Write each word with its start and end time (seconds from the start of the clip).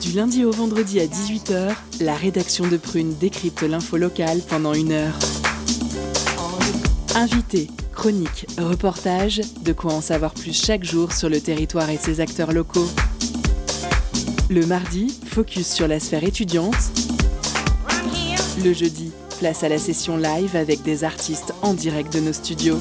Du 0.00 0.12
lundi 0.12 0.44
au 0.44 0.50
vendredi 0.50 1.00
à 1.00 1.06
18h, 1.06 1.74
la 2.00 2.14
rédaction 2.14 2.66
de 2.66 2.76
Prune 2.76 3.14
décrypte 3.18 3.62
l'info 3.62 3.96
locale 3.96 4.40
pendant 4.48 4.74
une 4.74 4.92
heure. 4.92 5.14
Invités, 7.14 7.68
chroniques, 7.94 8.46
reportages, 8.58 9.40
de 9.62 9.72
quoi 9.72 9.94
en 9.94 10.00
savoir 10.00 10.34
plus 10.34 10.52
chaque 10.52 10.84
jour 10.84 11.12
sur 11.12 11.28
le 11.28 11.40
territoire 11.40 11.88
et 11.90 11.96
ses 11.96 12.20
acteurs 12.20 12.52
locaux. 12.52 12.88
Le 14.50 14.66
mardi, 14.66 15.18
focus 15.26 15.66
sur 15.66 15.88
la 15.88 15.98
sphère 15.98 16.24
étudiante. 16.24 16.76
Le 18.62 18.72
jeudi, 18.72 19.12
place 19.38 19.64
à 19.64 19.68
la 19.68 19.78
session 19.78 20.16
live 20.16 20.56
avec 20.56 20.82
des 20.82 21.04
artistes 21.04 21.54
en 21.62 21.74
direct 21.74 22.12
de 22.12 22.20
nos 22.20 22.32
studios. 22.32 22.78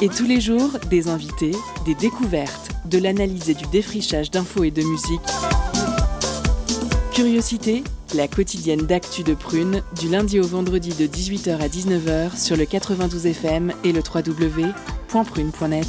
Et 0.00 0.08
tous 0.08 0.26
les 0.26 0.40
jours, 0.40 0.78
des 0.90 1.08
invités, 1.08 1.50
des 1.84 1.96
découvertes, 1.96 2.70
de 2.84 2.98
l'analyse 2.98 3.50
et 3.50 3.54
du 3.54 3.66
défrichage 3.66 4.30
d'infos 4.30 4.62
et 4.62 4.70
de 4.70 4.82
musique. 4.82 5.20
Curiosité, 7.12 7.82
la 8.14 8.28
quotidienne 8.28 8.86
d'actu 8.86 9.24
de 9.24 9.34
Prune, 9.34 9.82
du 10.00 10.08
lundi 10.08 10.38
au 10.38 10.46
vendredi 10.46 10.90
de 10.90 11.08
18h 11.08 11.58
à 11.58 11.66
19h 11.66 12.38
sur 12.38 12.56
le 12.56 12.64
92 12.64 13.26
FM 13.26 13.72
et 13.82 13.90
le 13.90 14.00
www.prune.net. 14.00 15.88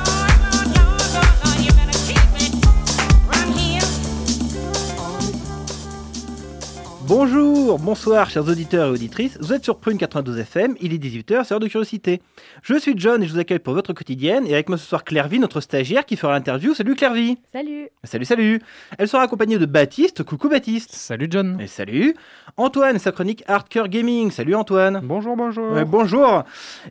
Bonjour, 7.13 7.77
bonsoir 7.77 8.29
chers 8.29 8.47
auditeurs 8.47 8.87
et 8.87 8.89
auditrices, 8.91 9.37
vous 9.41 9.51
êtes 9.51 9.65
sur 9.65 9.79
Prune 9.79 9.97
92 9.97 10.39
FM, 10.39 10.77
il 10.79 10.93
est 10.93 10.97
18h, 10.97 11.43
c'est 11.43 11.49
l'heure 11.49 11.59
de 11.59 11.67
curiosité. 11.67 12.21
Je 12.63 12.75
suis 12.75 12.93
John 12.95 13.21
et 13.21 13.27
je 13.27 13.33
vous 13.33 13.39
accueille 13.39 13.59
pour 13.59 13.73
votre 13.73 13.91
quotidienne. 13.91 14.47
Et 14.47 14.53
avec 14.53 14.69
moi 14.69 14.77
ce 14.77 14.85
soir 14.85 15.03
Clairvy, 15.03 15.37
notre 15.37 15.59
stagiaire 15.59 16.05
qui 16.05 16.15
fera 16.15 16.31
l'interview. 16.31 16.73
Salut 16.73 16.95
Clairvy. 16.95 17.37
Salut. 17.51 17.89
Salut, 18.05 18.23
salut. 18.23 18.61
Elle 18.97 19.09
sera 19.09 19.23
accompagnée 19.23 19.57
de 19.57 19.65
Baptiste, 19.65 20.23
coucou 20.23 20.47
Baptiste. 20.47 20.93
Salut 20.93 21.27
John. 21.29 21.59
Et 21.59 21.67
salut. 21.67 22.15
Antoine, 22.55 22.97
sa 22.97 23.11
chronique 23.11 23.43
Hardcore 23.45 23.89
Gaming, 23.89 24.31
salut 24.31 24.55
Antoine. 24.55 25.01
Bonjour, 25.03 25.35
bonjour. 25.35 25.69
Ouais, 25.73 25.83
bonjour. 25.83 26.45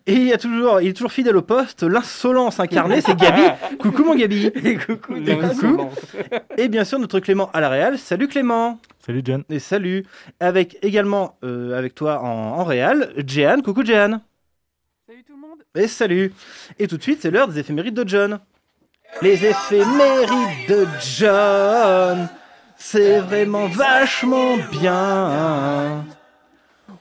Et 0.07 0.13
il, 0.13 0.27
y 0.27 0.35
a 0.35 0.39
toujours, 0.39 0.83
il 0.83 0.89
est 0.89 0.93
toujours 0.93 1.13
fidèle 1.13 1.39
au 1.39 1.43
poste, 1.43 1.83
l'insolence 1.83 2.61
incarnée, 2.61 3.01
c'est 3.01 3.17
Gabi. 3.17 3.41
coucou 3.79 4.05
mon 4.05 4.15
Gabi. 4.15 4.51
Et 4.65 4.77
coucou, 4.77 5.15
et 5.17 5.35
coucou. 5.35 5.89
Et 6.59 6.69
bien 6.69 6.85
sûr 6.85 6.99
notre 6.99 7.21
Clément 7.21 7.49
à 7.55 7.61
la 7.61 7.71
Réal, 7.71 7.99
salut 7.99 8.29
Clément 8.29 8.79
Salut 9.05 9.23
John. 9.25 9.43
et 9.49 9.59
salut. 9.59 10.05
Avec 10.41 10.77
également 10.83 11.39
euh, 11.45 11.77
avec 11.79 11.95
toi 11.95 12.21
en, 12.23 12.59
en 12.61 12.65
réal, 12.65 13.13
Jeanne. 13.27 13.63
Coucou 13.63 13.83
Jeanne. 13.85 14.21
Salut 15.07 15.25
tout 15.25 15.33
le 15.35 15.41
monde 15.41 15.61
Et 15.75 15.89
salut. 15.89 16.33
Et 16.79 16.87
tout 16.87 16.97
de 16.99 17.03
suite, 17.03 17.21
c'est 17.23 17.31
l'heure 17.31 17.49
des 17.49 17.59
éphémérides 17.61 17.95
de 17.95 18.07
John. 18.07 18.39
Les 19.23 19.43
éphémérides 19.45 20.69
de 20.69 20.87
John. 21.19 22.29
C'est 22.77 23.19
vraiment 23.21 23.67
vachement 23.69 24.57
bien. 24.71 26.05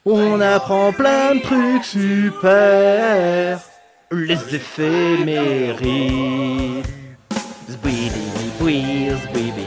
On 0.05 0.39
apprend 0.41 0.91
plein 0.93 1.35
de 1.35 1.41
trucs 1.41 1.83
super. 1.85 3.59
Les 4.11 4.55
éphémérides. 4.55 6.85
Zbidi, 7.69 8.09
zbidi, 8.57 9.11
zbidi, 9.11 9.21
zbidi, 9.21 9.63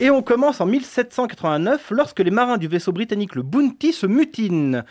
Et 0.00 0.10
on 0.10 0.22
commence 0.22 0.60
en 0.60 0.66
1789 0.66 1.90
lorsque 1.90 2.20
les 2.20 2.30
marins 2.30 2.58
du 2.58 2.68
vaisseau 2.68 2.92
britannique 2.92 3.34
le 3.34 3.42
Bounty 3.42 3.92
se 3.92 4.06
mutinent. 4.06 4.84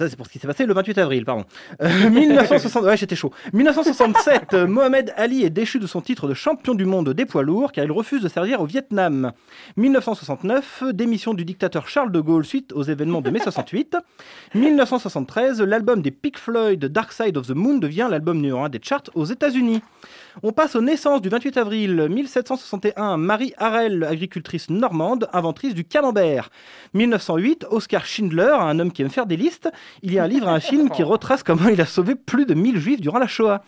Ça, 0.00 0.08
c'est 0.08 0.14
pour 0.14 0.26
ce 0.26 0.30
qui 0.30 0.38
s'est 0.38 0.46
passé 0.46 0.64
le 0.64 0.74
28 0.74 0.98
avril, 0.98 1.24
pardon. 1.24 1.44
Euh, 1.82 1.88
1960... 2.10 2.84
Ouais, 2.84 2.96
j'étais 2.96 3.16
chaud. 3.16 3.32
1967, 3.52 4.54
euh, 4.54 4.66
Mohamed 4.68 5.12
Ali 5.16 5.42
est 5.42 5.50
déchu 5.50 5.80
de 5.80 5.88
son 5.88 6.00
titre 6.00 6.28
de 6.28 6.34
champion 6.34 6.76
du 6.76 6.84
monde 6.84 7.08
des 7.08 7.26
poids 7.26 7.42
lourds 7.42 7.72
car 7.72 7.84
il 7.84 7.90
refuse 7.90 8.22
de 8.22 8.28
servir 8.28 8.60
au 8.60 8.66
Vietnam. 8.66 9.32
1969, 9.76 10.84
démission 10.92 11.34
du 11.34 11.44
dictateur 11.44 11.88
Charles 11.88 12.12
de 12.12 12.20
Gaulle 12.20 12.44
suite 12.44 12.72
aux 12.74 12.84
événements 12.84 13.22
de 13.22 13.30
mai 13.30 13.40
68. 13.40 13.96
1973, 14.54 15.62
l'album 15.62 16.00
des 16.00 16.12
Pink 16.12 16.38
Floyd 16.38 16.84
Dark 16.84 17.12
Side 17.12 17.36
of 17.36 17.48
the 17.48 17.56
Moon 17.56 17.78
devient 17.78 18.06
l'album 18.08 18.36
numéro 18.36 18.60
1 18.60 18.68
des 18.68 18.80
charts 18.80 19.02
aux 19.16 19.24
États-Unis. 19.24 19.82
On 20.44 20.52
passe 20.52 20.76
aux 20.76 20.80
naissances 20.80 21.20
du 21.20 21.28
28 21.28 21.56
avril 21.56 22.06
1761. 22.08 23.16
Marie 23.16 23.54
Harel, 23.56 24.04
agricultrice 24.04 24.70
normande, 24.70 25.28
inventrice 25.32 25.74
du 25.74 25.84
camembert. 25.84 26.50
1908, 26.94 27.66
Oscar 27.70 28.06
Schindler, 28.06 28.54
un 28.60 28.78
homme 28.78 28.92
qui 28.92 29.02
aime 29.02 29.10
faire 29.10 29.26
des 29.26 29.36
listes. 29.36 29.68
Il 30.02 30.12
y 30.12 30.18
a 30.20 30.24
un 30.24 30.28
livre 30.28 30.48
un 30.48 30.60
film 30.60 30.90
qui 30.90 31.02
retrace 31.04 31.42
comment 31.42 31.68
il 31.68 31.80
a 31.80 31.86
sauvé 31.86 32.14
plus 32.14 32.46
de 32.46 32.54
1000 32.54 32.78
juifs 32.78 33.00
durant 33.00 33.18
la 33.18 33.26
Shoah. 33.26 33.64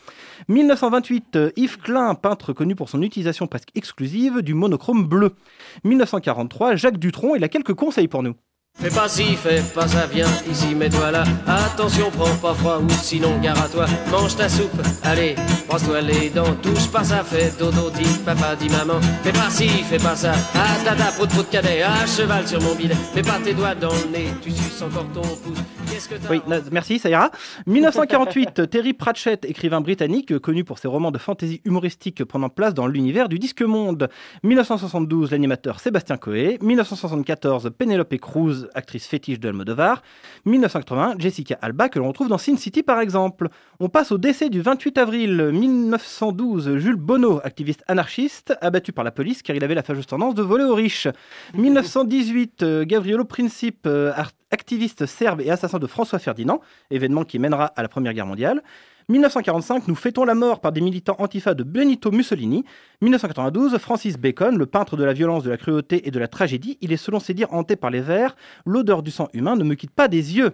1928, 0.46 1.36
euh, 1.36 1.50
Yves 1.56 1.78
Klein, 1.78 2.14
peintre 2.14 2.52
connu 2.52 2.76
pour 2.76 2.88
son 2.88 3.02
utilisation 3.02 3.48
presque 3.48 3.70
exclusive 3.74 4.40
du 4.40 4.54
monochrome 4.54 5.08
bleu. 5.08 5.34
1943, 5.82 6.76
Jacques 6.76 6.98
Dutronc, 6.98 7.34
il 7.34 7.42
a 7.42 7.48
quelques 7.48 7.74
conseils 7.74 8.08
pour 8.08 8.22
nous. 8.22 8.36
Fais 8.80 8.88
pas 8.88 9.08
ci, 9.08 9.36
fais 9.36 9.60
pas 9.74 9.86
ça, 9.86 10.06
viens 10.06 10.26
ici, 10.50 10.74
mets-toi 10.74 11.10
là. 11.10 11.22
Attention, 11.46 12.10
prends 12.10 12.34
pas 12.36 12.54
froid 12.54 12.78
ou 12.78 12.88
sinon 12.88 13.38
gare 13.40 13.62
à 13.62 13.68
toi. 13.68 13.84
Mange 14.10 14.34
ta 14.36 14.48
soupe, 14.48 14.70
allez, 15.02 15.34
brosse-toi 15.68 16.00
les 16.00 16.30
dents. 16.30 16.54
Touche 16.62 16.90
pas 16.90 17.04
ça, 17.04 17.22
fais 17.22 17.52
dodo, 17.58 17.90
dis 17.90 18.18
papa, 18.24 18.56
dis 18.56 18.70
maman. 18.70 18.98
Fais 19.22 19.32
pas 19.32 19.50
ci, 19.50 19.68
fais 19.68 19.98
pas 19.98 20.16
ça. 20.16 20.32
Ah 20.54 20.82
tata, 20.82 21.12
prout 21.12 21.28
prout 21.28 21.50
cadet, 21.50 21.82
à 21.82 22.06
cheval 22.06 22.48
sur 22.48 22.62
mon 22.62 22.74
bidet. 22.74 22.94
Mets 23.14 23.20
pas 23.20 23.38
tes 23.44 23.52
doigts 23.52 23.74
dans 23.74 23.92
le 23.92 24.12
nez, 24.12 24.28
tu 24.40 24.50
suces 24.50 24.80
encore 24.80 25.06
ton 25.12 25.20
pouce. 25.20 25.58
Qu'est-ce 25.90 26.08
que 26.08 26.14
t'as 26.14 26.30
Oui, 26.30 26.40
merci, 26.72 26.98
ça 26.98 27.10
ira. 27.10 27.30
1948, 27.66 28.70
Terry 28.70 28.94
Pratchett, 28.94 29.44
écrivain 29.44 29.82
britannique 29.82 30.38
connu 30.38 30.64
pour 30.64 30.78
ses 30.78 30.88
romans 30.88 31.10
de 31.10 31.18
fantasy 31.18 31.60
humoristique 31.66 32.24
prenant 32.24 32.48
place 32.48 32.72
dans 32.72 32.86
l'univers 32.86 33.28
du 33.28 33.38
disque 33.38 33.60
monde. 33.60 34.08
1972, 34.42 35.32
l'animateur 35.32 35.80
Sébastien 35.80 36.16
Coé. 36.16 36.58
1974, 36.62 37.72
Penelope 37.76 38.16
Cruz, 38.16 38.59
actrice 38.74 39.06
fétiche 39.06 39.38
de 39.40 39.48
Almodovar. 39.48 40.02
1980, 40.46 41.14
Jessica 41.18 41.58
Alba, 41.62 41.88
que 41.88 41.98
l'on 41.98 42.08
retrouve 42.08 42.28
dans 42.28 42.38
Sin 42.38 42.56
City 42.56 42.82
par 42.82 43.00
exemple. 43.00 43.48
On 43.78 43.88
passe 43.88 44.12
au 44.12 44.18
décès 44.18 44.48
du 44.50 44.60
28 44.60 44.98
avril 44.98 45.50
1912, 45.52 46.76
Jules 46.78 46.96
Bonneau, 46.96 47.40
activiste 47.44 47.82
anarchiste, 47.88 48.54
abattu 48.60 48.92
par 48.92 49.04
la 49.04 49.10
police 49.10 49.42
car 49.42 49.56
il 49.56 49.64
avait 49.64 49.74
la 49.74 49.82
fâcheuse 49.82 50.06
tendance 50.06 50.34
de 50.34 50.42
voler 50.42 50.64
aux 50.64 50.74
riches. 50.74 51.08
1918, 51.54 52.62
euh, 52.62 52.84
Gabrielo 52.84 53.24
Princip, 53.24 53.86
euh, 53.86 54.12
art- 54.14 54.30
activiste 54.50 55.06
serbe 55.06 55.40
et 55.40 55.50
assassin 55.50 55.78
de 55.78 55.86
François 55.86 56.18
Ferdinand, 56.18 56.60
événement 56.90 57.24
qui 57.24 57.38
mènera 57.38 57.66
à 57.76 57.82
la 57.82 57.88
Première 57.88 58.12
Guerre 58.12 58.26
mondiale. 58.26 58.62
1945, 59.10 59.88
nous 59.88 59.96
fêtons 59.96 60.24
la 60.24 60.36
mort 60.36 60.60
par 60.60 60.70
des 60.70 60.80
militants 60.80 61.16
antifa 61.18 61.54
de 61.54 61.64
Benito 61.64 62.12
Mussolini. 62.12 62.64
1992, 63.00 63.76
Francis 63.78 64.16
Bacon, 64.16 64.56
le 64.56 64.66
peintre 64.66 64.96
de 64.96 65.02
la 65.02 65.12
violence, 65.12 65.42
de 65.42 65.50
la 65.50 65.56
cruauté 65.56 66.06
et 66.06 66.12
de 66.12 66.18
la 66.20 66.28
tragédie, 66.28 66.78
il 66.80 66.92
est 66.92 66.96
selon 66.96 67.18
ses 67.18 67.34
dires 67.34 67.52
hanté 67.52 67.74
par 67.74 67.90
les 67.90 68.00
vers. 68.00 68.36
L'odeur 68.64 69.02
du 69.02 69.10
sang 69.10 69.28
humain 69.32 69.56
ne 69.56 69.64
me 69.64 69.74
quitte 69.74 69.90
pas 69.90 70.06
des 70.06 70.36
yeux. 70.36 70.52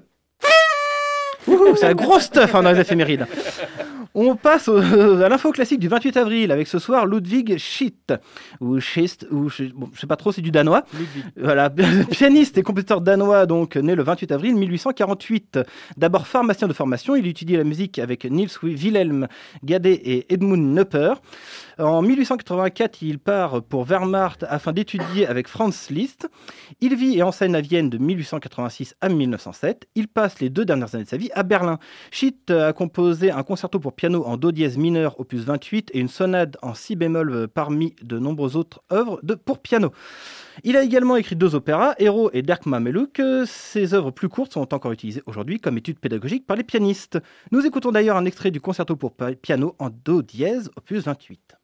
C'est 1.44 1.82
la 1.82 1.94
grosse 1.94 2.24
stuff 2.24 2.54
hein, 2.54 2.62
dans 2.62 2.72
les 2.72 2.80
éphémérides. 2.80 3.26
On 4.14 4.36
passe 4.36 4.68
au- 4.68 4.76
à 5.22 5.28
l'info 5.28 5.52
classique 5.52 5.80
du 5.80 5.88
28 5.88 6.16
avril 6.16 6.52
avec 6.52 6.66
ce 6.66 6.78
soir 6.78 7.06
Ludwig 7.06 7.56
Schitt 7.58 8.12
ou 8.60 8.80
Schist 8.80 9.26
ou 9.30 9.48
je, 9.48 9.64
bon, 9.64 9.90
je 9.94 10.00
sais 10.00 10.06
pas 10.06 10.16
trop, 10.16 10.32
c'est 10.32 10.42
du 10.42 10.50
danois. 10.50 10.84
Voilà, 11.36 11.70
pianiste 12.10 12.56
et 12.58 12.62
compositeur 12.62 13.00
danois 13.00 13.46
donc 13.46 13.76
né 13.76 13.94
le 13.94 14.02
28 14.02 14.32
avril 14.32 14.54
1848. 14.56 15.58
D'abord 15.96 16.26
pharmacien 16.26 16.68
de 16.68 16.72
formation, 16.72 17.16
il 17.16 17.26
étudie 17.26 17.56
la 17.56 17.64
musique 17.64 17.98
avec 17.98 18.24
Niels 18.24 18.50
Wilhelm 18.62 19.28
Gade 19.64 19.86
et 19.86 20.26
Edmund 20.32 20.74
Nupper. 20.74 21.14
En 21.78 22.00
1884, 22.00 23.02
il 23.02 23.18
part 23.18 23.62
pour 23.62 23.84
Wehrmacht 23.84 24.44
afin 24.48 24.72
d'étudier 24.72 25.26
avec 25.26 25.46
Franz 25.46 25.92
Liszt. 25.92 26.26
Il 26.80 26.96
vit 26.96 27.18
et 27.18 27.22
enseigne 27.22 27.54
à 27.54 27.60
Vienne 27.60 27.90
de 27.90 27.98
1886 27.98 28.94
à 29.02 29.10
1907. 29.10 29.86
Il 29.94 30.08
passe 30.08 30.40
les 30.40 30.48
deux 30.48 30.64
dernières 30.64 30.94
années 30.94 31.04
de 31.04 31.08
sa 31.08 31.18
vie 31.18 31.28
à 31.34 31.42
Berlin. 31.42 31.78
Schitt 32.10 32.50
a 32.50 32.72
composé 32.72 33.30
un 33.30 33.42
concerto 33.42 33.78
pour 33.78 33.92
piano 33.96 34.24
en 34.24 34.36
do 34.36 34.52
dièse 34.52 34.76
mineur 34.76 35.18
opus 35.18 35.44
28 35.44 35.90
et 35.94 35.98
une 35.98 36.08
sonate 36.08 36.56
en 36.62 36.74
si 36.74 36.94
bémol 36.94 37.30
euh, 37.30 37.46
parmi 37.46 37.94
de 38.02 38.18
nombreuses 38.18 38.56
autres 38.56 38.82
œuvres 38.92 39.18
de, 39.22 39.34
pour 39.34 39.58
piano. 39.58 39.90
Il 40.64 40.76
a 40.76 40.82
également 40.82 41.16
écrit 41.16 41.36
deux 41.36 41.54
opéras, 41.54 41.94
Héros 41.98 42.30
et 42.32 42.42
Dirk 42.42 42.66
Mameluk. 42.66 43.20
Ces 43.46 43.94
œuvres 43.94 44.10
plus 44.10 44.28
courtes 44.28 44.52
sont 44.52 44.74
encore 44.74 44.92
utilisées 44.92 45.22
aujourd'hui 45.26 45.58
comme 45.58 45.78
études 45.78 45.98
pédagogiques 45.98 46.46
par 46.46 46.56
les 46.56 46.64
pianistes. 46.64 47.18
Nous 47.50 47.66
écoutons 47.66 47.90
d'ailleurs 47.90 48.16
un 48.16 48.24
extrait 48.24 48.50
du 48.50 48.60
concerto 48.60 48.96
pour 48.96 49.14
piano 49.42 49.74
en 49.78 49.90
do 49.90 50.22
dièse 50.22 50.70
opus 50.76 51.04
28. 51.04 51.55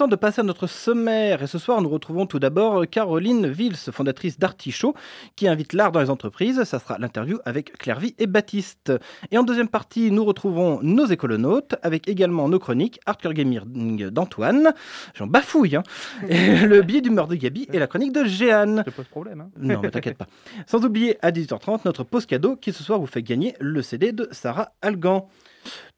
Temps 0.00 0.08
de 0.08 0.16
passer 0.16 0.40
à 0.40 0.44
notre 0.44 0.66
sommaire 0.66 1.42
et 1.42 1.46
ce 1.46 1.58
soir 1.58 1.82
nous 1.82 1.90
retrouvons 1.90 2.24
tout 2.24 2.38
d'abord 2.38 2.88
Caroline 2.88 3.46
Vils, 3.46 3.76
fondatrice 3.76 4.38
d'Artichaut, 4.38 4.94
qui 5.36 5.46
invite 5.46 5.74
l'art 5.74 5.92
dans 5.92 6.00
les 6.00 6.08
entreprises. 6.08 6.64
Ça 6.64 6.78
sera 6.78 6.96
l'interview 6.96 7.38
avec 7.44 7.76
Clairvy 7.76 8.14
et 8.18 8.26
Baptiste. 8.26 8.94
Et 9.30 9.36
en 9.36 9.42
deuxième 9.42 9.68
partie, 9.68 10.10
nous 10.10 10.24
retrouvons 10.24 10.80
nos 10.82 11.04
écolonautes 11.04 11.74
avec 11.82 12.08
également 12.08 12.48
nos 12.48 12.58
chroniques 12.58 12.98
Hardcore 13.04 13.34
Gaming 13.34 14.08
d'Antoine, 14.08 14.72
j'en 15.12 15.26
bafouille, 15.26 15.76
hein, 15.76 15.82
et 16.30 16.66
le 16.66 16.80
billet 16.80 17.02
d'humeur 17.02 17.28
de 17.28 17.34
Gabi 17.34 17.68
et 17.70 17.78
la 17.78 17.86
chronique 17.86 18.12
de 18.12 18.24
Jeanne. 18.24 18.82
Ça 18.86 18.90
pose 18.92 19.04
problème. 19.04 19.42
Hein 19.42 19.50
Non, 19.58 19.80
mais 19.82 19.90
t'inquiète 19.90 20.16
pas. 20.16 20.28
Sans 20.66 20.82
oublier 20.82 21.18
à 21.20 21.30
18h30 21.30 21.80
notre 21.84 22.04
pause 22.04 22.24
cadeau 22.24 22.56
qui 22.56 22.72
ce 22.72 22.82
soir 22.82 22.98
vous 22.98 23.06
fait 23.06 23.22
gagner 23.22 23.54
le 23.60 23.82
CD 23.82 24.12
de 24.12 24.28
Sarah 24.30 24.72
Algan. 24.80 25.28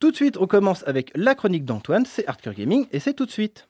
Tout 0.01 0.11
de 0.11 0.17
suite, 0.17 0.39
on 0.39 0.49
commence 0.49 0.83
avec 0.89 1.13
la 1.15 1.37
chronique 1.37 1.65
d'Antoine, 1.65 2.05
c'est 2.05 2.27
Hardcore 2.27 2.55
Gaming 2.55 2.89
et 2.91 2.99
c'est 2.99 3.15
tout 3.15 3.27
de 3.27 3.31
suite. 3.31 3.69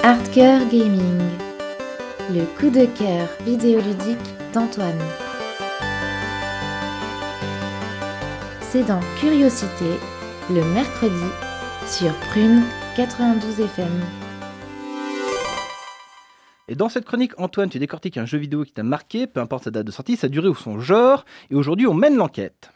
Hardcore 0.00 0.68
Gaming, 0.70 1.18
le 2.30 2.44
coup 2.56 2.70
de 2.70 2.86
cœur 2.86 3.28
vidéoludique 3.44 4.16
d'Antoine. 4.54 5.00
C'est 8.60 8.84
dans 8.84 9.00
Curiosité, 9.18 9.98
le 10.50 10.62
mercredi, 10.72 11.14
sur 11.88 12.14
Prune 12.30 12.62
92 12.94 13.58
FM. 13.58 13.88
Et 16.68 16.76
dans 16.76 16.88
cette 16.88 17.04
chronique, 17.04 17.32
Antoine, 17.36 17.68
tu 17.68 17.80
décortiques 17.80 18.18
un 18.18 18.24
jeu 18.26 18.38
vidéo 18.38 18.62
qui 18.62 18.72
t'a 18.72 18.84
marqué, 18.84 19.26
peu 19.26 19.40
importe 19.40 19.64
sa 19.64 19.72
date 19.72 19.86
de 19.86 19.90
sortie, 19.90 20.16
sa 20.16 20.28
durée 20.28 20.48
ou 20.48 20.54
son 20.54 20.78
genre, 20.78 21.24
et 21.50 21.56
aujourd'hui 21.56 21.88
on 21.88 21.94
mène 21.94 22.14
l'enquête. 22.14 22.70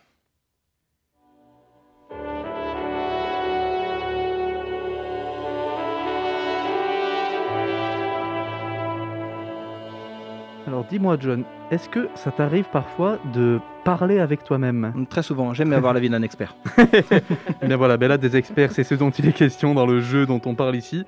Alors 10.73 10.87
dis-moi 10.87 11.19
John, 11.21 11.45
est-ce 11.71 11.87
que 11.87 12.09
ça 12.15 12.31
t'arrive 12.31 12.65
parfois 12.73 13.19
de 13.35 13.61
parler 13.85 14.21
avec 14.21 14.43
toi-même? 14.43 15.05
Très 15.11 15.23
souvent, 15.23 15.53
j'aime 15.53 15.75
avoir 15.75 15.93
l'avis 15.93 16.09
d'un 16.09 16.23
expert. 16.23 16.57
Eh 17.63 17.67
bien 17.67 17.77
voilà, 17.77 17.99
ben 17.99 18.09
là 18.09 18.17
des 18.17 18.39
experts, 18.39 18.73
c'est 18.73 18.83
ce 18.83 18.95
dont 18.95 19.11
il 19.11 19.29
est 19.29 19.35
question 19.35 19.75
dans 19.75 19.85
le 19.85 20.01
jeu 20.01 20.25
dont 20.25 20.41
on 20.47 20.55
parle 20.55 20.75
ici, 20.75 21.05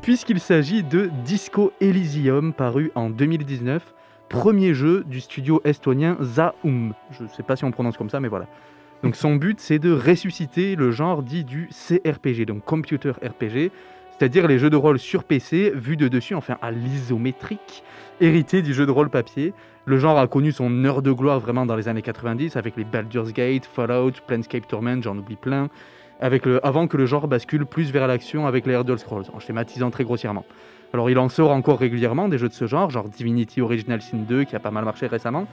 puisqu'il 0.00 0.38
s'agit 0.38 0.84
de 0.84 1.10
Disco 1.24 1.72
Elysium, 1.80 2.52
paru 2.52 2.92
en 2.94 3.10
2019, 3.10 3.94
premier 4.28 4.74
jeu 4.74 5.02
du 5.04 5.20
studio 5.20 5.60
estonien 5.64 6.16
Zaum. 6.22 6.94
Je 7.10 7.24
ne 7.24 7.28
sais 7.30 7.42
pas 7.42 7.56
si 7.56 7.64
on 7.64 7.72
prononce 7.72 7.96
comme 7.96 8.10
ça, 8.10 8.20
mais 8.20 8.28
voilà. 8.28 8.46
Donc 9.02 9.16
son 9.16 9.34
but, 9.34 9.58
c'est 9.58 9.80
de 9.80 9.90
ressusciter 9.90 10.76
le 10.76 10.92
genre 10.92 11.24
dit 11.24 11.42
du 11.42 11.68
CRPG, 11.70 12.46
donc 12.46 12.64
Computer 12.64 13.10
RPG, 13.10 13.72
c'est-à-dire 14.20 14.46
les 14.46 14.58
jeux 14.58 14.68
de 14.68 14.76
rôle 14.76 14.98
sur 14.98 15.24
PC 15.24 15.72
vus 15.74 15.96
de 15.96 16.06
dessus, 16.06 16.34
enfin 16.34 16.58
à 16.60 16.70
l'isométrique, 16.70 17.82
hérité 18.20 18.62
du 18.62 18.74
jeu 18.74 18.86
de 18.86 18.90
rôle 18.90 19.10
papier. 19.10 19.52
Le 19.86 19.98
genre 19.98 20.18
a 20.18 20.26
connu 20.26 20.52
son 20.52 20.84
heure 20.84 21.02
de 21.02 21.10
gloire 21.10 21.40
vraiment 21.40 21.66
dans 21.66 21.76
les 21.76 21.88
années 21.88 22.02
90 22.02 22.56
avec 22.56 22.76
les 22.76 22.84
Baldur's 22.84 23.32
Gate, 23.32 23.64
Fallout, 23.66 24.12
Planescape 24.26 24.68
Torment, 24.68 25.02
j'en 25.02 25.16
oublie 25.16 25.36
plein, 25.36 25.68
avec 26.20 26.44
le, 26.46 26.64
avant 26.64 26.86
que 26.86 26.96
le 26.96 27.06
genre 27.06 27.26
bascule 27.28 27.64
plus 27.66 27.90
vers 27.90 28.06
l'action 28.06 28.46
avec 28.46 28.66
les 28.66 28.74
Elder 28.74 28.98
Scrolls, 28.98 29.24
en 29.32 29.40
schématisant 29.40 29.90
très 29.90 30.04
grossièrement. 30.04 30.44
Alors 30.92 31.08
il 31.08 31.18
en 31.18 31.28
sort 31.28 31.50
encore 31.50 31.78
régulièrement 31.78 32.28
des 32.28 32.36
jeux 32.38 32.48
de 32.48 32.52
ce 32.52 32.66
genre, 32.66 32.90
genre 32.90 33.08
Divinity 33.08 33.60
Original 33.60 34.02
Sin 34.02 34.18
2 34.28 34.44
qui 34.44 34.54
a 34.54 34.60
pas 34.60 34.70
mal 34.70 34.84
marché 34.84 35.06
récemment, 35.06 35.46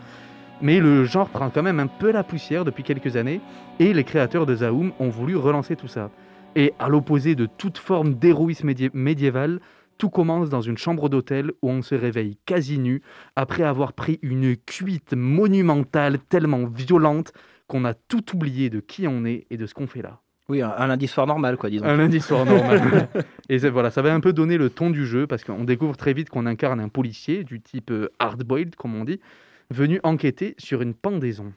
mais 0.62 0.80
le 0.80 1.06
genre 1.06 1.30
prend 1.30 1.50
quand 1.50 1.64
même 1.64 1.80
un 1.80 1.88
peu 1.88 2.12
la 2.12 2.24
poussière 2.24 2.66
depuis 2.66 2.84
quelques 2.84 3.16
années 3.16 3.40
et 3.80 3.94
les 3.94 4.04
créateurs 4.04 4.46
de 4.46 4.56
Zaum 4.56 4.92
ont 5.00 5.10
voulu 5.10 5.36
relancer 5.36 5.76
tout 5.76 5.88
ça. 5.88 6.10
Et 6.56 6.74
à 6.80 6.90
l'opposé 6.90 7.36
de 7.36 7.46
toute 7.46 7.78
forme 7.78 8.16
d'héroïsme 8.16 8.68
médi- 8.68 8.90
médiéval, 8.94 9.60
tout 9.98 10.10
commence 10.10 10.50
dans 10.50 10.62
une 10.62 10.78
chambre 10.78 11.10
d'hôtel 11.10 11.52
où 11.62 11.70
on 11.70 11.82
se 11.82 11.96
réveille 11.96 12.38
quasi 12.46 12.80
nu 12.80 13.02
après 13.36 13.64
avoir 13.64 13.94
pris 13.94 14.20
une 14.22 14.56
cuite 14.56 15.14
monumentale 15.14 16.20
tellement 16.20 16.66
violente 16.66 17.34
qu'on 17.68 17.86
a 17.86 17.94
tout 17.94 18.36
oublié 18.36 18.70
de 18.70 18.80
qui 18.80 19.08
on 19.08 19.26
est 19.26 19.46
et 19.50 19.58
de 19.58 19.66
ce 19.66 19.74
qu'on 19.74 19.88
fait 19.88 20.02
là. 20.02 20.22
Oui, 20.50 20.62
un, 20.62 20.74
un 20.78 20.88
lundi 20.88 21.08
soir 21.08 21.28
normal, 21.28 21.58
quoi, 21.58 21.70
disons. 21.70 21.86
Un 21.86 21.98
lundi 21.98 22.22
soir 22.22 22.46
normal. 22.46 23.10
et 23.50 23.58
voilà, 23.70 23.92
ça 23.92 24.02
va 24.02 24.14
un 24.14 24.22
peu 24.22 24.32
donner 24.32 24.58
le 24.58 24.70
ton 24.70 24.90
du 24.90 25.06
jeu 25.06 25.28
parce 25.28 25.44
qu'on 25.44 25.66
découvre 25.66 25.98
très 25.98 26.14
vite 26.14 26.30
qu'on 26.30 26.46
incarne 26.46 26.80
un 26.80 26.88
policier 26.88 27.44
du 27.44 27.60
type 27.60 27.92
euh, 27.92 28.10
hard-boiled, 28.20 28.76
comme 28.76 28.96
on 28.96 29.04
dit, 29.04 29.20
venu 29.72 30.00
enquêter 30.04 30.56
sur 30.58 30.82
une 30.82 30.94
pendaison. 30.94 31.52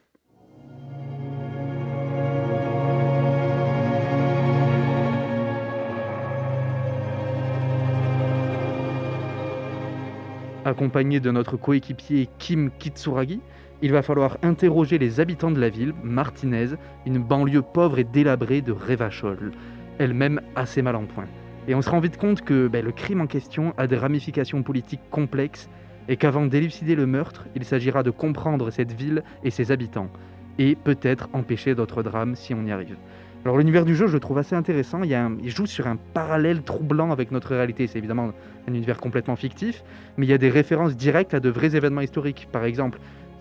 Accompagné 10.71 11.21
de 11.21 11.31
notre 11.31 11.57
coéquipier 11.57 12.29
Kim 12.39 12.71
Kitsuragi. 12.79 13.41
Il 13.83 13.93
va 13.93 14.03
falloir 14.03 14.39
interroger 14.43 14.99
les 14.99 15.21
habitants 15.21 15.51
de 15.51 15.61
la 15.61 15.69
ville, 15.69 15.93
Martinez, 16.03 16.69
une 17.07 17.19
banlieue 17.19 17.63
pauvre 17.63 17.99
et 17.99 18.05
délabrée 18.05 18.63
de 18.63 18.73
Revachol, 18.73 19.53
elle-même 19.99 20.41
assez 20.57 20.83
mal 20.83 20.97
en 20.97 21.05
point. 21.05 21.27
Et 21.69 21.75
on 21.75 21.83
se 21.83 21.91
rend 21.91 22.01
vite 22.01 22.17
compte 22.17 22.43
que 22.43 22.69
ben, 22.69 22.85
le 22.85 22.93
crime 22.93 23.21
en 23.21 23.27
question 23.27 23.75
a 23.77 23.87
des 23.87 23.97
ramifications 23.97 24.63
politiques 24.63 25.09
complexes 25.11 25.69
et 26.09 26.17
qu'avant 26.17 26.47
d'élucider 26.47 26.95
le 26.95 27.07
meurtre, 27.07 27.47
il 27.55 27.65
s'agira 27.65 28.03
de 28.03 28.11
comprendre 28.11 28.71
cette 28.71 28.93
ville 28.93 29.23
et 29.45 29.51
ses 29.51 29.71
habitants, 29.71 30.11
et 30.59 30.75
peut-être 30.75 31.29
empêcher 31.33 31.75
d'autres 31.75 32.03
drames 32.03 32.35
si 32.35 32.55
on 32.55 32.65
y 32.65 32.73
arrive. 32.73 32.97
Alors 33.45 33.57
l'univers 33.57 33.85
du 33.87 33.95
jeu, 33.97 34.07
je 34.07 34.13
le 34.13 34.21
trouve 34.21 34.39
assez 34.39 34.55
intéressant. 34.55 35.03
Il, 35.03 35.09
y 35.11 35.15
a 35.15 35.25
un- 35.25 35.37
il 35.43 35.51
joue 35.51 35.67
sur 35.67 35.87
un 35.87 35.97
parallèle 35.97 36.63
troublant 36.63 37.11
avec 37.11 37.31
notre 37.31 37.55
réalité. 37.55 37.87
C'est 37.87 37.99
évidemment 37.99 38.33
un 38.69 38.75
univers 38.75 38.99
complètement 38.99 39.37
fictif, 39.37 39.83
mais 40.19 40.27
il 40.27 40.29
y 40.29 40.35
a 40.35 40.39
des 40.39 40.51
références 40.51 40.95
directes 40.97 41.33
à 41.33 41.41
de 41.41 41.49
vrais 41.49 41.75
événements 41.75 42.03
historiques. 42.03 42.49
Par 42.53 42.65
exemple, 42.65 42.99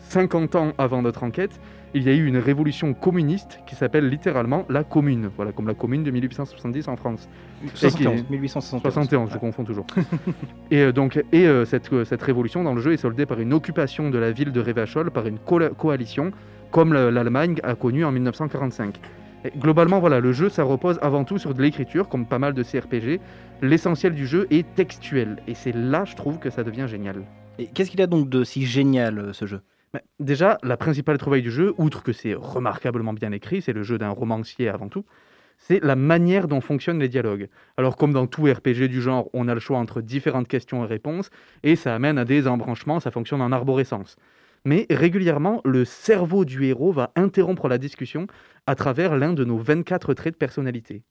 50 0.08 0.56
ans 0.56 0.72
avant 0.78 1.02
notre 1.02 1.24
enquête, 1.24 1.60
il 1.94 2.04
y 2.04 2.10
a 2.10 2.14
eu 2.14 2.26
une 2.26 2.38
révolution 2.38 2.94
communiste 2.94 3.60
qui 3.68 3.76
s'appelle 3.76 4.08
littéralement 4.08 4.64
la 4.70 4.84
Commune. 4.86 5.30
Voilà, 5.36 5.52
comme 5.52 5.68
la 5.68 5.74
Commune 5.74 6.04
de 6.04 6.12
1870 6.12 6.88
en 6.88 6.96
France. 6.96 7.28
71, 7.76 8.20
Et 8.22 8.24
qui- 8.24 8.32
1871. 8.32 8.82
71, 8.94 9.30
je 9.34 9.38
confonds 9.38 9.64
toujours. 9.66 9.86
et 10.72 10.82
euh, 10.82 10.92
donc, 10.94 11.22
et 11.34 11.46
euh, 11.46 11.66
cette, 11.66 11.92
euh, 11.92 12.06
cette 12.06 12.22
révolution 12.22 12.64
dans 12.64 12.74
le 12.74 12.80
jeu 12.80 12.94
est 12.94 12.98
soldée 12.98 13.26
par 13.26 13.40
une 13.42 13.54
occupation 13.54 14.10
de 14.12 14.18
la 14.18 14.32
ville 14.32 14.52
de 14.54 14.62
Revachol 14.62 15.12
par 15.12 15.28
une 15.28 15.40
coalition, 15.40 16.32
comme 16.72 16.94
le- 16.94 17.10
l'Allemagne 17.10 17.58
a 17.64 17.76
connu 17.76 18.06
en 18.06 18.12
1945. 18.12 19.00
Et 19.46 19.52
globalement, 19.58 20.00
voilà, 20.00 20.20
le 20.20 20.34
jeu, 20.34 20.50
ça 20.50 20.64
repose 20.64 21.00
avant 21.02 21.24
tout 21.24 21.38
sur 21.38 21.54
de 21.54 21.62
l'écriture, 21.62 22.10
comme 22.10 22.26
pas 22.26 22.40
mal 22.40 22.54
de 22.54 22.64
CRPG. 22.64 23.22
L'essentiel 23.62 24.14
du 24.14 24.28
jeu 24.28 24.48
est 24.50 24.66
textuel, 24.76 25.38
et 25.48 25.54
c'est 25.54 25.74
là, 25.74 26.04
je 26.06 26.16
trouve, 26.16 26.40
que 26.40 26.50
ça 26.50 26.64
devient 26.64 26.88
génial. 26.88 27.24
Et 27.58 27.68
qu'est-ce 27.68 27.92
qu'il 27.92 28.02
a 28.02 28.08
donc 28.08 28.30
de 28.30 28.44
si 28.44 28.66
génial 28.66 29.20
euh, 29.20 29.34
ce 29.34 29.46
jeu? 29.46 29.62
Mais 29.94 30.04
Déjà, 30.20 30.58
la 30.64 30.78
principale 30.78 31.18
trouvaille 31.18 31.42
du 31.42 31.52
jeu, 31.52 31.74
outre 31.78 32.04
que 32.04 32.12
c'est 32.14 32.34
remarquablement 32.34 33.14
bien 33.14 33.32
écrit, 33.32 33.62
c'est 33.62 33.74
le 33.74 33.84
jeu 33.84 33.98
d'un 33.98 34.10
romancier 34.10 34.70
avant 34.70 34.88
tout, 34.88 35.06
c'est 35.58 35.84
la 35.84 35.96
manière 35.96 36.48
dont 36.48 36.62
fonctionnent 36.62 37.00
les 37.00 37.10
dialogues. 37.10 37.50
Alors 37.78 37.98
comme 37.98 38.14
dans 38.14 38.28
tout 38.28 38.44
RPG 38.44 38.88
du 38.88 39.02
genre, 39.02 39.30
on 39.34 39.48
a 39.48 39.54
le 39.54 39.60
choix 39.60 39.78
entre 39.78 40.02
différentes 40.02 40.48
questions 40.48 40.84
et 40.84 40.88
réponses, 40.88 41.30
et 41.64 41.76
ça 41.76 41.94
amène 41.94 42.18
à 42.18 42.26
des 42.26 42.48
embranchements, 42.48 43.00
ça 43.00 43.12
fonctionne 43.12 43.42
en 43.42 43.52
arborescence. 43.52 44.16
Mais 44.66 44.86
régulièrement, 44.90 45.62
le 45.66 45.86
cerveau 45.86 46.46
du 46.46 46.66
héros 46.66 46.92
va 46.92 47.12
interrompre 47.16 47.68
la 47.68 47.78
discussion 47.78 48.28
à 48.68 48.76
travers 48.76 49.18
l'un 49.18 49.34
de 49.34 49.44
nos 49.46 49.58
24 49.58 50.14
traits 50.14 50.34
de 50.34 50.38
personnalité. 50.38 51.04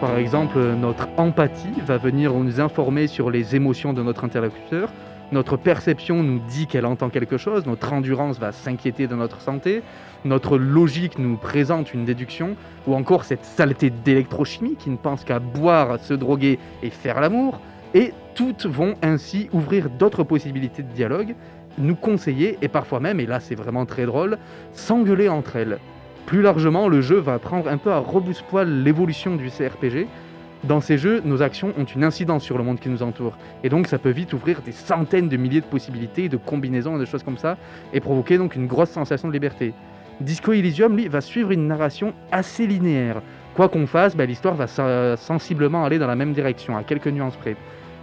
Par 0.00 0.18
exemple, 0.18 0.58
notre 0.58 1.08
empathie 1.16 1.80
va 1.86 1.96
venir 1.96 2.34
nous 2.34 2.60
informer 2.60 3.06
sur 3.06 3.30
les 3.30 3.54
émotions 3.54 3.92
de 3.92 4.02
notre 4.02 4.24
interlocuteur. 4.24 4.90
Notre 5.32 5.56
perception 5.56 6.22
nous 6.22 6.40
dit 6.40 6.66
qu'elle 6.66 6.84
entend 6.84 7.08
quelque 7.08 7.38
chose. 7.38 7.66
Notre 7.66 7.92
endurance 7.94 8.38
va 8.38 8.52
s'inquiéter 8.52 9.06
de 9.06 9.14
notre 9.14 9.40
santé. 9.40 9.82
Notre 10.26 10.58
logique 10.58 11.18
nous 11.18 11.36
présente 11.36 11.94
une 11.94 12.04
déduction. 12.04 12.54
Ou 12.86 12.94
encore 12.94 13.24
cette 13.24 13.46
saleté 13.46 13.88
d'électrochimie 13.88 14.76
qui 14.76 14.90
ne 14.90 14.98
pense 14.98 15.24
qu'à 15.24 15.38
boire, 15.38 15.98
se 15.98 16.12
droguer 16.12 16.58
et 16.82 16.90
faire 16.90 17.18
l'amour. 17.20 17.60
Et 17.94 18.12
toutes 18.34 18.66
vont 18.66 18.94
ainsi 19.02 19.48
ouvrir 19.52 19.88
d'autres 19.88 20.22
possibilités 20.22 20.82
de 20.82 20.92
dialogue, 20.92 21.34
nous 21.78 21.96
conseiller 21.96 22.58
et 22.62 22.68
parfois 22.68 23.00
même, 23.00 23.20
et 23.20 23.26
là 23.26 23.40
c'est 23.40 23.54
vraiment 23.54 23.86
très 23.86 24.06
drôle, 24.06 24.38
s'engueuler 24.72 25.28
entre 25.28 25.56
elles. 25.56 25.78
Plus 26.26 26.42
largement, 26.42 26.88
le 26.88 27.00
jeu 27.00 27.16
va 27.16 27.38
prendre 27.38 27.68
un 27.68 27.76
peu 27.76 27.90
à 27.92 27.98
rebousse-poil 27.98 28.82
l'évolution 28.82 29.36
du 29.36 29.50
CRPG. 29.50 30.06
Dans 30.64 30.80
ces 30.80 30.96
jeux, 30.96 31.20
nos 31.24 31.42
actions 31.42 31.72
ont 31.76 31.84
une 31.84 32.04
incidence 32.04 32.44
sur 32.44 32.56
le 32.56 32.62
monde 32.62 32.78
qui 32.78 32.88
nous 32.88 33.02
entoure. 33.02 33.36
Et 33.64 33.68
donc, 33.68 33.88
ça 33.88 33.98
peut 33.98 34.10
vite 34.10 34.32
ouvrir 34.32 34.62
des 34.62 34.70
centaines 34.70 35.28
de 35.28 35.36
milliers 35.36 35.60
de 35.60 35.66
possibilités, 35.66 36.28
de 36.28 36.36
combinaisons 36.36 36.96
et 36.96 37.00
de 37.00 37.04
choses 37.04 37.24
comme 37.24 37.38
ça, 37.38 37.56
et 37.92 37.98
provoquer 37.98 38.38
donc 38.38 38.54
une 38.54 38.68
grosse 38.68 38.90
sensation 38.90 39.26
de 39.26 39.32
liberté. 39.32 39.74
Disco 40.20 40.52
Elysium, 40.52 40.96
lui, 40.96 41.08
va 41.08 41.20
suivre 41.20 41.50
une 41.50 41.66
narration 41.66 42.14
assez 42.30 42.66
linéaire. 42.68 43.22
Quoi 43.54 43.68
qu'on 43.68 43.88
fasse, 43.88 44.16
ben, 44.16 44.28
l'histoire 44.28 44.54
va 44.54 45.16
sensiblement 45.16 45.84
aller 45.84 45.98
dans 45.98 46.06
la 46.06 46.14
même 46.14 46.32
direction, 46.32 46.76
à 46.76 46.84
quelques 46.84 47.08
nuances 47.08 47.36
près. 47.36 47.56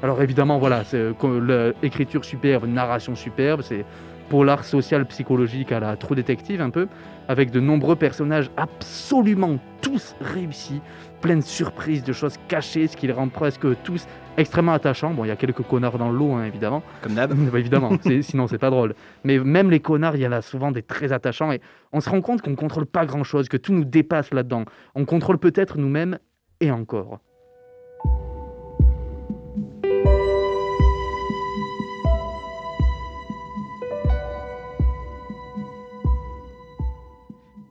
Alors 0.04 0.22
évidemment, 0.22 0.60
voilà, 0.60 0.84
c'est 0.84 0.98
euh, 0.98 1.14
comme 1.14 1.46
l'écriture 1.82 2.24
superbe, 2.24 2.66
narration 2.66 3.16
superbe, 3.16 3.62
c'est 3.62 3.86
polar 4.30 4.64
social 4.64 5.06
psychologique 5.08 5.72
à 5.72 5.80
la 5.80 5.98
True 5.98 6.16
Detective 6.16 6.62
un 6.62 6.70
peu, 6.70 6.88
avec 7.28 7.52
de 7.52 7.60
nombreux 7.60 7.96
personnages 7.96 8.50
absolument 8.56 9.58
tous 9.82 10.16
réussis, 10.22 10.82
plein 11.22 11.38
de 11.38 11.42
surprises, 11.42 12.04
de 12.04 12.14
choses 12.14 12.36
cachées, 12.48 12.88
ce 12.88 12.98
qui 12.98 13.08
les 13.08 13.14
rend 13.14 13.28
presque 13.30 13.66
tous 13.84 14.06
extrêmement 14.38 14.74
attachants. 14.74 15.14
Bon, 15.14 15.26
il 15.26 15.28
y 15.28 15.32
a 15.32 15.36
quelques 15.36 15.64
connards 15.64 15.98
dans 15.98 16.12
l'eau, 16.12 16.34
hein, 16.34 16.46
évidemment. 16.46 16.82
Comme 17.02 17.14
d'hab. 17.14 17.34
Bah, 17.52 17.60
évidemment, 17.60 17.92
sinon 18.22 18.48
c'est 18.48 18.58
pas 18.58 18.70
drôle. 18.70 18.96
Mais 19.24 19.40
même 19.40 19.72
les 19.72 19.80
connards, 19.80 20.16
il 20.16 20.22
y 20.22 20.28
en 20.28 20.32
a 20.32 20.42
souvent 20.42 20.72
des 20.72 20.84
très 20.84 21.12
attachants 21.12 21.52
et 21.52 21.62
on 21.92 22.00
se 22.00 22.10
rend 22.10 22.22
compte 22.22 22.42
qu'on 22.42 22.56
contrôle 22.56 22.86
pas 22.86 23.06
grand 23.06 23.24
chose, 23.24 23.50
que 23.50 23.58
tout 23.58 23.74
nous 23.74 23.86
dépasse 23.86 24.34
là-dedans. 24.34 24.66
On 24.96 25.06
contrôle 25.06 25.38
peut-être 25.40 25.78
nous-mêmes 25.78 26.20
et 26.60 26.72
encore. 26.72 27.20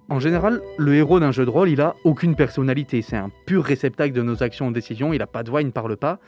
En 0.08 0.20
général, 0.20 0.60
le 0.78 0.94
héros 0.94 1.20
d'un 1.20 1.32
jeu 1.32 1.44
de 1.44 1.50
rôle, 1.50 1.68
il 1.68 1.80
a 1.80 1.94
aucune 2.04 2.34
personnalité. 2.34 3.02
C'est 3.02 3.16
un 3.16 3.30
pur 3.46 3.62
réceptacle 3.64 4.12
de 4.14 4.22
nos 4.22 4.42
actions 4.42 4.70
et 4.70 4.72
décisions. 4.72 5.12
Il 5.12 5.20
a 5.20 5.26
pas 5.26 5.42
de 5.42 5.50
voix, 5.50 5.60
il 5.60 5.66
ne 5.66 5.70
parle 5.72 5.96
pas. 5.96 6.18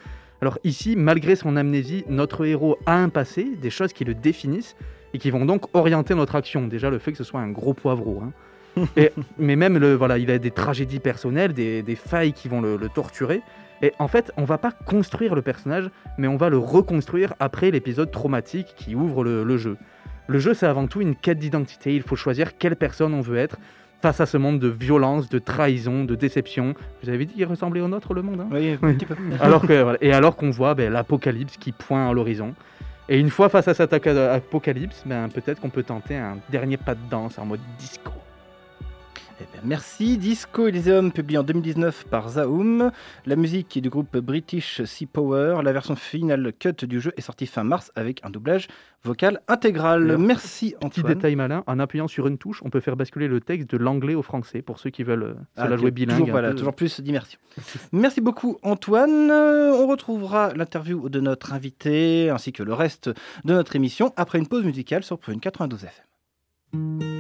Alors 0.42 0.58
ici, 0.64 0.96
malgré 0.96 1.34
son 1.36 1.56
amnésie, 1.56 2.04
notre 2.08 2.44
héros 2.46 2.78
a 2.86 2.96
un 2.96 3.08
passé, 3.08 3.46
des 3.60 3.70
choses 3.70 3.92
qui 3.92 4.04
le 4.04 4.14
définissent 4.14 4.76
et 5.14 5.18
qui 5.18 5.30
vont 5.30 5.44
donc 5.46 5.64
orienter 5.74 6.14
notre 6.14 6.34
action. 6.36 6.66
Déjà, 6.66 6.90
le 6.90 6.98
fait 6.98 7.12
que 7.12 7.18
ce 7.18 7.24
soit 7.24 7.40
un 7.40 7.50
gros 7.50 7.74
poivreau. 7.74 8.22
hein. 8.22 8.32
Et- 8.96 9.10
mais 9.38 9.56
même, 9.56 9.78
le, 9.78 9.94
voilà, 9.94 10.18
il 10.18 10.30
a 10.30 10.38
des 10.38 10.50
tragédies 10.50 11.00
personnelles, 11.00 11.52
des, 11.52 11.82
des 11.82 11.96
failles 11.96 12.32
qui 12.32 12.48
vont 12.48 12.60
le, 12.60 12.76
le 12.76 12.88
torturer. 12.88 13.40
Et 13.82 13.92
en 13.98 14.08
fait, 14.08 14.30
on 14.36 14.44
va 14.44 14.58
pas 14.58 14.72
construire 14.72 15.34
le 15.34 15.40
personnage, 15.42 15.90
mais 16.18 16.28
on 16.28 16.36
va 16.36 16.50
le 16.50 16.58
reconstruire 16.58 17.32
après 17.40 17.70
l'épisode 17.70 18.10
traumatique 18.10 18.74
qui 18.76 18.94
ouvre 18.94 19.24
le, 19.24 19.42
le 19.42 19.56
jeu. 19.56 19.76
Le 20.26 20.38
jeu, 20.38 20.54
c'est 20.54 20.66
avant 20.66 20.86
tout 20.86 21.00
une 21.00 21.16
quête 21.16 21.38
d'identité. 21.38 21.94
Il 21.94 22.02
faut 22.02 22.16
choisir 22.16 22.56
quelle 22.56 22.76
personne 22.76 23.14
on 23.14 23.20
veut 23.20 23.38
être 23.38 23.58
face 24.00 24.20
à 24.20 24.26
ce 24.26 24.36
monde 24.36 24.58
de 24.58 24.68
violence, 24.68 25.28
de 25.28 25.38
trahison, 25.38 26.04
de 26.04 26.14
déception. 26.14 26.74
Vous 27.02 27.10
avez 27.10 27.26
dit 27.26 27.34
qu'il 27.34 27.44
ressemblait 27.44 27.80
au 27.80 27.88
nôtre, 27.88 28.14
le 28.14 28.22
monde 28.22 28.40
hein 28.40 28.48
Oui, 28.50 28.78
un 28.82 28.94
petit 28.94 29.06
peu. 29.06 29.14
alors 29.40 29.66
que, 29.66 29.82
voilà, 29.82 29.98
et 30.00 30.12
alors 30.12 30.36
qu'on 30.36 30.50
voit 30.50 30.74
ben, 30.74 30.92
l'apocalypse 30.92 31.56
qui 31.56 31.72
pointe 31.72 32.10
à 32.10 32.14
l'horizon. 32.14 32.54
Et 33.08 33.18
une 33.18 33.30
fois 33.30 33.48
face 33.48 33.66
à 33.68 33.74
cet 33.74 33.92
apocalypse, 33.92 35.02
ben, 35.04 35.28
peut-être 35.28 35.60
qu'on 35.60 35.68
peut 35.68 35.82
tenter 35.82 36.16
un 36.16 36.38
dernier 36.48 36.76
pas 36.76 36.94
de 36.94 37.00
danse 37.10 37.38
en 37.38 37.44
mode 37.44 37.60
disco. 37.78 38.12
Eh 39.42 39.46
bien, 39.52 39.62
merci. 39.64 40.18
Disco 40.18 40.66
Elysium, 40.66 41.12
publié 41.12 41.38
en 41.38 41.42
2019 41.42 42.04
par 42.10 42.28
Zaum. 42.28 42.90
La 43.24 43.36
musique 43.36 43.74
est 43.76 43.80
du 43.80 43.88
groupe 43.88 44.18
British 44.18 44.82
Sea 44.84 45.06
Power. 45.06 45.60
La 45.64 45.72
version 45.72 45.96
finale 45.96 46.52
cut 46.58 46.84
du 46.86 47.00
jeu 47.00 47.12
est 47.16 47.22
sortie 47.22 47.46
fin 47.46 47.64
mars 47.64 47.90
avec 47.94 48.20
un 48.22 48.28
doublage 48.28 48.68
vocal 49.02 49.40
intégral. 49.48 50.10
Alors, 50.10 50.20
merci 50.20 50.74
Petit 50.78 51.00
Antoine. 51.00 51.14
détail 51.14 51.36
malin, 51.36 51.64
en 51.66 51.78
appuyant 51.78 52.06
sur 52.06 52.26
une 52.26 52.36
touche, 52.36 52.60
on 52.64 52.68
peut 52.70 52.80
faire 52.80 52.96
basculer 52.96 53.28
le 53.28 53.40
texte 53.40 53.70
de 53.70 53.78
l'anglais 53.78 54.14
au 54.14 54.22
français 54.22 54.60
pour 54.60 54.78
ceux 54.78 54.90
qui 54.90 55.04
veulent 55.04 55.22
euh, 55.22 55.34
se 55.56 55.62
Ah, 55.62 55.68
la 55.68 55.76
jouer 55.78 55.90
toujours- 55.90 56.06
bilingue. 56.16 56.30
voilà, 56.30 56.50
peu. 56.50 56.56
toujours 56.56 56.74
plus 56.74 57.00
d'immersion. 57.00 57.38
Merci 57.92 58.20
beaucoup 58.20 58.58
Antoine. 58.62 59.30
Euh, 59.30 59.72
On 59.72 59.86
retrouvera 59.86 60.52
l'interview 60.54 61.08
de 61.08 61.20
notre 61.20 61.54
invité 61.54 62.28
ainsi 62.28 62.52
que 62.52 62.62
le 62.62 62.74
reste 62.74 63.08
de 63.44 63.54
notre 63.54 63.74
émission 63.74 64.12
après 64.16 64.38
une 64.38 64.46
pause 64.48 64.64
musicale 64.64 65.02
sur 65.02 65.18
Prune 65.18 65.40
92 65.40 65.84
FM. 65.84 67.19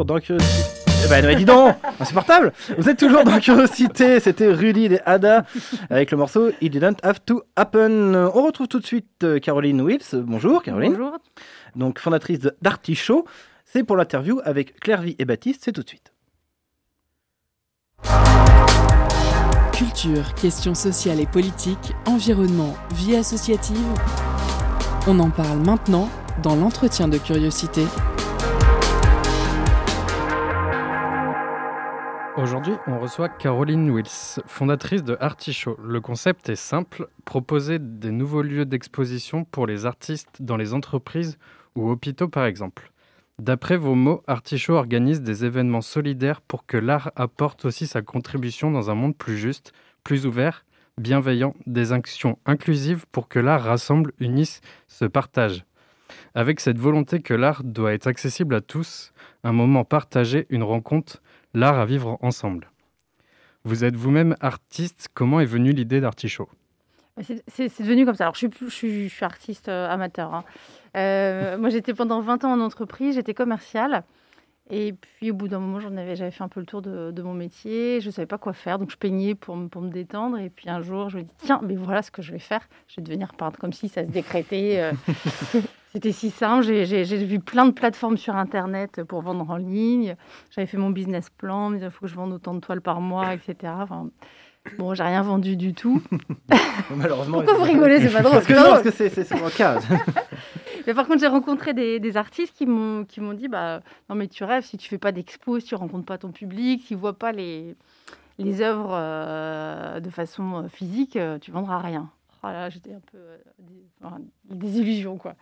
Toujours 0.00 0.04
dans 0.04 0.20
Curiosité. 0.20 0.80
Eh 1.04 1.08
ben, 1.08 1.26
mais 1.26 1.36
dis 1.36 1.44
donc, 1.44 1.74
insupportable. 2.00 2.52
Vous 2.78 2.88
êtes 2.88 2.98
toujours 2.98 3.24
dans 3.24 3.38
Curiosité. 3.38 4.20
C'était 4.20 4.52
Rudy 4.52 4.86
et 4.86 5.00
Ada 5.06 5.44
avec 5.88 6.10
le 6.10 6.16
morceau 6.16 6.50
It 6.60 6.72
Didn't 6.72 6.96
Have 7.02 7.20
to 7.24 7.42
Happen. 7.56 8.14
On 8.14 8.42
retrouve 8.42 8.68
tout 8.68 8.80
de 8.80 8.86
suite 8.86 9.24
euh, 9.24 9.38
Caroline 9.38 9.80
Wills. 9.82 10.14
Bonjour, 10.14 10.62
Caroline. 10.62 10.92
Bonjour. 10.92 11.18
Donc, 11.76 11.98
fondatrice 11.98 12.40
de 12.40 12.56
d'Artichaut. 12.62 13.26
C'est 13.64 13.84
pour 13.84 13.96
l'interview 13.96 14.40
avec 14.44 14.78
Claire-Vie 14.80 15.16
et 15.18 15.24
Baptiste. 15.24 15.62
C'est 15.64 15.72
tout 15.72 15.82
de 15.82 15.88
suite. 15.88 16.12
Culture, 19.72 20.34
questions 20.34 20.74
sociales 20.74 21.20
et 21.20 21.26
politiques, 21.26 21.94
environnement, 22.06 22.74
vie 22.94 23.16
associative. 23.16 23.76
On 25.06 25.18
en 25.18 25.30
parle 25.30 25.58
maintenant 25.58 26.10
dans 26.42 26.56
l'entretien 26.56 27.08
de 27.08 27.16
curiosité. 27.18 27.84
Aujourd'hui, 32.40 32.72
on 32.86 32.98
reçoit 32.98 33.28
Caroline 33.28 33.90
Wills, 33.90 34.40
fondatrice 34.46 35.04
de 35.04 35.14
Artichaut. 35.20 35.76
Le 35.84 36.00
concept 36.00 36.48
est 36.48 36.56
simple, 36.56 37.06
proposer 37.26 37.78
des 37.78 38.12
nouveaux 38.12 38.40
lieux 38.40 38.64
d'exposition 38.64 39.44
pour 39.44 39.66
les 39.66 39.84
artistes 39.84 40.40
dans 40.40 40.56
les 40.56 40.72
entreprises 40.72 41.36
ou 41.74 41.90
hôpitaux 41.90 42.28
par 42.28 42.46
exemple. 42.46 42.92
D'après 43.38 43.76
vos 43.76 43.94
mots, 43.94 44.22
Artichaut 44.26 44.72
organise 44.72 45.20
des 45.20 45.44
événements 45.44 45.82
solidaires 45.82 46.40
pour 46.40 46.64
que 46.64 46.78
l'art 46.78 47.12
apporte 47.14 47.66
aussi 47.66 47.86
sa 47.86 48.00
contribution 48.00 48.70
dans 48.70 48.90
un 48.90 48.94
monde 48.94 49.18
plus 49.18 49.36
juste, 49.36 49.74
plus 50.02 50.24
ouvert, 50.24 50.64
bienveillant, 50.96 51.54
des 51.66 51.92
actions 51.92 52.38
inclusives 52.46 53.04
pour 53.12 53.28
que 53.28 53.38
l'art 53.38 53.64
rassemble, 53.64 54.12
unisse, 54.18 54.62
se 54.88 55.04
partage. 55.04 55.66
Avec 56.34 56.60
cette 56.60 56.78
volonté 56.78 57.20
que 57.20 57.34
l'art 57.34 57.62
doit 57.64 57.92
être 57.92 58.06
accessible 58.06 58.54
à 58.54 58.62
tous, 58.62 59.12
un 59.44 59.52
moment 59.52 59.84
partagé, 59.84 60.46
une 60.48 60.62
rencontre, 60.62 61.20
l'art 61.54 61.78
à 61.78 61.86
vivre 61.86 62.18
ensemble. 62.22 62.70
Vous 63.64 63.84
êtes 63.84 63.96
vous-même 63.96 64.36
artiste, 64.40 65.08
comment 65.12 65.40
est 65.40 65.44
venue 65.46 65.72
l'idée 65.72 66.00
d'Artichaut? 66.00 66.48
C'est 67.22 67.42
c'est- 67.48 67.82
devenu 67.82 68.06
comme 68.06 68.14
ça. 68.14 68.24
Alors, 68.24 68.34
je 68.34 68.46
suis 68.68 69.12
artiste 69.20 69.68
euh, 69.68 69.88
amateur. 69.90 70.32
hein. 70.34 70.44
Euh, 70.96 71.58
moi, 71.58 71.68
j'étais 71.68 71.92
pendant 71.92 72.20
20 72.22 72.44
ans 72.44 72.52
en 72.52 72.60
entreprise, 72.60 73.16
j'étais 73.16 73.34
commerciale. 73.34 74.04
Et 74.72 74.92
puis, 74.92 75.30
au 75.30 75.34
bout 75.34 75.48
d'un 75.48 75.58
moment, 75.58 75.80
j'en 75.80 75.96
avais, 75.96 76.14
j'avais 76.16 76.30
fait 76.30 76.44
un 76.44 76.48
peu 76.48 76.60
le 76.60 76.66
tour 76.66 76.80
de, 76.82 77.10
de 77.10 77.22
mon 77.22 77.34
métier. 77.34 78.00
Je 78.00 78.06
ne 78.06 78.12
savais 78.12 78.26
pas 78.26 78.38
quoi 78.38 78.52
faire, 78.52 78.78
donc 78.78 78.90
je 78.90 78.96
peignais 78.96 79.34
pour, 79.34 79.56
me- 79.56 79.68
pour 79.68 79.82
me 79.82 79.90
détendre. 79.90 80.38
Et 80.38 80.48
puis, 80.50 80.68
un 80.70 80.80
jour, 80.82 81.10
je 81.10 81.18
me 81.18 81.22
dis, 81.22 81.30
tiens, 81.38 81.60
mais 81.62 81.74
voilà 81.74 82.02
ce 82.02 82.10
que 82.10 82.22
je 82.22 82.30
vais 82.32 82.38
faire. 82.38 82.60
Je 82.88 82.96
vais 82.96 83.02
devenir 83.02 83.34
peintre, 83.34 83.58
comme 83.58 83.72
si 83.72 83.88
ça 83.88 84.02
se 84.04 84.10
décrétait. 84.10 84.76
euh. 84.78 84.92
C'était 85.92 86.12
si 86.12 86.30
simple. 86.30 86.62
J'ai- 86.64 86.84
J'ai 86.86 87.04
j'ai 87.04 87.16
vu 87.24 87.40
plein 87.40 87.66
de 87.66 87.72
plateformes 87.72 88.16
sur 88.16 88.36
Internet 88.36 89.02
pour 89.02 89.22
vendre 89.22 89.50
en 89.50 89.56
ligne. 89.56 90.14
J'avais 90.52 90.66
fait 90.68 90.76
mon 90.78 90.90
business 90.90 91.30
plan, 91.30 91.72
il 91.74 91.90
faut 91.90 92.02
que 92.02 92.06
je 92.06 92.14
vende 92.14 92.32
autant 92.32 92.54
de 92.54 92.60
toiles 92.60 92.80
par 92.80 93.00
mois, 93.00 93.34
etc. 93.34 93.56
Enfin, 93.80 94.06
bon, 94.78 94.94
j'ai 94.94 95.02
rien 95.02 95.22
vendu 95.22 95.56
du 95.56 95.74
tout. 95.74 96.00
Malheureusement. 96.94 97.38
Pourquoi 97.38 97.54
vous 97.58 97.64
rigolez 97.64 98.00
C'est 98.00 98.12
pas 98.12 98.22
drôle. 98.22 98.34
Parce 98.34 98.46
que 98.46 98.52
non, 98.52 98.62
parce 98.62 98.82
que 98.82 98.90
c'est 98.92 99.16
le 99.30 99.56
cas. 99.56 99.80
Mais 100.90 100.94
par 100.94 101.06
contre, 101.06 101.20
j'ai 101.20 101.28
rencontré 101.28 101.72
des, 101.72 102.16
artistes 102.16 102.52
qui 102.56 102.66
m'ont 102.66 103.04
qui 103.04 103.20
m'ont 103.20 103.32
dit 103.32 103.46
bah 103.46 103.80
non 104.08 104.16
mais 104.16 104.26
tu 104.26 104.42
rêves 104.42 104.64
si 104.64 104.76
tu 104.76 104.88
fais 104.88 104.98
pas 104.98 105.12
d'expo, 105.12 105.60
si 105.60 105.66
tu 105.66 105.76
rencontres 105.76 106.04
pas 106.04 106.18
ton 106.18 106.32
public, 106.32 106.80
si 106.82 106.88
tu 106.88 106.94
vois 106.96 107.16
pas 107.16 107.30
les 107.30 107.76
les 108.38 108.60
œuvres 108.60 108.90
euh, 108.92 110.00
de 110.00 110.10
façon 110.10 110.64
euh, 110.64 110.68
physique, 110.68 111.14
euh, 111.14 111.38
tu 111.38 111.52
vendras 111.52 111.78
rien. 111.78 112.10
Oh 112.42 112.48
j'étais 112.70 112.92
un 112.92 113.02
peu 113.12 113.18
euh, 113.18 114.08
des, 114.46 114.80
illusions 114.80 115.16
quoi. 115.16 115.36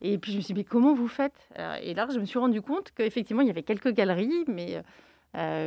Et 0.00 0.18
puis 0.18 0.32
je 0.32 0.38
me 0.38 0.42
suis 0.42 0.54
dit 0.54 0.58
mais 0.58 0.64
comment 0.64 0.92
vous 0.92 1.06
faites? 1.06 1.48
Et 1.82 1.94
là, 1.94 2.08
je 2.12 2.18
me 2.18 2.24
suis 2.24 2.40
rendu 2.40 2.60
compte 2.60 2.90
qu'effectivement 2.90 3.42
il 3.42 3.46
y 3.46 3.50
avait 3.50 3.62
quelques 3.62 3.92
galeries, 3.92 4.44
mais 4.48 4.82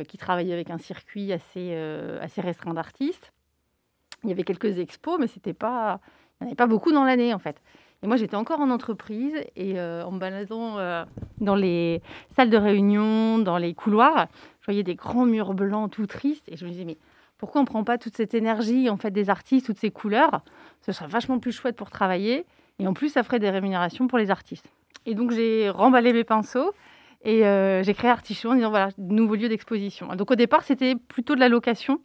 qui 0.06 0.18
travaillaient 0.18 0.52
avec 0.52 0.68
un 0.68 0.76
circuit 0.76 1.32
assez 1.32 1.74
assez 2.20 2.42
restreint 2.42 2.74
d'artistes. 2.74 3.32
Il 4.22 4.28
y 4.28 4.32
avait 4.32 4.44
quelques 4.44 4.78
expos, 4.80 5.18
mais 5.18 5.28
c'était 5.28 5.54
pas 5.54 5.98
il 6.40 6.44
n'y 6.44 6.46
en 6.46 6.50
avait 6.50 6.56
pas 6.56 6.66
beaucoup 6.66 6.92
dans 6.92 7.04
l'année 7.04 7.32
en 7.32 7.38
fait. 7.38 7.62
Et 8.04 8.06
moi, 8.06 8.18
j'étais 8.18 8.36
encore 8.36 8.60
en 8.60 8.68
entreprise 8.68 9.34
et 9.56 9.80
euh, 9.80 10.04
en 10.04 10.12
me 10.12 10.18
baladant 10.18 10.78
euh, 10.78 11.06
dans 11.40 11.54
les 11.54 12.02
salles 12.36 12.50
de 12.50 12.58
réunion, 12.58 13.38
dans 13.38 13.56
les 13.56 13.72
couloirs, 13.72 14.26
je 14.60 14.66
voyais 14.66 14.82
des 14.82 14.94
grands 14.94 15.24
murs 15.24 15.54
blancs 15.54 15.90
tout 15.90 16.06
tristes 16.06 16.46
et 16.48 16.58
je 16.58 16.66
me 16.66 16.70
disais, 16.70 16.84
mais 16.84 16.98
pourquoi 17.38 17.62
on 17.62 17.64
ne 17.64 17.66
prend 17.66 17.82
pas 17.82 17.96
toute 17.96 18.14
cette 18.14 18.34
énergie 18.34 18.90
en 18.90 18.98
fait 18.98 19.10
des 19.10 19.30
artistes, 19.30 19.64
toutes 19.64 19.78
ces 19.78 19.90
couleurs? 19.90 20.42
Ce 20.82 20.92
serait 20.92 21.06
vachement 21.06 21.38
plus 21.38 21.52
chouette 21.52 21.76
pour 21.76 21.88
travailler 21.88 22.44
et 22.78 22.86
en 22.86 22.92
plus, 22.92 23.08
ça 23.08 23.22
ferait 23.22 23.38
des 23.38 23.48
rémunérations 23.48 24.06
pour 24.06 24.18
les 24.18 24.30
artistes. 24.30 24.68
Et 25.06 25.14
donc, 25.14 25.30
j'ai 25.30 25.70
remballé 25.70 26.12
mes 26.12 26.24
pinceaux 26.24 26.74
et 27.24 27.46
euh, 27.46 27.82
j'ai 27.82 27.94
créé 27.94 28.10
Artichaut 28.10 28.50
en 28.50 28.54
disant, 28.54 28.68
voilà, 28.68 28.90
nouveau 28.98 29.34
lieu 29.34 29.48
d'exposition. 29.48 30.14
Donc, 30.14 30.30
au 30.30 30.34
départ, 30.34 30.62
c'était 30.62 30.94
plutôt 30.94 31.34
de 31.34 31.40
la 31.40 31.48
location. 31.48 32.00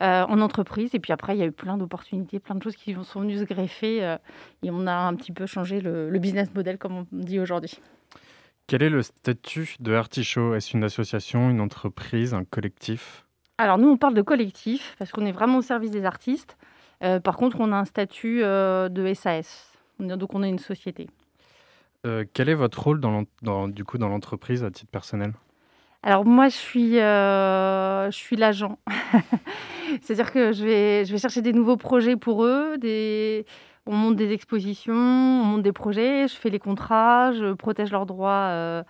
Euh, 0.00 0.24
en 0.24 0.40
entreprise 0.40 0.94
et 0.94 0.98
puis 0.98 1.12
après 1.12 1.36
il 1.36 1.38
y 1.38 1.42
a 1.42 1.46
eu 1.46 1.52
plein 1.52 1.76
d'opportunités 1.76 2.40
plein 2.40 2.56
de 2.56 2.62
choses 2.62 2.74
qui 2.74 2.96
sont 3.04 3.20
venues 3.20 3.38
se 3.38 3.44
greffer 3.44 4.04
euh, 4.04 4.16
et 4.64 4.70
on 4.72 4.86
a 4.86 4.92
un 4.94 5.14
petit 5.14 5.30
peu 5.30 5.46
changé 5.46 5.80
le, 5.80 6.10
le 6.10 6.18
business 6.18 6.52
model, 6.54 6.78
comme 6.78 6.96
on 6.96 7.06
dit 7.12 7.38
aujourd'hui. 7.38 7.78
Quel 8.66 8.82
est 8.82 8.88
le 8.90 9.02
statut 9.02 9.76
de 9.80 9.92
Artichaut? 9.92 10.54
Est-ce 10.54 10.76
une 10.76 10.84
association, 10.84 11.50
une 11.50 11.60
entreprise, 11.60 12.32
un 12.32 12.44
collectif? 12.44 13.24
Alors, 13.58 13.76
nous, 13.76 13.88
on 13.90 13.98
parle 13.98 14.14
de 14.14 14.22
collectif, 14.22 14.96
parce 14.98 15.12
qu'on 15.12 15.26
est 15.26 15.32
vraiment 15.32 15.58
au 15.58 15.62
service 15.62 15.90
des 15.90 16.06
artistes. 16.06 16.56
Euh, 17.02 17.20
par 17.20 17.36
contre, 17.36 17.60
on 17.60 17.72
a 17.72 17.76
un 17.76 17.84
statut 17.84 18.42
euh, 18.42 18.88
de 18.88 19.12
SAS. 19.12 19.70
Donc, 20.00 20.34
on 20.34 20.42
est 20.42 20.48
une 20.48 20.58
société. 20.58 21.08
Euh, 22.06 22.24
Quel 22.32 22.48
est 22.48 22.54
votre 22.54 22.82
rôle 22.82 23.00
dans, 23.00 23.10
l'en- 23.10 23.24
dans- 23.42 23.68
du 23.68 23.84
coup 23.84 23.98
dans 23.98 24.08
l'entreprise 24.08 24.64
à 24.64 24.70
titre 24.70 24.90
personnel? 24.90 25.34
Alors, 26.06 26.26
moi, 26.26 26.48
je 26.48 26.54
suis, 26.56 27.00
euh, 27.00 28.10
je 28.10 28.16
suis 28.16 28.36
l'agent. 28.36 28.78
C'est-à-dire 30.02 30.30
que 30.32 30.52
je 30.52 30.62
vais, 30.62 31.04
je 31.06 31.12
vais 31.12 31.18
chercher 31.18 31.40
des 31.40 31.54
nouveaux 31.54 31.78
projets 31.78 32.16
pour 32.16 32.44
eux. 32.44 32.76
Des... 32.78 33.46
On 33.86 33.94
monte 33.94 34.16
des 34.16 34.30
expositions, 34.32 34.92
on 34.94 35.44
monte 35.44 35.62
des 35.62 35.72
projets, 35.72 36.28
je 36.28 36.34
fais 36.34 36.50
les 36.50 36.58
contrats, 36.58 37.32
je 37.32 37.52
protège 37.54 37.90
leurs 37.90 38.04
droits, 38.06 38.48
euh, 38.50 38.82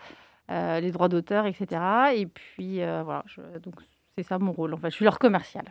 euh, 0.50 0.80
les 0.80 0.90
droits 0.90 1.08
d'auteur, 1.08 1.46
etc. 1.46 1.80
Et 2.16 2.26
puis, 2.26 2.76
voilà, 2.78 3.22
je- 3.26 3.58
donc 3.60 3.74
c'est 4.16 4.24
ça 4.24 4.38
mon 4.40 4.50
rôle. 4.52 4.74
Enfin, 4.74 4.90
je 4.90 4.94
suis 4.94 5.04
leur 5.04 5.18
commercial. 5.20 5.64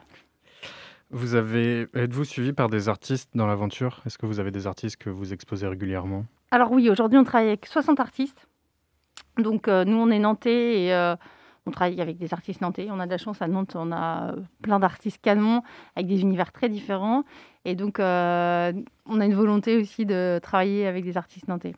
Vous 1.12 1.36
avez 1.36 1.88
êtes-vous 1.94 2.24
suivi 2.26 2.54
par 2.54 2.70
des 2.70 2.88
artistes 2.90 3.30
dans 3.36 3.48
l'aventure? 3.48 4.02
Est-ce 4.06 4.18
que 4.18 4.26
vous 4.26 4.40
avez 4.40 4.52
des 4.52 4.66
artistes 4.66 4.98
que 4.98 5.10
vous 5.10 5.32
exposez 5.34 5.68
régulièrement? 5.68 6.26
Alors 6.52 6.72
oui, 6.72 6.90
aujourd'hui, 6.90 7.20
on 7.20 7.24
travaille 7.24 7.48
avec 7.50 7.66
60 7.66 8.00
artistes. 8.00 8.48
Donc 9.38 9.68
euh, 9.68 9.84
nous, 9.86 9.98
on 9.98 10.10
est 10.10 10.20
nantais 10.20 10.84
et 10.84 10.94
euh, 10.94 11.16
on 11.66 11.72
travaille 11.72 12.00
avec 12.02 12.18
des 12.18 12.34
artistes 12.34 12.62
nantais. 12.62 12.88
On 12.92 13.00
a 13.00 13.06
de 13.06 13.12
la 13.12 13.18
chance 13.18 13.42
à 13.42 13.48
Nantes, 13.48 13.76
on 13.76 13.92
a 13.92 14.32
euh, 14.32 14.36
plein 14.62 14.80
d'artistes 14.80 15.22
canons 15.22 15.62
avec 15.96 16.08
des 16.08 16.22
univers 16.22 16.52
très 16.52 16.70
différents. 16.70 17.24
Et 17.66 17.76
donc, 17.76 17.98
on 18.00 18.04
a 18.04 18.74
une 19.26 19.34
volonté 19.34 19.78
aussi 19.78 20.06
de 20.06 20.40
travailler 20.44 20.86
avec 20.86 21.06
des 21.06 21.18
artistes 21.18 21.48
nantais. 21.48 21.74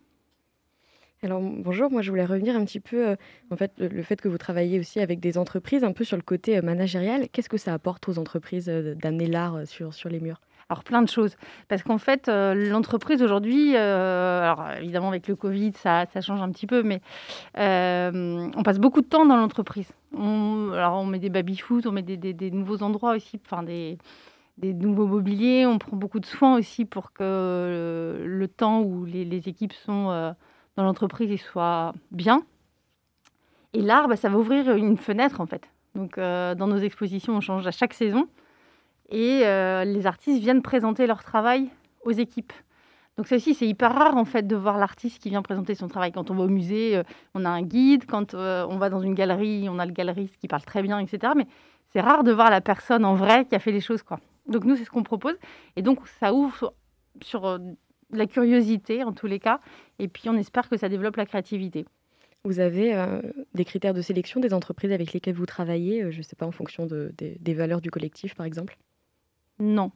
Alors 1.21 1.41
bonjour, 1.41 1.89
moi 1.91 2.01
je 2.01 2.11
voulais 2.11 2.25
revenir 2.25 2.55
un 2.55 2.65
petit 2.65 2.79
peu, 2.79 3.15
en 3.49 3.55
fait, 3.55 3.71
le, 3.77 4.03
fait 4.03 4.19
que 4.19 4.27
vous 4.27 4.37
travaillez 4.37 4.79
aussi 4.79 4.99
avec 4.99 5.19
des 5.19 5.37
entreprises, 5.37 5.83
un 5.83 5.91
peu 5.91 6.03
sur 6.03 6.17
le 6.17 6.23
côté 6.23 6.61
managérial. 6.61 7.29
Qu'est-ce 7.29 7.49
que 7.49 7.57
ça 7.57 7.73
apporte 7.73 8.07
aux 8.09 8.19
entreprises 8.19 8.67
d'amener 8.67 9.27
l'art 9.27 9.61
sur 9.65 10.09
les 10.09 10.19
murs? 10.19 10.41
Alors 10.69 10.84
plein 10.84 11.04
de 11.04 11.10
choses. 11.10 11.36
Parce 11.67 11.84
qu'en 11.84 11.99
fait, 11.99 12.28
euh, 12.28 12.56
l'entreprise 12.56 13.21
aujourd'hui, 13.21 13.75
euh, 13.75 14.41
alors 14.41 14.71
évidemment 14.82 15.10
avec 15.10 15.28
le 15.28 15.36
Covid, 15.36 15.73
ça, 15.73 16.06
change 16.21 16.41
un 16.41 16.49
petit 16.49 16.65
peu, 16.65 16.82
mais 16.82 17.01
euh, 17.60 18.49
on 18.56 18.63
passe 18.63 18.80
beaucoup 18.80 19.01
de 19.01 19.06
temps 19.06 19.28
dans 19.28 19.38
l'entreprise. 19.38 19.91
On, 20.17 20.71
alors 20.73 20.95
on 20.95 21.06
met 21.06 21.19
des 21.19 21.30
baby-foot, 21.30 21.86
on 21.86 21.91
met 21.91 22.01
des, 22.01 22.51
nouveaux 22.51 22.82
endroits 22.82 23.15
aussi, 23.15 23.39
enfin 23.45 23.62
des, 23.62 23.99
nouveaux 24.60 25.06
mobiliers, 25.06 25.67
on 25.67 25.78
prend 25.78 25.97
beaucoup 25.97 26.19
de 26.19 26.25
soins 26.25 26.58
aussi 26.58 26.86
pour 26.86 27.13
que 27.13 28.23
le 28.25 28.47
temps 28.47 28.82
où 28.82 29.06
les, 29.06 29.47
équipes 29.47 29.73
sont 29.73 30.34
dans 30.78 30.84
l'entreprise 30.84 31.39
soit 31.41 31.93
bien. 32.10 32.41
Et 33.73 33.84
l'art, 33.84 34.08
bah, 34.08 34.15
ça 34.15 34.30
va 34.30 34.38
ouvrir 34.39 34.73
une 34.75 34.97
fenêtre 34.97 35.41
en 35.41 35.45
fait. 35.45 35.69
Donc 35.93 36.17
dans 36.17 36.67
nos 36.67 36.78
expositions, 36.78 37.36
on 37.36 37.41
change 37.41 37.67
à 37.67 37.71
chaque 37.71 37.93
saison 37.93 38.28
et 39.09 39.41
euh, 39.45 39.83
les 39.83 40.07
artistes 40.07 40.41
viennent 40.41 40.61
présenter 40.61 41.07
leur 41.07 41.23
travail 41.23 41.69
aux 42.03 42.11
équipes. 42.11 42.53
Donc 43.17 43.27
ça 43.27 43.37
aussi, 43.37 43.53
c'est 43.53 43.67
hyper 43.67 43.93
rare 43.93 44.17
en 44.17 44.25
fait 44.25 44.45
de 44.45 44.55
voir 44.55 44.77
l'artiste 44.77 45.21
qui 45.21 45.29
vient 45.29 45.41
présenter 45.41 45.73
son 45.75 45.87
travail. 45.87 46.11
Quand 46.11 46.31
on 46.31 46.35
va 46.35 46.43
au 46.43 46.49
musée, 46.49 46.97
euh, 46.97 47.03
on 47.33 47.45
a 47.45 47.49
un 47.49 47.61
guide. 47.61 48.05
Quand 48.05 48.33
euh, 48.33 48.65
on 48.69 48.77
va 48.77 48.89
dans 48.89 48.99
une 49.01 49.13
galerie, 49.13 49.67
on 49.69 49.79
a 49.79 49.85
le 49.85 49.93
galeriste 49.93 50.35
qui 50.37 50.47
parle 50.47 50.63
très 50.63 50.81
bien, 50.81 50.99
etc. 50.99 51.33
Mais 51.35 51.47
c'est 51.87 52.01
rare 52.01 52.23
de 52.23 52.31
voir 52.33 52.49
la 52.49 52.59
personne 52.61 53.05
en 53.05 53.15
vrai 53.15 53.45
qui 53.45 53.55
a 53.55 53.59
fait 53.59 53.71
les 53.71 53.79
choses. 53.79 54.01
Donc 54.47 54.65
nous, 54.65 54.75
c'est 54.75 54.83
ce 54.83 54.89
qu'on 54.89 55.03
propose. 55.03 55.35
Et 55.77 55.81
donc 55.81 56.05
ça 56.19 56.33
ouvre 56.33 56.73
sur, 57.21 57.57
la 58.11 58.27
curiosité 58.27 59.03
en 59.03 59.13
tous 59.13 59.27
les 59.27 59.39
cas. 59.39 59.59
Et 59.99 60.07
puis 60.07 60.29
on 60.29 60.35
espère 60.35 60.69
que 60.69 60.77
ça 60.77 60.89
développe 60.89 61.15
la 61.15 61.25
créativité. 61.25 61.85
Vous 62.43 62.59
avez 62.59 62.93
des 63.55 63.65
critères 63.65 63.93
de 63.95 64.01
sélection 64.01 64.39
des 64.39 64.53
entreprises 64.53 64.91
avec 64.91 65.13
lesquelles 65.13 65.33
vous 65.33 65.47
travaillez, 65.47 66.11
je 66.11 66.17
ne 66.19 66.21
sais 66.23 66.35
pas, 66.35 66.45
en 66.45 66.51
fonction 66.51 66.85
de- 66.85 67.11
des- 67.17 67.37
des 67.39 67.53
valeurs 67.55 67.81
du 67.81 67.89
collectif, 67.89 68.35
par 68.35 68.45
exemple? 68.45 68.77
Non. 69.59 69.91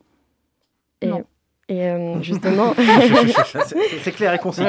Et, 1.02 1.08
Non. 1.08 1.26
et, 1.68 1.84
euh, 1.88 2.22
justement, 2.22 2.74
C'est 4.04 4.12
clair 4.12 4.34
et 4.34 4.40
concis. 4.40 4.64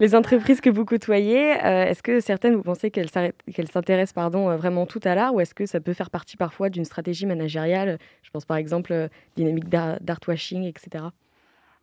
Les 0.00 0.14
entreprises 0.16 0.60
que 0.60 0.70
vous 0.70 0.84
côtoyez, 0.84 1.52
euh, 1.64 1.84
est-ce 1.84 2.02
que 2.02 2.18
certaines, 2.20 2.56
vous 2.56 2.62
pensez 2.62 2.90
qu'elles 2.90 3.10
s'intéressent 3.10 4.12
pardon, 4.14 4.50
euh, 4.50 4.56
vraiment 4.56 4.84
toutes 4.86 5.06
à 5.06 5.14
l'art 5.14 5.34
ou 5.34 5.40
est-ce 5.40 5.54
que 5.54 5.66
ça 5.66 5.80
peut 5.80 5.92
faire 5.92 6.10
partie 6.10 6.36
parfois 6.36 6.70
d'une 6.70 6.84
stratégie 6.84 7.26
managériale? 7.26 7.98
Je 8.22 8.30
pense 8.30 8.44
par 8.44 8.56
exemple 8.56 8.92
euh, 8.92 9.08
dynamique 9.36 9.68
d'ar- 9.68 10.00
d'artwashing, 10.00 10.64
etc. 10.64 11.04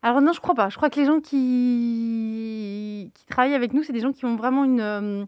Alors 0.02 0.20
non, 0.20 0.32
je 0.32 0.40
crois 0.40 0.54
pas. 0.54 0.68
Je 0.70 0.76
crois 0.76 0.90
que 0.90 0.98
les 1.00 1.06
gens 1.06 1.20
qui, 1.20 3.10
qui 3.14 3.26
travaillent 3.26 3.54
avec 3.54 3.72
nous, 3.72 3.82
c'est 3.82 3.92
des 3.92 4.00
gens 4.00 4.12
qui 4.12 4.24
ont 4.26 4.36
vraiment 4.36 4.64
une, 4.64 4.80
euh, 4.80 5.24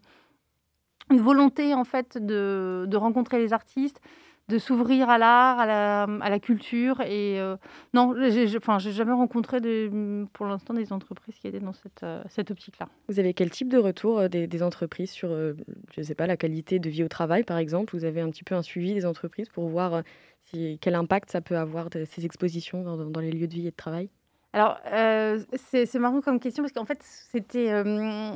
une 1.10 1.20
volonté 1.20 1.74
en 1.74 1.84
fait 1.84 2.18
de, 2.18 2.84
de 2.88 2.96
rencontrer 2.96 3.38
les 3.38 3.52
artistes, 3.52 4.00
de 4.48 4.58
s'ouvrir 4.58 5.08
à 5.08 5.18
l'art, 5.18 5.58
à 5.60 5.66
la, 5.66 6.02
à 6.20 6.28
la 6.30 6.38
culture. 6.40 7.00
Et 7.00 7.40
euh, 7.40 7.56
non, 7.94 8.14
j'ai, 8.18 8.48
j'ai- 8.48 8.58
enfin, 8.58 8.78
j'ai 8.78 8.92
jamais 8.92 9.12
rencontré 9.12 9.60
des, 9.60 9.90
pour 10.32 10.46
l'instant 10.46 10.74
des 10.74 10.92
entreprises 10.92 11.38
qui 11.38 11.46
étaient 11.46 11.60
dans 11.60 11.72
cette, 11.72 12.02
euh, 12.02 12.22
cette 12.28 12.50
optique-là. 12.50 12.88
Vous 13.08 13.18
avez 13.18 13.34
quel 13.34 13.50
type 13.50 13.68
de 13.68 13.78
retour 13.78 14.18
euh, 14.18 14.28
des, 14.28 14.46
des 14.46 14.62
entreprises 14.62 15.10
sur, 15.10 15.30
euh, 15.30 15.54
je 15.94 16.00
ne 16.00 16.04
sais 16.04 16.14
pas, 16.14 16.26
la 16.26 16.36
qualité 16.36 16.78
de 16.78 16.90
vie 16.90 17.04
au 17.04 17.08
travail 17.08 17.44
par 17.44 17.56
exemple? 17.58 17.96
Vous 17.96 18.04
avez 18.04 18.20
un 18.20 18.30
petit 18.30 18.44
peu 18.44 18.54
un 18.54 18.62
suivi 18.62 18.94
des 18.94 19.06
entreprises 19.06 19.48
pour 19.48 19.68
voir 19.68 19.94
euh, 19.94 20.02
si, 20.44 20.78
quel 20.80 20.96
impact 20.96 21.30
ça 21.30 21.40
peut 21.40 21.56
avoir 21.56 21.88
de 21.88 22.04
ces 22.04 22.24
expositions 22.24 22.82
dans, 22.82 22.96
dans- 22.96 23.06
dans 23.10 23.20
les 23.20 23.30
lieux 23.32 23.46
de 23.48 23.54
vie 23.54 23.68
et 23.68 23.70
de 23.70 23.76
travail? 23.76 24.10
Alors, 24.52 24.76
euh, 24.92 25.42
c'est 25.54 25.86
c'est 25.86 25.98
marrant 25.98 26.20
comme 26.20 26.38
question 26.38 26.62
parce 26.62 26.72
qu'en 26.74 26.84
fait, 26.84 26.98
c'était. 27.02 27.72
euh, 27.72 28.34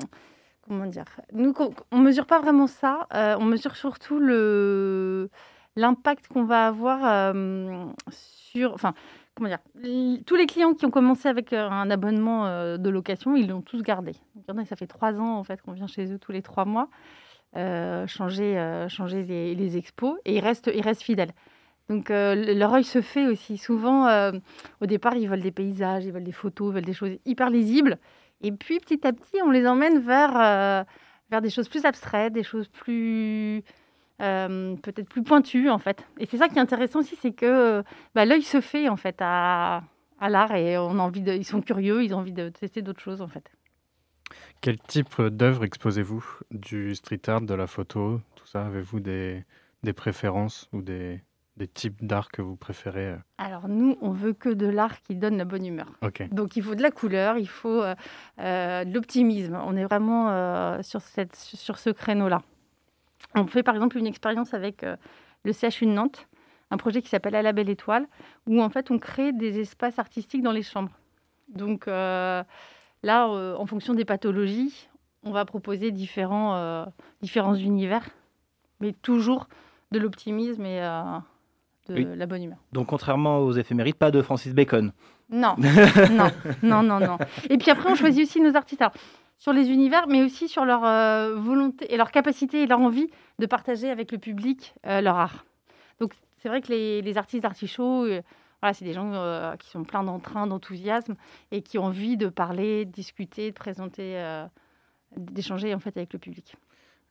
comment 0.66 0.86
dire? 0.86 1.04
Nous, 1.32 1.52
on 1.92 1.98
ne 1.98 2.02
mesure 2.04 2.26
pas 2.26 2.40
vraiment 2.40 2.66
ça. 2.66 3.06
euh, 3.12 3.36
on 3.38 3.44
mesure 3.44 3.76
surtout 3.76 4.18
le 4.18 5.28
l'impact 5.76 6.28
qu'on 6.28 6.44
va 6.44 6.66
avoir 6.66 7.00
euh, 7.04 7.84
sur. 8.10 8.72
Enfin, 8.74 8.94
comment 9.34 9.48
dire 9.48 9.60
Tous 10.26 10.34
les 10.34 10.46
clients 10.46 10.74
qui 10.74 10.86
ont 10.86 10.90
commencé 10.90 11.28
avec 11.28 11.52
euh, 11.52 11.68
un 11.68 11.90
abonnement 11.90 12.46
euh, 12.46 12.78
de 12.78 12.90
location, 12.90 13.36
ils 13.36 13.48
l'ont 13.48 13.60
tous 13.60 13.82
gardé. 13.82 14.12
Donc, 14.48 14.66
ça 14.66 14.76
fait 14.76 14.86
trois 14.86 15.14
ans 15.14 15.36
en 15.36 15.44
fait 15.44 15.62
qu'on 15.62 15.72
vient 15.72 15.86
chez 15.86 16.12
eux 16.12 16.18
tous 16.18 16.32
les 16.32 16.42
trois 16.42 16.64
mois, 16.64 16.88
changer, 17.54 18.86
changer 18.88 19.22
les, 19.22 19.76
expos 19.76 20.18
et 20.24 20.36
ils 20.36 20.40
restent, 20.40 20.70
ils 20.74 20.82
restent 20.82 21.02
fidèles. 21.02 21.32
Donc 21.88 22.08
le- 22.08 22.52
leur 22.54 22.74
œil 22.74 22.84
se 22.84 23.00
fait 23.00 23.26
aussi. 23.26 23.56
Souvent, 23.56 24.30
au 24.80 24.86
départ, 24.86 25.14
ils 25.16 25.28
veulent 25.28 25.42
des 25.42 25.52
paysages, 25.52 26.04
ils 26.04 26.12
veulent 26.12 26.24
des 26.24 26.32
photos, 26.32 26.70
ils 26.70 26.74
veulent 26.74 26.84
des 26.84 26.92
choses 26.92 27.16
hyper 27.24 27.48
lisibles. 27.48 27.98
Et 28.42 28.52
puis, 28.52 28.78
petit 28.78 29.06
à 29.06 29.12
petit, 29.12 29.40
on 29.42 29.50
les 29.50 29.66
emmène 29.66 30.00
vers, 30.00 30.84
vers 31.30 31.40
des 31.40 31.48
choses 31.48 31.68
plus 31.68 31.84
abstraites, 31.84 32.32
des 32.32 32.42
choses 32.42 32.68
plus... 32.68 33.62
euh, 34.20 34.76
peut-être 34.76 35.08
plus 35.08 35.22
pointues, 35.22 35.70
en 35.70 35.78
fait. 35.78 36.04
Et 36.18 36.26
c'est 36.26 36.38
ça 36.38 36.48
qui 36.48 36.56
est 36.56 36.60
intéressant 36.60 37.00
aussi, 37.00 37.16
c'est 37.16 37.32
que 37.32 37.46
euh, 37.46 37.82
bah, 38.14 38.24
l'œil 38.24 38.42
se 38.42 38.60
fait, 38.60 38.88
en 38.88 38.96
fait, 38.96 39.16
à, 39.20 39.82
à 40.20 40.28
l'art. 40.28 40.54
Et 40.54 40.78
on 40.78 40.98
a 40.98 41.02
envie 41.02 41.22
de, 41.22 41.32
ils 41.32 41.44
sont 41.44 41.60
curieux, 41.60 42.04
ils 42.04 42.14
ont 42.14 42.18
envie 42.18 42.32
de 42.32 42.48
tester 42.48 42.82
d'autres 42.82 43.02
choses, 43.02 43.20
en 43.20 43.28
fait. 43.28 43.50
Quel 44.60 44.78
type 44.78 45.22
d'œuvre 45.22 45.64
exposez-vous? 45.64 46.24
Du 46.50 46.94
street 46.94 47.20
art, 47.28 47.42
de 47.42 47.54
la 47.54 47.66
photo, 47.66 48.20
tout 48.34 48.46
ça? 48.46 48.66
Avez-vous 48.66 49.00
des, 49.00 49.44
des 49.84 49.92
préférences 49.92 50.68
ou 50.72 50.82
des, 50.82 51.22
des 51.56 51.68
types 51.68 52.04
d'art 52.04 52.30
que 52.32 52.42
vous 52.42 52.56
préférez 52.56 53.08
euh? 53.08 53.16
Alors 53.38 53.68
nous, 53.68 53.96
on 54.00 54.10
veut 54.10 54.32
que 54.32 54.48
de 54.48 54.66
l'art 54.66 55.00
qui 55.02 55.14
donne 55.14 55.36
la 55.36 55.44
bonne 55.44 55.64
humeur. 55.64 55.92
Donc 56.32 56.56
il 56.56 56.62
faut 56.62 56.74
de 56.74 56.82
la 56.82 56.90
couleur, 56.90 57.38
il 57.38 57.48
faut 57.48 57.82
euh, 57.82 57.94
de 58.84 58.92
l'optimisme. 58.92 59.56
On 59.64 59.76
est 59.76 59.84
vraiment 59.84 60.30
euh, 60.30 60.82
sur, 60.82 61.02
cette, 61.02 61.36
sur 61.36 61.78
ce 61.78 61.90
créneau-là. 61.90 62.42
On 63.36 63.46
fait 63.46 63.62
par 63.62 63.74
exemple 63.74 63.98
une 63.98 64.06
expérience 64.06 64.54
avec 64.54 64.82
euh, 64.82 64.96
le 65.44 65.52
CHU 65.52 65.86
de 65.86 65.90
Nantes, 65.92 66.26
un 66.70 66.76
projet 66.76 67.02
qui 67.02 67.08
s'appelle 67.08 67.34
À 67.34 67.42
la 67.42 67.52
belle 67.52 67.68
étoile, 67.68 68.06
où 68.46 68.60
en 68.60 68.68
fait 68.70 68.90
on 68.90 68.98
crée 68.98 69.32
des 69.32 69.60
espaces 69.60 69.98
artistiques 69.98 70.42
dans 70.42 70.52
les 70.52 70.62
chambres. 70.62 70.92
Donc 71.48 71.86
euh, 71.86 72.42
là, 73.02 73.28
euh, 73.28 73.54
en 73.56 73.66
fonction 73.66 73.94
des 73.94 74.04
pathologies, 74.04 74.88
on 75.22 75.30
va 75.30 75.44
proposer 75.44 75.90
différents, 75.92 76.56
euh, 76.56 76.84
différents 77.22 77.54
univers, 77.54 78.04
mais 78.80 78.92
toujours 78.92 79.48
de 79.92 79.98
l'optimisme 79.98 80.64
et 80.66 80.80
de 81.88 81.94
Oui. 81.94 82.06
la 82.16 82.26
bonne 82.26 82.42
humeur. 82.42 82.58
Donc, 82.72 82.88
contrairement 82.88 83.38
aux 83.38 83.52
éphémérides, 83.52 83.94
pas 83.94 84.10
de 84.10 84.20
Francis 84.22 84.52
Bacon. 84.54 84.92
Non, 85.30 85.54
non, 86.10 86.30
non, 86.62 86.82
non, 86.82 87.00
non. 87.00 87.18
Et 87.48 87.58
puis 87.58 87.70
après, 87.70 87.90
on 87.90 87.94
choisit 87.94 88.24
aussi 88.26 88.40
nos 88.40 88.56
artistes. 88.56 88.80
Alors, 88.82 88.94
sur 89.38 89.52
les 89.52 89.70
univers, 89.70 90.06
mais 90.08 90.22
aussi 90.22 90.48
sur 90.48 90.64
leur 90.64 90.84
euh, 90.84 91.34
volonté 91.36 91.92
et 91.92 91.96
leur 91.96 92.10
capacité 92.10 92.62
et 92.62 92.66
leur 92.66 92.80
envie 92.80 93.08
de 93.38 93.46
partager 93.46 93.90
avec 93.90 94.12
le 94.12 94.18
public 94.18 94.74
euh, 94.86 95.00
leur 95.00 95.16
art. 95.16 95.44
Donc, 96.00 96.14
c'est 96.38 96.48
vrai 96.48 96.60
que 96.60 96.68
les, 96.68 97.02
les 97.02 97.18
artistes 97.18 97.42
d'Artichaut, 97.42 98.04
euh, 98.04 98.22
voilà, 98.62 98.72
c'est 98.72 98.84
des 98.84 98.94
gens 98.94 99.54
qui 99.58 99.68
sont 99.68 99.84
pleins 99.84 100.02
d'entrain, 100.02 100.46
d'enthousiasme 100.46 101.14
et 101.50 101.60
qui 101.60 101.78
ont 101.78 101.84
envie 101.84 102.16
de 102.16 102.28
parler, 102.28 102.86
de 102.86 102.90
discuter, 102.90 103.50
de 103.50 103.54
présenter, 103.54 104.18
d'échanger 105.14 105.74
en 105.74 105.78
fait 105.78 105.94
avec 105.98 106.14
le 106.14 106.18
public. 106.18 106.56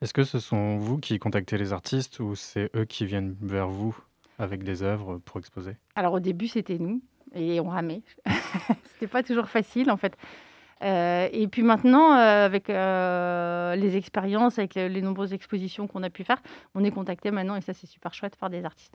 Est-ce 0.02 0.12
que 0.12 0.24
ce 0.24 0.40
sont 0.40 0.76
vous 0.76 0.98
qui 0.98 1.20
contactez 1.20 1.56
les 1.56 1.72
artistes 1.72 2.18
ou 2.18 2.34
c'est 2.34 2.68
eux 2.74 2.84
qui 2.84 3.06
viennent 3.06 3.36
vers 3.40 3.68
vous 3.68 3.96
avec 4.40 4.64
des 4.64 4.82
œuvres 4.82 5.18
pour 5.18 5.38
exposer? 5.38 5.76
Alors 5.94 6.14
au 6.14 6.20
début, 6.20 6.48
c'était 6.48 6.78
nous 6.78 7.00
et 7.32 7.60
on 7.60 7.68
ramait. 7.68 8.02
c'était 8.92 9.06
pas 9.06 9.22
toujours 9.22 9.48
facile 9.48 9.90
en 9.92 9.96
fait. 9.96 10.16
Euh, 10.82 11.28
et 11.32 11.48
puis 11.48 11.62
maintenant, 11.62 12.12
euh, 12.12 12.44
avec 12.44 12.68
euh, 12.68 13.74
les 13.76 13.96
expériences, 13.96 14.58
avec 14.58 14.74
les, 14.74 14.88
les 14.88 15.02
nombreuses 15.02 15.32
expositions 15.32 15.86
qu'on 15.86 16.02
a 16.02 16.10
pu 16.10 16.24
faire, 16.24 16.42
on 16.74 16.84
est 16.84 16.90
contacté 16.90 17.30
maintenant 17.30 17.56
et 17.56 17.60
ça 17.62 17.72
c'est 17.72 17.86
super 17.86 18.12
chouette 18.12 18.36
par 18.36 18.50
des 18.50 18.64
artistes. 18.64 18.94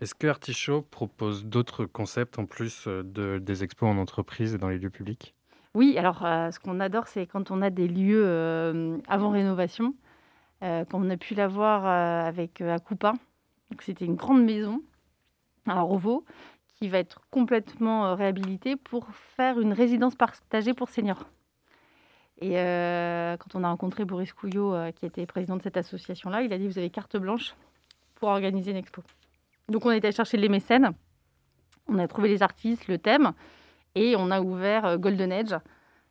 Est-ce 0.00 0.14
que 0.14 0.28
Artichaut 0.28 0.82
propose 0.82 1.44
d'autres 1.44 1.84
concepts 1.84 2.38
en 2.38 2.46
plus 2.46 2.86
de, 2.86 3.38
des 3.38 3.64
expos 3.64 3.88
en 3.88 3.98
entreprise 3.98 4.54
et 4.54 4.58
dans 4.58 4.68
les 4.68 4.78
lieux 4.78 4.90
publics? 4.90 5.34
Oui, 5.74 5.98
alors 5.98 6.20
ce 6.20 6.58
qu'on 6.60 6.78
adore, 6.78 7.08
c'est 7.08 7.26
quand 7.26 7.50
on 7.50 7.62
a 7.62 7.70
des 7.70 7.88
lieux 7.88 9.00
avant 9.08 9.30
rénovation, 9.30 9.94
comme 10.60 11.04
on 11.04 11.10
a 11.10 11.16
pu 11.16 11.34
l'avoir 11.34 11.84
avec 11.84 12.60
Akupa. 12.60 13.14
Donc 13.70 13.82
c'était 13.82 14.04
une 14.04 14.14
grande 14.14 14.44
maison 14.44 14.82
à 15.66 15.80
Rovo 15.80 16.24
qui 16.78 16.88
va 16.88 16.98
être 16.98 17.20
complètement 17.30 18.06
euh, 18.06 18.14
réhabilitée 18.14 18.76
pour 18.76 19.08
faire 19.36 19.58
une 19.60 19.72
résidence 19.72 20.14
partagée 20.14 20.74
pour 20.74 20.88
seniors. 20.88 21.24
Et 22.40 22.56
euh, 22.58 23.36
quand 23.36 23.58
on 23.58 23.64
a 23.64 23.68
rencontré 23.68 24.04
Boris 24.04 24.32
Couillot, 24.32 24.74
euh, 24.74 24.92
qui 24.92 25.04
était 25.06 25.26
président 25.26 25.56
de 25.56 25.62
cette 25.62 25.76
association-là, 25.76 26.42
il 26.42 26.52
a 26.52 26.58
dit 26.58 26.68
vous 26.68 26.78
avez 26.78 26.90
carte 26.90 27.16
blanche 27.16 27.56
pour 28.14 28.28
organiser 28.28 28.70
une 28.70 28.76
expo. 28.76 29.02
Donc 29.68 29.84
on 29.86 29.90
est 29.90 30.04
allé 30.04 30.12
chercher 30.12 30.36
les 30.36 30.48
mécènes, 30.48 30.92
on 31.88 31.98
a 31.98 32.06
trouvé 32.06 32.28
les 32.28 32.42
artistes, 32.42 32.86
le 32.86 32.98
thème, 32.98 33.32
et 33.96 34.14
on 34.16 34.30
a 34.30 34.40
ouvert 34.40 34.98
Golden 34.98 35.32
Age 35.32 35.56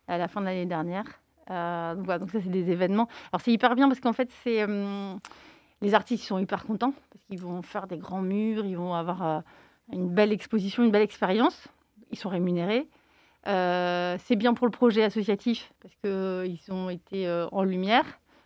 à 0.08 0.18
la 0.18 0.28
fin 0.28 0.42
de 0.42 0.46
l'année 0.46 0.66
dernière. 0.66 1.06
Donc, 1.48 2.30
ça, 2.32 2.42
c'est 2.42 2.50
des 2.50 2.70
événements. 2.72 3.08
Alors 3.32 3.42
c'est 3.42 3.52
hyper 3.52 3.76
bien 3.76 3.88
parce 3.88 4.02
qu'en 4.02 4.12
fait, 4.12 4.30
c'est 4.44 4.66
les 5.82 5.94
artistes 5.94 6.26
sont 6.26 6.40
hyper 6.40 6.66
contents 6.66 6.94
parce 7.12 7.24
qu'ils 7.26 7.40
vont 7.40 7.62
faire 7.62 7.88
des 7.88 7.98
grands 7.98 8.22
murs, 8.22 8.66
ils 8.66 8.76
vont 8.76 8.94
avoir 8.94 9.44
une 9.92 10.10
belle 10.10 10.32
exposition, 10.32 10.84
une 10.84 10.92
belle 10.92 11.02
expérience. 11.02 11.68
Ils 12.12 12.18
sont 12.18 12.30
rémunérés. 12.30 12.88
Euh, 13.48 14.18
c'est 14.26 14.36
bien 14.36 14.54
pour 14.54 14.68
le 14.68 14.72
projet 14.72 15.04
associatif 15.04 15.72
parce 15.82 15.96
qu'ils 15.96 16.74
ont 16.74 16.90
été 16.90 17.28
euh, 17.28 17.48
en 17.52 17.64
lumière. 17.64 18.06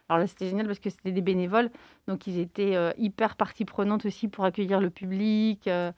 Alors 0.10 0.20
là, 0.20 0.28
c'était 0.28 0.48
génial 0.48 0.68
parce 0.68 0.80
que 0.80 0.90
c'était 0.90 1.12
des 1.12 1.22
bénévoles, 1.22 1.72
donc 2.08 2.28
ils 2.28 2.38
étaient 2.38 2.76
euh, 2.76 2.92
hyper 2.98 3.36
partie 3.38 3.64
prenante 3.64 4.06
aussi 4.06 4.28
pour 4.28 4.44
accueillir 4.44 4.82
le 4.82 4.90
public. 4.90 5.68
euh, 5.68 5.92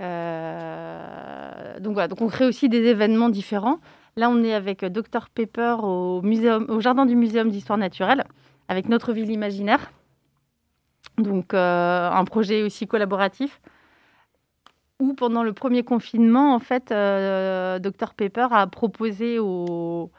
euh, 0.00 1.80
donc 1.80 1.94
voilà, 1.94 2.06
donc 2.06 2.20
on 2.20 2.28
crée 2.28 2.46
aussi 2.46 2.68
des 2.68 2.84
événements 2.84 3.28
différents. 3.28 3.80
Là, 4.16 4.30
on 4.30 4.44
est 4.44 4.54
avec 4.54 4.84
euh, 4.84 4.88
Dr 4.88 5.28
Pepper 5.34 5.76
au, 5.82 6.22
au 6.22 6.80
jardin 6.80 7.06
du 7.06 7.16
Muséum 7.16 7.50
d'histoire 7.50 7.78
naturelle, 7.78 8.24
avec 8.68 8.88
notre 8.88 9.12
ville 9.12 9.30
imaginaire. 9.30 9.90
Donc 11.18 11.52
euh, 11.52 12.10
un 12.10 12.24
projet 12.24 12.62
aussi 12.62 12.86
collaboratif. 12.86 13.60
Où 14.98 15.12
pendant 15.14 15.42
le 15.42 15.52
premier 15.52 15.82
confinement, 15.82 16.54
en 16.54 16.58
fait, 16.58 16.90
euh, 16.90 17.78
Dr 17.78 18.14
Pepper 18.16 18.48
a 18.50 18.66
proposé 18.66 19.38
au, 19.38 20.10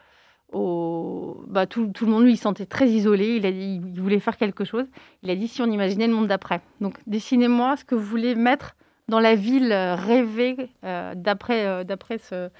bah, 0.52 1.66
tout, 1.66 1.90
le 2.00 2.06
monde, 2.06 2.24
lui, 2.24 2.32
il 2.32 2.36
se 2.36 2.42
sentait 2.42 2.66
très 2.66 2.88
isolé. 2.88 3.36
Il, 3.36 3.46
a 3.46 3.52
dit, 3.52 3.80
il 3.84 4.00
voulait 4.00 4.20
faire 4.20 4.36
quelque 4.36 4.64
chose. 4.64 4.86
Il 5.22 5.30
a 5.30 5.36
dit 5.36 5.48
si 5.48 5.62
on 5.62 5.66
imaginait 5.66 6.06
le 6.06 6.14
monde 6.14 6.28
d'après. 6.28 6.60
Donc, 6.80 6.94
dessinez-moi 7.06 7.76
ce 7.76 7.84
que 7.84 7.94
vous 7.94 8.04
voulez 8.04 8.34
mettre 8.34 8.76
dans 9.08 9.20
la 9.20 9.34
ville 9.34 9.72
euh, 9.72 9.94
rêvée 9.94 10.70
euh, 10.84 11.14
d'après 11.14 11.66
euh, 11.66 11.84
ce, 12.18 12.50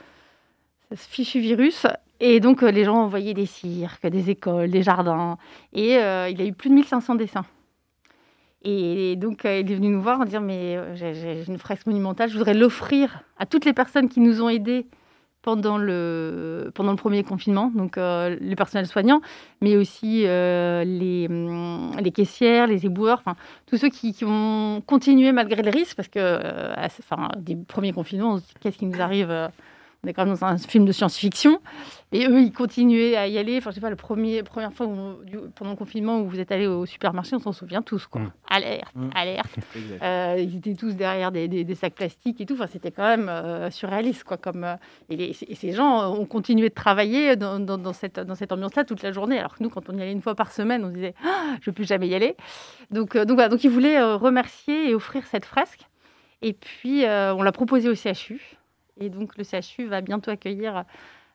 fichu 0.95 1.41
virus. 1.41 1.87
Et 2.21 2.41
donc, 2.41 2.63
les 2.63 2.85
gens 2.85 2.97
envoyaient 2.97 3.35
des 3.35 3.47
cirques, 3.47 4.07
des 4.07 4.31
écoles, 4.31 4.71
des 4.71 4.83
jardins. 4.83 5.39
Et 5.73 5.93
il 5.93 6.01
a 6.01 6.45
eu 6.45 6.53
plus 6.53 6.69
de 6.69 6.75
1500 6.75 7.15
dessins. 7.15 7.45
Et 8.63 9.15
donc, 9.17 9.45
euh, 9.45 9.61
il 9.61 9.71
est 9.71 9.75
venu 9.75 9.89
nous 9.91 10.03
voir 10.03 10.21
en 10.21 10.25
disant 10.25 10.41
Mais 10.41 10.77
euh, 10.77 10.95
j'ai 10.97 11.45
une 11.47 11.59
fresque 11.59 11.87
monumentale, 11.87 12.29
je 12.29 12.35
voudrais 12.37 12.55
l'offrir 12.55 13.23
à 13.39 13.47
toutes 13.47 13.65
les 13.65 13.73
personnes 13.73 14.09
qui 14.09 14.21
nous 14.21 14.43
ont 14.43 14.49
aidés 14.49 14.87
pendant 15.43 15.79
le, 15.79 16.71
pendant 16.75 16.91
le 16.91 16.97
premier 16.97 17.23
confinement, 17.23 17.71
donc 17.75 17.97
euh, 17.97 18.37
le 18.41 18.55
personnel 18.57 18.87
soignant, 18.87 19.21
mais 19.63 19.77
aussi 19.77 20.23
les, 20.25 21.27
hum, 21.31 21.93
les 22.01 22.11
caissières, 22.11 22.67
les 22.67 22.85
éboueurs, 22.85 23.19
enfin, 23.25 23.37
tous 23.67 23.77
ceux 23.77 23.89
qui, 23.89 24.13
qui 24.13 24.25
ont 24.27 24.83
continué 24.85 25.31
malgré 25.31 25.63
les 25.63 25.71
risques, 25.71 25.97
parce 25.97 26.09
que 26.09 26.19
euh, 26.19 26.75
à- 26.75 26.87
enfin, 26.87 27.29
des 27.39 27.55
premiers 27.57 27.93
confinements, 27.93 28.41
qu'est-ce 28.61 28.77
qui 28.79 28.87
nous 28.87 29.01
arrive 29.01 29.31
on 30.05 30.09
est 30.09 30.13
quand 30.13 30.25
même 30.25 30.35
dans 30.35 30.45
un 30.45 30.57
film 30.59 30.85
de 30.85 30.93
science-fiction. 30.93 31.61
Et 32.13 32.27
eux, 32.29 32.41
ils 32.41 32.53
continuaient 32.53 33.17
à 33.17 33.27
y 33.27 33.37
aller. 33.37 33.59
Enfin, 33.59 33.71
je 33.71 33.75
sais 33.75 33.81
pas, 33.81 33.91
la 33.91 33.97
première, 33.97 34.45
fois 34.73 34.87
où- 34.87 35.25
du- 35.25 35.39
pendant 35.57 35.73
le 35.73 35.77
confinement 35.77 36.21
où 36.21 36.29
vous 36.29 36.39
êtes 36.39 36.53
allés 36.53 36.69
au 36.69 36.87
supermarché, 36.87 37.35
on 37.35 37.41
s'en 37.41 37.53
souvient 37.53 37.83
tous, 37.83 38.07
quoi. 38.07 38.21
Mm. 38.21 38.33
Alerte, 38.49 38.95
Mm. 38.95 39.11
alerte. 39.15 39.57
Euh, 40.03 40.37
ils 40.39 40.57
étaient 40.59 40.75
tous 40.77 40.95
derrière 40.95 41.33
des, 41.33 41.49
des- 41.49 41.65
des 41.65 41.75
sacs 41.75 41.95
plastiques 41.95 42.41
et 42.41 42.47
tout. 42.47 42.55
Enfin, 42.55 42.69
c'était 42.69 42.93
quand 42.93 43.03
même 43.09 43.29
euh, 43.29 43.71
surréaliste, 43.71 44.23
quoi. 44.25 44.37
Comme, 44.37 44.63
euh, 44.65 44.77
et, 45.11 45.17
les- 45.17 45.37
et 45.49 45.55
ces 45.57 45.73
gens 45.73 46.13
ont 46.15 46.25
continué 46.27 46.69
de 46.69 46.75
travailler 46.75 47.35
dans, 47.35 47.59
dans- 47.59 47.77
dans 47.79 47.93
cette, 47.93 48.21
dans 48.21 48.37
cette 48.37 48.53
ambiance-là 48.53 48.85
toute 48.85 49.03
la 49.03 49.11
journée. 49.11 49.39
Alors 49.39 49.57
que 49.59 49.63
nous, 49.65 49.69
quand 49.69 49.89
on 49.91 49.99
y 49.99 50.01
allait 50.01 50.13
une 50.13 50.23
fois 50.23 50.37
par 50.37 50.53
semaine, 50.53 50.85
on 50.85 50.91
disait 50.91 51.15
Ah, 51.25 51.57
je 51.61 51.63
ne 51.63 51.65
veux 51.67 51.73
plus 51.73 51.87
jamais 51.89 52.07
y 52.07 52.15
aller. 52.15 52.37
Donc, 52.93 53.17
donc 53.17 53.33
voilà. 53.35 53.49
Donc, 53.49 53.65
ils 53.65 53.71
voulaient 53.71 54.01
remercier 54.15 54.91
et 54.91 54.95
offrir 54.95 55.27
cette 55.27 55.45
fresque. 55.45 55.81
Et 56.41 56.53
puis, 56.53 57.03
on 57.05 57.43
l'a 57.43 57.53
proposé 57.53 57.89
au 57.89 57.95
CHU. 57.97 58.58
Et 58.99 59.11
donc, 59.11 59.37
le 59.37 59.45
CHU 59.45 59.87
va 59.87 60.01
bientôt 60.01 60.31
accueillir 60.31 60.85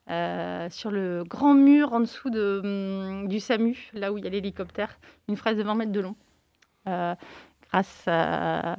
euh, 0.10 0.68
sur 0.70 0.92
le 0.92 1.24
grand 1.24 1.54
mur 1.54 1.94
en 1.94 2.02
dessous 2.02 2.30
de, 2.30 2.62
hum, 2.64 3.28
du 3.28 3.40
SAMU, 3.40 3.90
là 3.94 4.12
où 4.12 4.18
il 4.18 4.26
y 4.26 4.28
a 4.28 4.30
l'hélicoptère, 4.30 5.00
une 5.30 5.38
fraise 5.38 5.58
de 5.58 5.64
20 5.64 5.76
mètres 5.76 5.92
de 5.92 6.02
long. 6.02 6.16
Euh, 6.88 7.16
grâce 7.72 8.04
à. 8.08 8.78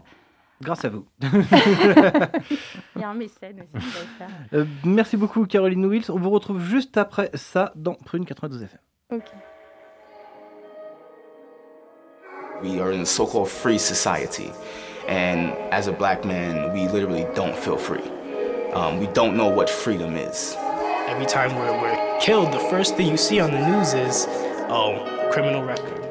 Grâce 0.60 0.84
à 0.84 0.90
vous. 0.90 1.06
Il 1.22 3.00
y 3.00 3.04
a 3.04 3.08
un 3.08 3.14
mécène 3.14 3.62
aussi 3.62 3.86
qui 3.86 3.92
va 3.92 4.00
le 4.00 4.06
faire. 4.18 4.28
Euh, 4.52 4.64
merci 4.84 5.16
beaucoup, 5.16 5.46
Caroline 5.46 5.86
Wills. 5.86 6.10
On 6.10 6.18
vous 6.18 6.30
retrouve 6.30 6.60
juste 6.60 6.96
après 6.96 7.30
ça 7.34 7.72
dans 7.74 7.94
Prune 7.94 8.24
92 8.24 8.62
FM. 8.62 8.80
Ok. 9.12 9.32
We 12.62 12.80
are 12.80 12.92
in 12.92 13.00
a 13.00 13.04
so 13.04 13.26
called 13.26 13.48
free 13.48 13.78
society. 13.78 14.50
And 15.08 15.52
as 15.70 15.88
a 15.88 15.92
black 15.92 16.24
man, 16.24 16.72
we 16.72 16.86
literally 16.88 17.26
don't 17.34 17.54
feel 17.54 17.76
free. 17.76 18.00
Um, 18.74 18.98
we 18.98 19.06
don't 19.06 19.36
know 19.36 19.46
what 19.46 19.70
freedom 19.70 20.16
is. 20.16 20.56
Every 21.06 21.26
time 21.26 21.54
we're, 21.54 21.80
we're 21.80 22.18
killed, 22.20 22.52
the 22.52 22.58
first 22.58 22.96
thing 22.96 23.06
you 23.06 23.16
see 23.16 23.38
on 23.38 23.52
the 23.52 23.68
news 23.68 23.94
is, 23.94 24.26
oh, 24.68 25.30
criminal 25.32 25.62
record. 25.62 26.02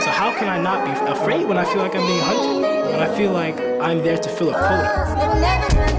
So 0.00 0.10
how 0.10 0.34
can 0.38 0.48
I 0.48 0.58
not 0.58 0.84
be 0.86 1.12
afraid 1.12 1.46
when 1.46 1.58
I 1.58 1.64
feel 1.64 1.82
like 1.82 1.94
I'm 1.94 2.06
being 2.06 2.20
hunted? 2.20 2.62
When 2.90 3.00
I 3.00 3.14
feel 3.14 3.32
like 3.32 3.60
I'm 3.82 3.98
there 3.98 4.16
to 4.16 4.28
fill 4.30 4.48
a 4.48 4.52
quota? 4.54 5.93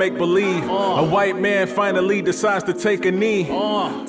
Make 0.00 0.16
believe. 0.16 0.64
A 0.64 1.04
white 1.04 1.38
man 1.38 1.66
finally 1.66 2.22
decides 2.22 2.64
to 2.64 2.72
take 2.72 3.04
a 3.04 3.12
knee. 3.12 3.46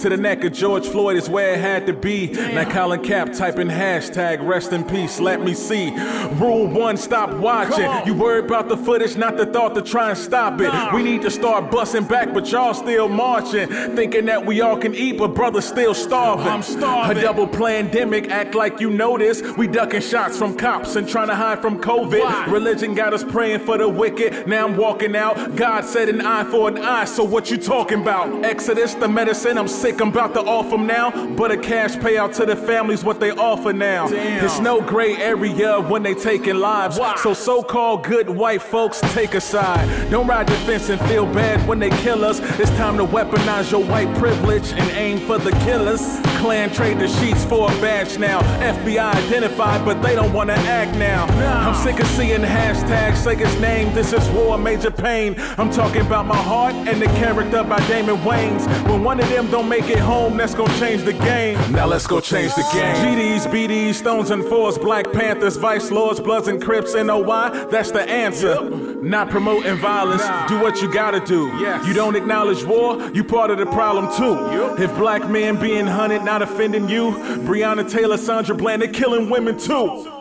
To 0.01 0.09
the 0.09 0.17
neck 0.17 0.43
of 0.43 0.51
George 0.51 0.87
Floyd 0.87 1.15
is 1.15 1.29
where 1.29 1.53
it 1.53 1.59
had 1.59 1.85
to 1.85 1.93
be. 1.93 2.31
Now 2.31 2.67
Colin 2.67 3.03
Cap 3.03 3.33
typing 3.33 3.67
hashtag 3.67 4.43
rest 4.43 4.73
in 4.73 4.83
peace, 4.83 5.19
let 5.19 5.41
me 5.41 5.53
see. 5.53 5.91
Rule 6.39 6.65
one, 6.67 6.97
stop 6.97 7.31
watching. 7.37 7.87
You 8.07 8.15
worry 8.15 8.39
about 8.39 8.67
the 8.67 8.77
footage, 8.77 9.15
not 9.15 9.37
the 9.37 9.45
thought 9.45 9.75
to 9.75 9.81
try 9.83 10.09
and 10.09 10.17
stop 10.17 10.59
it. 10.59 10.71
We 10.91 11.03
need 11.03 11.21
to 11.21 11.29
start 11.29 11.69
busting 11.69 12.05
back, 12.05 12.33
but 12.33 12.51
y'all 12.51 12.73
still 12.73 13.09
marching. 13.09 13.67
Thinking 13.67 14.25
that 14.25 14.43
we 14.43 14.61
all 14.61 14.75
can 14.75 14.95
eat, 14.95 15.19
but 15.19 15.35
brothers 15.35 15.65
still 15.65 15.93
starving. 15.93 16.47
I'm 16.47 16.63
starving. 16.63 17.17
A 17.17 17.21
double 17.21 17.47
pandemic, 17.47 18.31
act 18.31 18.55
like 18.55 18.79
you 18.79 18.89
know 18.89 19.19
this. 19.19 19.43
We 19.55 19.67
ducking 19.67 20.01
shots 20.01 20.35
from 20.35 20.57
cops 20.57 20.95
and 20.95 21.07
trying 21.07 21.27
to 21.27 21.35
hide 21.35 21.61
from 21.61 21.79
COVID. 21.79 22.47
Religion 22.47 22.95
got 22.95 23.13
us 23.13 23.23
praying 23.23 23.59
for 23.59 23.77
the 23.77 23.87
wicked. 23.87 24.47
Now 24.47 24.67
I'm 24.67 24.77
walking 24.77 25.15
out. 25.15 25.55
God 25.55 25.85
said 25.85 26.09
an 26.09 26.21
eye 26.21 26.45
for 26.45 26.69
an 26.69 26.79
eye, 26.79 27.05
so 27.05 27.23
what 27.23 27.51
you 27.51 27.57
talking 27.57 28.01
about? 28.01 28.43
Exodus, 28.43 28.95
the 28.95 29.07
medicine, 29.07 29.59
I'm 29.59 29.67
sick, 29.67 29.90
I'm 29.99 30.09
about 30.09 30.33
to 30.35 30.41
offer 30.41 30.77
now. 30.77 31.11
But 31.35 31.51
a 31.51 31.57
cash 31.57 31.95
payout 31.95 32.35
to 32.35 32.45
the 32.45 32.55
families, 32.55 33.03
what 33.03 33.19
they 33.19 33.31
offer 33.31 33.73
now. 33.73 34.07
Damn. 34.07 34.45
It's 34.45 34.59
no 34.59 34.81
gray 34.81 35.15
area 35.17 35.81
when 35.81 36.03
they 36.03 36.13
taking 36.13 36.55
lives. 36.55 36.99
So 37.21 37.33
so-called 37.33 38.03
good 38.03 38.29
white 38.29 38.61
folks 38.61 39.01
take 39.13 39.33
a 39.33 39.41
side. 39.41 40.09
Don't 40.09 40.27
ride 40.27 40.47
the 40.47 40.55
fence 40.67 40.89
and 40.89 41.01
feel 41.09 41.25
bad 41.25 41.67
when 41.67 41.79
they 41.79 41.89
kill 41.89 42.23
us. 42.23 42.39
It's 42.59 42.71
time 42.71 42.97
to 42.97 43.05
weaponize 43.05 43.71
your 43.71 43.83
white 43.83 44.15
privilege 44.17 44.71
and 44.73 44.91
aim 44.91 45.19
for 45.19 45.37
the 45.37 45.51
killers. 45.65 46.19
Clan 46.37 46.71
trade 46.71 46.99
the 46.99 47.07
sheets 47.07 47.43
for 47.45 47.71
a 47.71 47.73
badge 47.81 48.17
now. 48.17 48.41
FBI 48.61 49.13
identified, 49.27 49.83
but 49.85 50.01
they 50.01 50.15
don't 50.15 50.33
wanna 50.33 50.53
act 50.53 50.95
now. 50.97 51.25
I'm 51.65 51.75
sick 51.75 51.99
of 51.99 52.07
seeing 52.07 52.41
hashtags 52.41 53.17
say 53.17 53.35
his 53.35 53.59
name. 53.59 53.93
This 53.93 54.13
is 54.13 54.27
war, 54.29 54.57
major 54.57 54.91
pain. 54.91 55.35
I'm 55.57 55.71
talking 55.71 56.01
about 56.01 56.25
my 56.25 56.35
heart 56.35 56.73
and 56.73 57.01
the 57.01 57.07
character 57.07 57.63
by 57.63 57.79
Damon 57.87 58.17
Wayans. 58.17 58.67
When 58.89 59.03
one 59.03 59.19
of 59.19 59.29
them 59.29 59.49
don't 59.51 59.69
make 59.69 59.80
it 59.89 59.99
home, 59.99 60.37
that's 60.37 60.55
gonna 60.55 60.77
change 60.79 61.03
the 61.03 61.13
game. 61.13 61.57
Now 61.71 61.85
let's 61.85 62.07
go 62.07 62.19
change 62.19 62.53
the 62.55 62.63
game. 62.73 62.95
GDs, 62.95 63.47
BDs, 63.47 63.95
Stones 63.95 64.31
and 64.31 64.43
Fours, 64.45 64.77
Black 64.77 65.11
Panthers, 65.11 65.57
Vice 65.57 65.91
Lords, 65.91 66.19
Bloods 66.19 66.47
and 66.47 66.61
Crips, 66.61 66.93
NOI. 66.93 67.49
Oh, 67.53 67.67
that's 67.69 67.91
the 67.91 68.01
answer. 68.01 68.61
Not 69.01 69.29
promoting 69.29 69.75
violence. 69.77 70.23
Do 70.47 70.59
what 70.59 70.81
you 70.81 70.91
gotta 70.91 71.19
do. 71.19 71.47
You 71.87 71.93
don't 71.93 72.15
acknowledge 72.15 72.63
war, 72.63 73.01
you 73.13 73.23
part 73.23 73.51
of 73.51 73.57
the 73.57 73.65
problem 73.67 74.07
too. 74.17 74.81
If 74.81 74.95
black 74.97 75.29
men 75.29 75.59
being 75.59 75.87
hunted 75.87 76.23
not 76.23 76.41
offending 76.41 76.87
you, 76.89 77.11
Breonna 77.45 77.89
Taylor, 77.89 78.17
Sandra 78.17 78.55
Bland, 78.55 78.81
they're 78.81 78.91
killing 78.91 79.29
women 79.29 79.57
too. 79.57 80.20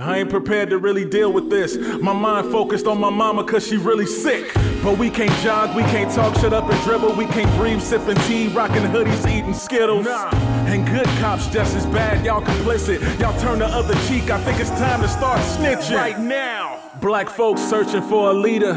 I 0.00 0.18
ain't 0.18 0.30
prepared 0.30 0.70
to 0.70 0.78
really 0.78 1.04
deal 1.04 1.32
with 1.32 1.50
this. 1.50 1.76
My 1.76 2.12
mind 2.12 2.52
focused 2.52 2.86
on 2.86 3.00
my 3.00 3.10
mama 3.10 3.42
cause 3.42 3.66
she 3.66 3.76
really 3.78 4.06
sick. 4.06 4.54
But 4.80 4.96
we 4.96 5.10
can't 5.10 5.32
jog, 5.42 5.74
we 5.74 5.82
can't 5.82 6.08
talk, 6.14 6.36
shut 6.36 6.52
up 6.52 6.70
and 6.70 6.80
dribble. 6.84 7.16
We 7.16 7.26
can't 7.26 7.52
breathe, 7.58 7.82
sipping 7.82 8.14
tea, 8.28 8.46
rocking 8.46 8.84
hoodies, 8.84 9.28
eating 9.28 9.52
Skittles. 9.52 10.06
And 10.06 10.86
good 10.86 11.06
cops 11.18 11.48
just 11.48 11.74
as 11.74 11.84
bad, 11.86 12.24
y'all 12.24 12.40
complicit. 12.40 13.00
Y'all 13.18 13.36
turn 13.40 13.58
the 13.58 13.66
other 13.66 13.94
cheek, 14.06 14.30
I 14.30 14.40
think 14.44 14.60
it's 14.60 14.70
time 14.70 15.00
to 15.02 15.08
start 15.08 15.40
snitching. 15.40 15.96
Right 15.96 16.20
now. 16.20 16.78
Black 17.00 17.28
folks 17.28 17.60
searching 17.60 18.02
for 18.02 18.30
a 18.30 18.32
leader. 18.32 18.74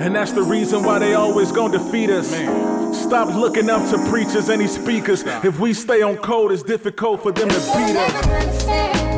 And 0.00 0.12
that's 0.12 0.32
the 0.32 0.42
reason 0.42 0.82
why 0.82 0.98
they 0.98 1.14
always 1.14 1.52
gonna 1.52 1.78
defeat 1.78 2.10
us. 2.10 2.32
Man. 2.32 2.92
Stop 2.94 3.32
looking 3.32 3.70
up 3.70 3.88
to 3.90 4.10
preachers 4.10 4.48
and 4.48 4.60
these 4.60 4.74
speakers. 4.74 5.22
If 5.44 5.60
we 5.60 5.72
stay 5.72 6.02
on 6.02 6.16
code, 6.16 6.50
it's 6.50 6.64
difficult 6.64 7.22
for 7.22 7.30
them 7.30 7.48
to 7.48 7.54
beat 7.54 7.96
us. 7.96 9.17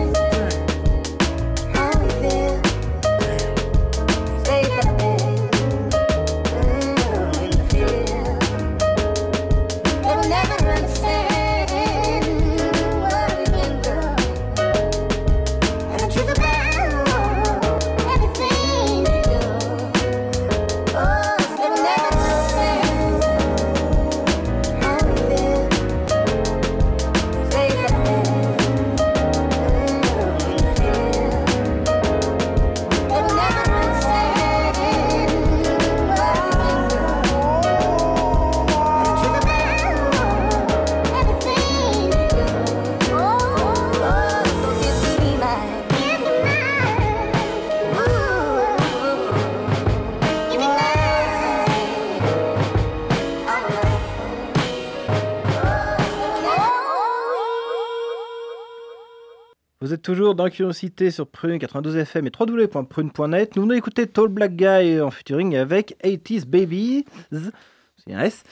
Vous 59.83 59.95
êtes 59.95 60.03
toujours 60.03 60.35
dans 60.35 60.51
Curiosité 60.51 61.11
sur 61.11 61.27
Prune 61.27 61.59
92 61.59 61.97
FM 61.97 62.27
et 62.27 62.33
www.prune.net. 62.39 63.57
Nous 63.57 63.63
venons 63.63 63.73
d'écouter 63.73 64.07
Tall 64.07 64.29
Black 64.29 64.55
Guy 64.55 65.01
en 65.01 65.11
featuring 65.11 65.57
avec 65.57 65.97
80s 66.05 66.45
Babies. 66.45 67.07
C'est 67.33 68.13
un 68.13 68.21
S. 68.21 68.43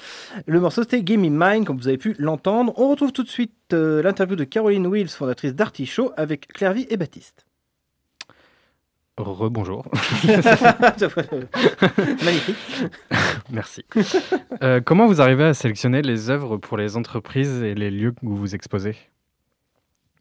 Le 0.46 0.58
morceau 0.58 0.84
c'était 0.84 1.02
Game 1.02 1.24
in 1.24 1.32
Mind, 1.32 1.66
comme 1.66 1.76
vous 1.76 1.88
avez 1.88 1.98
pu 1.98 2.16
l'entendre. 2.18 2.72
On 2.78 2.88
retrouve 2.88 3.12
tout 3.12 3.24
de 3.24 3.28
suite 3.28 3.52
euh, 3.74 4.02
l'interview 4.02 4.36
de 4.36 4.44
Caroline 4.44 4.86
Wills, 4.86 5.10
fondatrice 5.10 5.54
d'Artichaut, 5.54 6.12
avec 6.16 6.48
Clairvy 6.48 6.86
et 6.88 6.96
Baptiste. 6.96 7.44
Rebonjour. 9.18 9.84
Magnifique. 12.24 12.56
Merci. 13.50 13.84
Euh, 14.62 14.80
comment 14.82 15.06
vous 15.06 15.20
arrivez 15.20 15.44
à 15.44 15.52
sélectionner 15.52 16.00
les 16.00 16.30
œuvres 16.30 16.56
pour 16.56 16.78
les 16.78 16.96
entreprises 16.96 17.62
et 17.62 17.74
les 17.74 17.90
lieux 17.90 18.14
où 18.22 18.34
vous 18.34 18.54
exposez? 18.54 18.96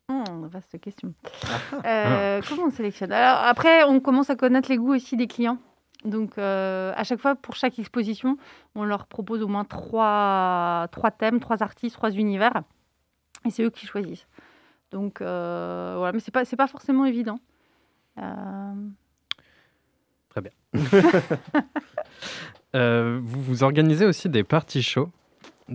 Hmm, 0.10 0.48
vaste 0.48 0.80
question. 0.80 1.14
Euh, 1.86 2.42
Comment 2.48 2.64
on 2.68 2.72
sélectionne? 2.72 3.12
Alors, 3.12 3.44
Après, 3.44 3.84
on 3.84 4.00
commence 4.00 4.30
à 4.30 4.38
connaître 4.38 4.70
les 4.70 4.78
goûts 4.78 4.96
aussi 4.96 5.18
des 5.18 5.28
clients. 5.28 5.58
Donc, 6.06 6.38
euh, 6.38 6.94
à 6.96 7.04
chaque 7.04 7.20
fois, 7.20 7.36
pour 7.36 7.56
chaque 7.58 7.78
exposition, 7.78 8.38
on 8.76 8.86
leur 8.86 9.08
propose 9.08 9.42
au 9.42 9.50
moins 9.50 9.66
trois, 9.66 10.88
trois 10.94 11.12
thèmes, 11.12 11.42
trois 11.42 11.62
artistes, 11.62 11.98
trois 11.98 12.12
univers. 12.12 12.62
Et 13.46 13.50
c'est 13.50 13.64
eux 13.64 13.70
qui 13.70 13.86
choisissent. 13.86 14.28
Donc, 14.92 15.20
euh, 15.20 15.96
voilà. 15.98 16.14
Mais 16.14 16.20
ce 16.22 16.30
n'est 16.30 16.34
pas, 16.34 16.46
c'est 16.46 16.56
pas 16.56 16.68
forcément 16.68 17.04
évident. 17.04 17.40
Très 20.30 20.42
bien. 20.42 20.52
Vous, 22.74 23.42
vous 23.42 23.64
organisez 23.64 24.06
aussi 24.06 24.30
des 24.30 24.44
parties 24.44 24.84
shows, 24.84 25.10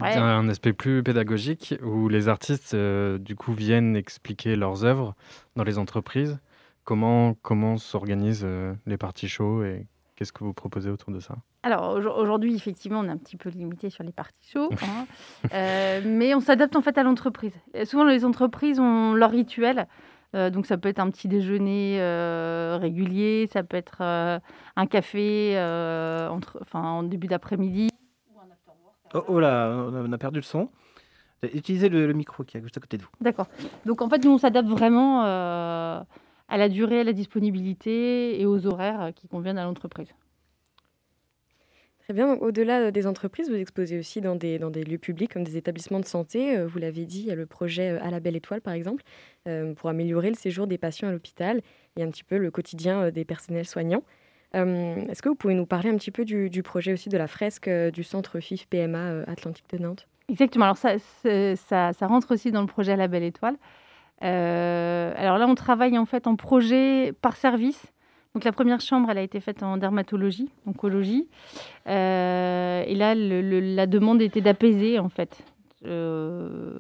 Ouais. 0.01 0.15
un 0.17 0.49
aspect 0.49 0.73
plus 0.73 1.03
pédagogique, 1.03 1.75
où 1.83 2.09
les 2.09 2.29
artistes, 2.29 2.75
euh, 2.75 3.19
du 3.19 3.37
coup, 3.37 3.53
viennent 3.53 3.95
expliquer 3.97 4.57
leurs 4.57 4.85
œuvres 4.85 5.15
dans 5.57 5.65
les 5.65 5.79
entreprises. 5.79 6.39
Comment, 6.85 7.35
comment 7.43 7.77
s'organisent 7.77 8.45
euh, 8.45 8.75
les 8.87 8.97
parties 8.97 9.29
shows 9.29 9.63
et 9.65 9.87
qu'est-ce 10.17 10.33
que 10.33 10.43
vous 10.45 10.53
proposez 10.55 10.91
autour 10.91 11.13
de 11.13 11.21
ça? 11.21 11.37
Alors 11.63 11.95
aujourd- 11.95 12.19
aujourd'hui, 12.19 12.55
effectivement, 12.57 13.01
on 13.01 13.05
est 13.05 13.11
un 13.11 13.17
petit 13.19 13.37
peu 13.37 13.51
limité 13.51 13.89
sur 13.91 14.03
les 14.03 14.11
parties 14.13 14.51
chauds, 14.51 14.71
hein. 14.83 15.07
Euh, 15.55 16.01
mais 16.05 16.35
on 16.35 16.41
s'adapte 16.41 16.75
en 16.75 16.83
fait 16.83 16.97
à 16.99 17.03
l'entreprise. 17.03 17.55
Souvent, 17.85 18.05
les 18.05 18.25
entreprises 18.25 18.81
ont 18.81 19.13
leur 19.15 19.31
rituel. 19.31 19.87
Euh, 20.35 20.49
donc 20.49 20.65
ça 20.67 20.79
peut 20.79 20.89
être 20.89 20.99
un 20.99 21.11
petit 21.11 21.29
déjeuner 21.29 21.99
euh, 22.01 22.79
régulier, 22.81 23.47
ça 23.53 23.63
peut 23.63 23.77
être 23.77 24.01
un 24.01 24.87
café 24.87 25.57
entre, 26.31 26.59
enfin, 26.63 26.81
en 26.83 27.03
début 27.03 27.27
d'après-midi. 27.27 27.89
Oh, 29.15 29.25
oh 29.29 29.41
là, 29.41 29.69
on 29.71 30.13
a 30.13 30.19
perdu 30.19 30.39
le 30.39 30.45
son. 30.45 30.69
Utilisez 31.43 31.89
le, 31.89 32.07
le 32.07 32.13
micro 32.13 32.45
qui 32.45 32.57
est 32.57 32.63
juste 32.63 32.77
à 32.77 32.81
côté 32.81 32.99
de 32.99 33.03
vous. 33.03 33.11
D'accord. 33.21 33.49
Donc 33.85 34.01
en 34.01 34.09
fait, 34.09 34.25
nous, 34.25 34.31
on 34.31 34.39
s'adapte 34.39 34.69
vraiment 34.69 35.25
euh, 35.25 36.01
à 36.49 36.57
la 36.57 36.69
durée, 36.69 37.01
à 37.01 37.05
la 37.05 37.13
disponibilité 37.13 38.41
et 38.41 38.47
aux 38.47 38.67
horaires 38.67 39.03
euh, 39.03 39.11
qui 39.11 39.27
conviennent 39.27 39.59
à 39.59 39.65
l'entreprise. 39.65 40.09
Très 42.05 42.15
bien. 42.15 42.35
Au-delà 42.35 42.81
euh, 42.81 42.91
des 42.93 43.09
entreprises, 43.09 43.49
vous 43.49 43.57
exposez 43.57 43.99
aussi 43.99 44.21
dans 44.21 44.37
des, 44.37 44.61
dans 44.61 44.71
des 44.71 44.85
lieux 44.85 44.99
publics 44.99 45.33
comme 45.33 45.43
des 45.43 45.57
établissements 45.57 45.99
de 45.99 46.05
santé. 46.05 46.65
Vous 46.65 46.79
l'avez 46.79 47.07
dit, 47.07 47.21
il 47.21 47.27
y 47.27 47.33
a 47.33 47.35
le 47.35 47.47
projet 47.47 47.99
À 47.99 48.11
la 48.11 48.21
Belle 48.21 48.37
Étoile, 48.37 48.61
par 48.61 48.75
exemple, 48.75 49.03
euh, 49.49 49.75
pour 49.75 49.91
améliorer 49.91 50.29
le 50.29 50.37
séjour 50.37 50.69
des 50.69 50.79
patients 50.79 51.09
à 51.09 51.13
l'hôpital 51.13 51.61
et 51.97 52.05
un 52.05 52.11
petit 52.11 52.25
peu 52.25 52.39
le 52.39 52.53
quotidien 52.53 53.11
des 53.11 53.25
personnels 53.25 53.67
soignants. 53.67 54.05
Euh, 54.55 55.07
Est-ce 55.09 55.23
que 55.23 55.29
vous 55.29 55.35
pouvez 55.35 55.55
nous 55.55 55.67
parler 55.67 55.91
un 55.91 55.97
petit 55.97 56.11
peu 56.11 56.25
du, 56.25 56.63
projet 56.63 56.93
aussi 56.93 57.09
de 57.09 57.17
la 57.17 57.27
fresque 57.27 57.69
euh, 57.69 57.91
du 57.91 58.05
centre 58.05 58.41
FIF 58.41 58.67
PMA 58.67 58.99
euh, 58.99 59.25
Atlantique 59.27 59.65
de 59.71 59.79
Nantes? 59.79 60.07
Exactement. 60.29 60.67
Alors 60.67 60.77
ça, 60.77 62.07
rentre 62.07 62.33
aussi 62.33 62.53
dans 62.53 62.61
le 62.61 62.67
projet 62.67 62.97
La 62.97 63.09
Belle 63.09 63.25
Étoile. 63.25 63.57
Alors 64.21 65.39
là, 65.39 65.47
on 65.49 65.55
travaille 65.55 65.99
en 65.99 66.07
fait 66.07 66.27
en 66.27 66.37
projet 66.37 67.13
par 67.21 67.37
service. 67.37 67.93
Donc 68.35 68.45
la 68.45 68.53
première 68.53 68.81
chambre, 68.81 69.11
elle 69.11 69.19
a 69.19 69.23
été 69.23 69.41
faite 69.41 69.63
en 69.63 69.77
dermatologie, 69.77 70.49
oncologie. 70.67 71.29
Et 71.87 71.91
là, 72.95 73.15
la 73.15 73.87
demande 73.87 74.23
était 74.23 74.41
d'apaiser 74.41 74.99
en 74.99 75.09
fait. 75.09 75.45
Euh, 75.85 76.79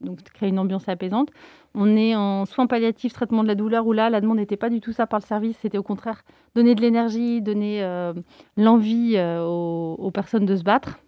donc 0.00 0.20
créer 0.22 0.48
une 0.48 0.58
ambiance 0.58 0.88
apaisante. 0.88 1.30
On 1.74 1.96
est 1.96 2.16
en 2.16 2.44
soins 2.44 2.66
palliatifs, 2.66 3.12
traitement 3.12 3.42
de 3.42 3.48
la 3.48 3.54
douleur, 3.54 3.86
où 3.86 3.92
là, 3.92 4.10
la 4.10 4.20
demande 4.20 4.38
n'était 4.38 4.56
pas 4.56 4.70
du 4.70 4.80
tout 4.80 4.92
ça 4.92 5.06
par 5.06 5.20
le 5.20 5.24
service, 5.24 5.56
c'était 5.58 5.78
au 5.78 5.82
contraire 5.82 6.22
donner 6.54 6.74
de 6.74 6.80
l'énergie, 6.80 7.40
donner 7.40 7.82
euh, 7.82 8.12
l'envie 8.56 9.12
euh, 9.16 9.44
aux, 9.44 10.10
personnes 10.10 10.46
de 10.46 10.56
se 10.56 10.64
battre 10.64 10.98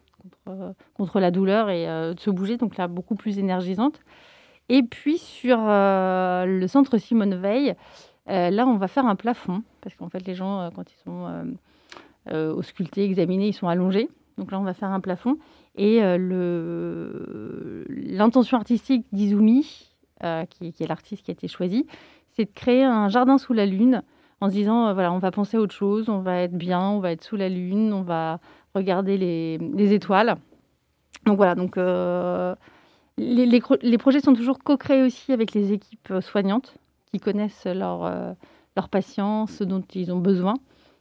contre, 0.44 0.74
contre 0.94 1.20
la 1.20 1.30
douleur 1.30 1.70
et 1.70 1.86
de 1.86 2.20
se 2.20 2.30
bouger, 2.30 2.56
donc 2.56 2.76
là, 2.76 2.86
beaucoup 2.86 3.14
plus 3.14 3.38
énergisante. 3.38 4.00
Et 4.68 4.82
puis 4.82 5.18
sur 5.18 5.56
le 5.58 6.66
centre 6.66 6.98
Simone 6.98 7.34
Veil, 7.34 7.74
là, 8.26 8.66
on 8.66 8.76
va 8.76 8.88
faire 8.88 9.06
un 9.06 9.16
plafond, 9.16 9.62
parce 9.80 9.94
qu'en 9.96 10.08
fait, 10.10 10.26
les 10.26 10.34
gens, 10.34 10.70
quand 10.74 10.84
ils 10.92 11.02
sont 11.02 11.56
auscultés, 12.30 13.04
examinés, 13.04 13.48
ils 13.48 13.54
sont 13.54 13.68
allongés. 13.68 14.08
Donc 14.36 14.52
là, 14.52 14.60
on 14.60 14.64
va 14.64 14.74
faire 14.74 14.90
un 14.90 15.00
plafond. 15.00 15.38
Et 15.78 16.02
euh, 16.02 17.84
l'intention 17.88 18.58
artistique 18.58 19.06
d'Izumi, 19.12 19.88
euh, 20.24 20.44
qui, 20.46 20.66
est 20.66 20.88
l'artiste 20.88 21.24
qui 21.24 21.30
a 21.30 21.32
été 21.32 21.46
choisi, 21.46 21.86
c'est 22.32 22.46
de 22.46 22.50
créer 22.52 22.82
un 22.82 23.08
jardin 23.08 23.38
sous 23.38 23.52
la 23.52 23.64
lune 23.64 24.02
en 24.40 24.48
se 24.48 24.54
disant, 24.54 24.88
euh, 24.88 24.92
voilà, 24.92 25.12
on 25.12 25.18
va 25.18 25.30
penser 25.30 25.56
à 25.56 25.60
autre 25.60 25.74
chose, 25.74 26.08
on 26.08 26.18
va 26.18 26.42
être 26.42 26.56
bien, 26.56 26.80
on 26.80 26.98
va 26.98 27.12
être 27.12 27.22
sous 27.22 27.36
la 27.36 27.48
lune, 27.48 27.92
on 27.92 28.02
va 28.02 28.40
regarder 28.74 29.16
les, 29.16 29.58
les 29.58 29.92
étoiles. 29.94 30.36
Donc 31.26 31.36
voilà, 31.36 31.54
donc 31.54 31.76
les, 33.16 33.98
projets 33.98 34.20
sont 34.20 34.34
toujours 34.34 34.58
co-créés 34.58 35.02
aussi 35.02 35.32
avec 35.32 35.52
les 35.52 35.72
équipes 35.72 36.14
soignantes 36.20 36.74
qui 37.12 37.20
connaissent 37.20 37.66
leurs 37.66 38.34
leurs 38.76 38.88
patients, 38.88 39.46
ce 39.46 39.64
dont 39.64 39.82
ils 39.94 40.12
ont 40.12 40.20
besoin, 40.20 40.54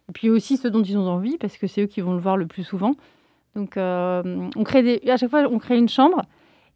et 0.09 0.11
puis 0.11 0.29
aussi 0.29 0.57
ce 0.57 0.67
dont 0.67 0.81
ils 0.81 0.97
ont 0.97 1.07
envie, 1.07 1.37
parce 1.37 1.57
que 1.57 1.67
c'est 1.67 1.83
eux 1.83 1.87
qui 1.87 2.01
vont 2.01 2.13
le 2.13 2.19
voir 2.19 2.35
le 2.35 2.47
plus 2.47 2.63
souvent. 2.63 2.93
Donc 3.57 3.75
euh, 3.75 4.49
on 4.55 4.63
crée 4.63 4.83
des, 4.83 5.09
à 5.09 5.17
chaque 5.17 5.31
fois, 5.31 5.41
on 5.51 5.57
crée 5.57 5.79
une 5.79 5.89
chambre 5.89 6.21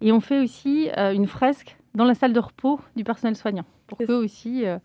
et 0.02 0.12
on 0.12 0.20
fait 0.20 0.40
aussi 0.40 0.90
euh, 0.98 1.14
une 1.14 1.28
fresque 1.28 1.78
dans 1.94 2.06
la 2.06 2.16
salle 2.16 2.34
de 2.34 2.40
repos 2.40 2.80
du 2.96 3.04
personnel 3.04 3.36
soignant, 3.36 3.66
pour 3.86 4.00
qu'eux 4.00 4.16
aussi, 4.16 4.66
euh, 4.66 4.80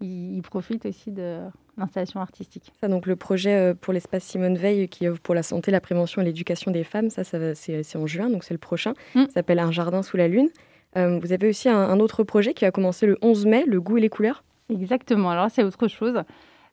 ils, 0.00 0.34
ils 0.34 0.42
profitent 0.42 0.86
aussi 0.86 1.12
de 1.12 1.38
l'installation 1.78 2.20
artistique. 2.20 2.72
Ça, 2.80 2.88
donc 2.88 3.06
le 3.06 3.14
projet 3.14 3.74
pour 3.80 3.92
l'espace 3.92 4.24
Simone 4.24 4.56
Veil 4.56 4.88
qui 4.88 5.06
œuvre 5.06 5.20
pour 5.20 5.36
la 5.36 5.44
santé, 5.44 5.70
la 5.70 5.80
prévention 5.80 6.20
et 6.20 6.24
l'éducation 6.24 6.72
des 6.72 6.82
femmes, 6.82 7.10
ça, 7.10 7.22
c'est 7.22 7.96
en 7.96 8.06
juin, 8.08 8.28
donc 8.28 8.42
c'est 8.42 8.54
le 8.54 8.58
prochain. 8.58 8.94
Ça 9.14 9.28
s'appelle 9.28 9.60
Un 9.60 9.70
jardin 9.70 10.02
sous 10.02 10.16
la 10.16 10.26
lune. 10.26 10.48
Euh, 10.96 11.20
vous 11.20 11.32
avez 11.32 11.48
aussi 11.48 11.68
un, 11.68 11.78
un 11.78 12.00
autre 12.00 12.24
projet 12.24 12.54
qui 12.54 12.64
a 12.64 12.72
commencé 12.72 13.06
le 13.06 13.18
11 13.22 13.46
mai, 13.46 13.64
Le 13.68 13.80
goût 13.80 13.98
et 13.98 14.00
les 14.00 14.08
couleurs. 14.08 14.42
Exactement. 14.68 15.30
Alors 15.30 15.48
c'est 15.50 15.62
autre 15.62 15.86
chose. 15.86 16.16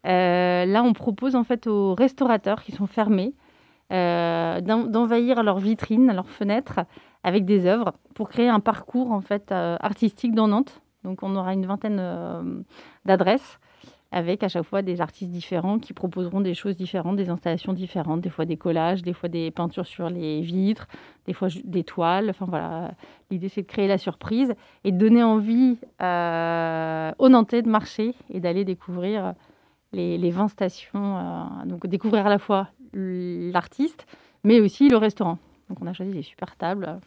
Euh, 0.06 0.66
là, 0.66 0.84
on 0.84 0.94
propose 0.94 1.36
en 1.36 1.44
fait 1.44 1.68
aux 1.68 1.94
restaurateurs 1.94 2.64
qui 2.64 2.72
sont 2.72 2.88
fermés 2.88 3.34
euh, 3.94 4.62
d'en- 4.62 4.86
d'envahir 4.86 5.44
leurs 5.44 5.60
vitrines, 5.60 6.12
leurs 6.12 6.30
fenêtres 6.30 6.80
avec 7.24 7.46
des 7.46 7.66
œuvres 7.66 7.94
pour 8.16 8.28
créer 8.28 8.50
un 8.50 8.60
parcours 8.60 9.12
en 9.12 9.22
fait 9.22 9.52
euh, 9.52 9.78
artistique 9.80 10.34
dans 10.34 10.48
Nantes. 10.48 10.82
Donc, 11.04 11.22
on 11.22 11.36
aura 11.36 11.54
une 11.54 11.66
vingtaine 11.66 12.00
euh, 12.00 12.62
d'adresses 13.06 13.60
avec 14.12 14.44
à 14.44 14.48
chaque 14.48 14.64
fois 14.64 14.84
des 14.84 15.02
artistes 15.02 15.32
différents 15.32 15.80
qui 15.80 15.92
proposeront 15.92 16.40
des 16.42 16.54
choses 16.54 16.76
différentes, 16.76 17.16
des 17.16 17.30
installations 17.30 17.74
différentes, 17.74 18.22
des 18.22 18.30
fois 18.30 18.46
des 18.46 18.58
collages, 18.58 19.02
des 19.02 19.14
fois 19.14 19.28
des 19.28 19.50
peintures 19.50 19.88
sur 19.88 20.10
les 20.10 20.42
vitres, 20.42 20.88
des 21.26 21.34
fois 21.34 21.48
des 21.64 21.84
toiles. 21.84 22.30
Enfin 22.30 22.46
voilà, 22.48 22.92
l'idée 23.32 23.50
c'est 23.50 23.64
de 23.64 23.68
créer 23.68 23.88
la 23.88 23.98
surprise 23.98 24.54
et 24.84 24.92
de 24.92 24.98
donner 24.98 25.24
envie 25.24 25.80
aux 26.00 27.30
Nantais 27.30 27.64
de 27.64 27.70
marcher 27.70 28.14
et 28.30 28.40
d'aller 28.40 28.66
découvrir 28.66 29.34
les, 29.94 30.18
les 30.18 30.32
20 30.32 30.48
stations. 30.50 31.18
euh, 31.18 31.66
donc 31.66 31.88
découvrir 31.88 32.26
à 32.28 32.30
la 32.30 32.40
fois 32.40 32.70
l'artiste, 32.94 34.06
mais 34.44 34.60
aussi 34.60 34.90
le 34.90 34.98
restaurant. 34.98 35.38
Donc 35.70 35.80
on 35.82 35.88
a 35.88 35.94
choisi 35.94 36.12
des 36.12 36.22
super 36.22 36.56
tables. 36.56 37.00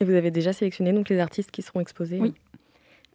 Et 0.00 0.04
vous 0.04 0.12
avez 0.14 0.30
déjà 0.30 0.52
sélectionné 0.52 0.92
donc 0.92 1.08
les 1.08 1.18
artistes 1.18 1.50
qui 1.50 1.62
seront 1.62 1.80
exposés. 1.80 2.18
Oui. 2.20 2.34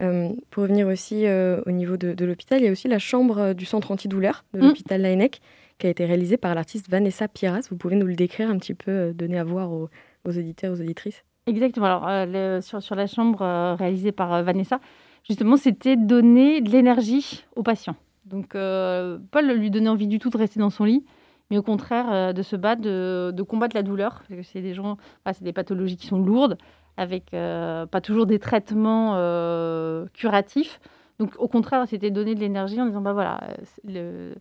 Euh, 0.02 0.30
pour 0.52 0.64
revenir 0.64 0.88
aussi 0.88 1.26
euh, 1.26 1.62
au 1.66 1.72
niveau 1.72 1.96
de, 1.98 2.14
de 2.14 2.26
l'hôpital, 2.26 2.60
il 2.60 2.66
y 2.66 2.68
a 2.68 2.72
aussi 2.72 2.88
la 2.90 3.00
chambre 3.00 3.38
euh, 3.40 3.54
du 3.54 3.66
centre 3.66 3.92
antidouleur 3.92 4.44
de 4.54 4.60
Mm. 4.60 4.64
l'hôpital 4.68 5.02
Laennec 5.02 5.40
qui 5.80 5.88
a 5.88 5.90
été 5.90 6.06
réalisée 6.06 6.38
par 6.38 6.54
l'artiste 6.54 6.90
Vanessa 6.90 7.28
Piras. 7.30 7.68
Vous 7.70 7.78
pouvez 7.78 7.96
nous 7.96 8.06
le 8.06 8.16
décrire 8.16 8.50
un 8.50 8.58
petit 8.58 8.74
peu, 8.74 8.92
euh, 8.92 9.14
donner 9.14 9.40
à 9.40 9.44
voir 9.46 9.72
aux, 9.72 9.90
aux 10.26 10.38
auditeurs, 10.38 10.74
aux 10.74 10.82
auditrices? 10.82 11.24
Exactement. 11.48 11.86
Alors, 11.86 12.08
euh, 12.08 12.26
le- 12.58 12.62
sur, 12.62 12.82
sur 12.82 12.96
la 12.96 13.08
chambre 13.08 13.42
euh, 13.42 13.76
réalisée 13.76 14.12
par 14.12 14.34
euh, 14.34 14.44
Vanessa, 14.44 14.80
justement, 15.28 15.56
c'était 15.58 15.96
donner 15.96 16.60
de 16.62 16.70
l'énergie 16.70 17.46
aux 17.56 17.64
patients. 17.64 17.96
Donc, 18.26 18.56
euh, 18.56 19.20
pas 19.32 19.42
lui 19.42 19.70
donner 19.70 19.90
envie 19.90 20.08
du 20.08 20.20
tout 20.20 20.30
de 20.30 20.38
rester 20.38 20.60
dans 20.60 20.70
son 20.70 20.84
lit, 20.84 21.06
mais 21.52 21.58
au 21.58 21.64
contraire 21.64 22.12
euh, 22.12 22.34
de 22.34 22.42
se 22.42 22.56
battre, 22.56 22.82
de, 22.82 23.44
combattre 23.44 23.76
la 23.76 23.84
douleur. 23.84 24.24
Que 24.28 24.42
c'est 24.42 24.62
des 24.62 24.74
gens, 24.74 24.98
c'est 25.26 25.44
des 25.44 25.54
pathologies 25.54 25.98
qui 25.98 26.08
sont 26.08 26.20
lourdes, 26.20 26.58
avec 26.98 27.34
euh, 27.34 27.86
pas 27.86 28.02
toujours 28.02 28.26
des 28.26 28.40
traitements 28.40 29.14
euh, 29.16 30.06
curatifs. 30.14 30.80
Donc, 31.20 31.34
au 31.38 31.48
contraire, 31.48 31.86
c'était 31.88 32.12
donner 32.12 32.36
de 32.36 32.40
l'énergie 32.40 32.82
en 32.82 32.88
disant, 32.88 33.02
bah 33.02 33.14
voilà, 33.14 33.40
le, 33.86 34.36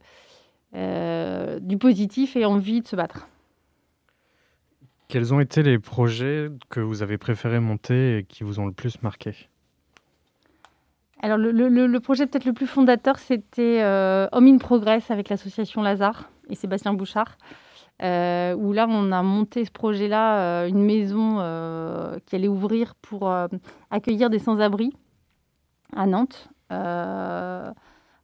du 1.61 1.78
positif 1.78 2.37
et 2.37 2.45
envie 2.45 2.80
de 2.80 2.89
se 2.89 2.97
battre. 2.97 3.28
Quels 5.07 5.32
ont 5.32 5.39
été 5.39 5.62
les 5.62 5.78
projets 5.78 6.49
que 6.70 6.80
vous 6.80 7.03
avez 7.03 7.18
préféré 7.18 7.61
monter 7.61 8.18
et 8.18 8.24
qui 8.24 8.43
vous 8.43 8.59
ont 8.59 8.66
le 8.66 8.72
plus 8.72 9.01
marqué? 9.03 9.49
Alors, 11.25 11.39
le, 11.39 11.99
projet 12.01 12.27
peut-être 12.27 12.45
le 12.45 12.53
plus 12.53 12.66
fondateur, 12.66 13.18
c'était 13.18 13.81
euh, 13.83 14.29
in 14.33 14.59
Progress 14.59 15.11
avec 15.11 15.31
l'association 15.31 15.81
Lazare 15.81 16.29
et 16.51 16.55
Sébastien 16.55 16.93
Bouchard. 16.93 17.39
euh, 18.03 18.55
où 18.55 18.75
là, 18.75 18.87
on 18.91 19.11
a 19.11 19.22
monté 19.22 19.64
ce 19.64 19.70
projet-là, 19.70 20.64
euh, 20.64 20.68
une 20.68 20.85
maison 20.85 21.39
euh, 21.41 22.18
qui 22.27 22.37
allait 22.37 22.49
ouvrir 22.49 22.95
pour 22.97 23.33
accueillir 23.91 24.29
des 24.29 24.39
sans-abri 24.39 24.93
à 25.97 26.05
Nantes, 26.07 26.51
en, 26.70 27.72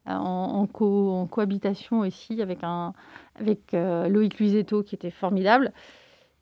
en 0.07 0.67
co- 0.67 1.13
en 1.15 1.27
cohabitation 1.27 2.01
aussi 2.01 2.43
avec, 2.43 2.59
un, 2.65 2.93
avec 3.35 3.73
Loïc 3.73 4.39
Luisetto 4.39 4.83
qui 4.83 4.95
était 4.95 5.11
formidable. 5.11 5.73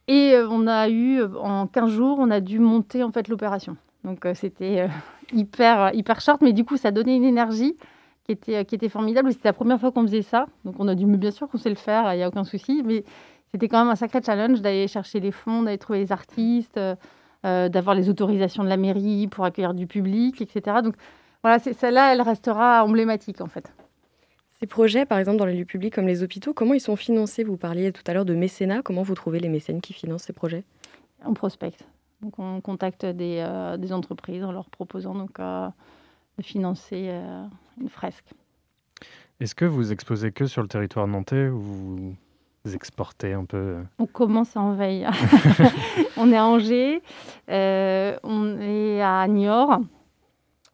Et 0.09 0.35
on 0.51 0.67
a 0.67 0.89
eu, 0.89 1.23
en 1.23 1.69
15 1.69 1.91
jours, 1.91 2.19
on 2.19 2.33
a 2.33 2.41
dû 2.41 2.59
monter 2.59 3.05
en 3.05 3.13
fait 3.13 3.29
l'opération. 3.29 3.77
Donc 4.05 4.25
euh, 4.27 4.35
c'était 4.35 4.81
euh, 4.81 4.89
hyper, 5.33 5.95
hyper 5.95 6.21
short, 6.21 6.41
mais 6.43 6.53
du 6.53 6.65
coup, 6.65 6.77
ça 6.77 6.91
donnait 6.91 7.17
une 7.17 7.25
énergie 7.25 7.77
qui 8.25 8.33
était, 8.33 8.57
euh, 8.57 8.65
qui 8.65 8.75
était 8.75 8.89
formidable. 8.89 9.33
C'était 9.33 9.49
la 9.49 9.53
première 9.55 9.81
fois 9.81 9.93
qu'on 9.93 10.03
faisait 10.03 10.23
ça. 10.23 10.47
Donc 10.65 10.77
on 10.79 10.89
a 10.89 10.95
dû, 10.95 11.07
mais 11.07 11.17
bien 11.17 11.31
sûr 11.31 11.49
qu'on 11.49 11.59
sait 11.59 11.71
le 11.71 11.77
faire, 11.77 12.13
il 12.15 12.19
n'y 12.19 12.23
a 12.23 12.29
aucun 12.29 12.45
souci. 12.45 12.83
Mais 12.85 13.05
c'était 13.51 13.69
quand 13.69 13.79
même 13.79 13.91
un 13.91 13.97
sacré 13.97 14.21
challenge 14.25 14.61
d'aller 14.61 14.89
chercher 14.89 15.21
les 15.21 15.33
fonds, 15.33 15.63
d'aller 15.63 15.79
trouver 15.79 16.01
les 16.01 16.13
artistes, 16.13 16.79
euh, 17.47 17.69
d'avoir 17.69 17.95
les 17.95 18.09
autorisations 18.09 18.65
de 18.65 18.69
la 18.69 18.77
mairie 18.77 19.29
pour 19.29 19.45
accueillir 19.45 19.73
du 19.73 19.87
public, 19.87 20.43
etc. 20.43 20.79
Donc 20.83 20.95
voilà, 21.43 21.59
celle-là, 21.61 22.13
elle 22.13 22.21
restera 22.21 22.85
emblématique 22.85 23.41
en 23.41 23.47
fait. 23.47 23.73
Ces 24.61 24.67
projets, 24.67 25.07
par 25.07 25.19
exemple, 25.19 25.39
dans 25.39 25.47
les 25.47 25.55
lieux 25.55 25.65
publics 25.65 25.95
comme 25.95 26.09
les 26.09 26.25
hôpitaux, 26.25 26.53
comment 26.53 26.75
ils 26.75 26.81
sont 26.81 26.97
financés? 26.97 27.45
Vous 27.45 27.57
parliez 27.57 27.93
tout 27.93 28.03
à 28.09 28.13
l'heure 28.13 28.25
de 28.25 28.35
mécénat. 28.35 28.83
Comment 28.83 29.03
vous 29.03 29.15
trouvez 29.15 29.39
les 29.39 29.49
mécènes 29.49 29.81
qui 29.81 29.93
financent 29.93 30.25
ces 30.25 30.33
projets? 30.33 30.65
On 31.25 31.33
prospecte. 31.33 31.87
Donc 32.23 32.39
on 32.39 32.61
contacte 32.61 33.07
des, 33.07 33.39
euh, 33.47 33.77
des 33.77 33.93
entreprises 33.93 34.43
en 34.45 34.53
leur 34.53 34.69
proposant 34.71 35.15
donc, 35.15 35.39
euh, 35.39 35.69
de 36.37 36.43
financer 36.43 37.07
euh, 37.11 37.45
une 37.81 37.89
fresque. 37.89 38.33
Est-ce 39.41 39.55
que 39.55 39.65
vous 39.65 39.93
exposez 39.93 40.33
que 40.33 40.47
sur 40.47 40.63
le 40.63 40.69
territoire 40.69 41.07
nantais 41.07 41.49
ou 41.49 41.61
vous 42.65 42.75
exportez 42.75 43.33
un 43.33 43.45
peu 43.45 43.77
On 44.01 44.07
commence 44.07 44.57
à 44.57 44.61
envahir. 44.61 45.11
on 46.17 46.33
est 46.33 46.37
à 46.37 46.45
Angers, 46.45 47.03
on 47.49 48.59
est 48.61 49.01
à 49.01 49.27
Niort, 49.29 49.79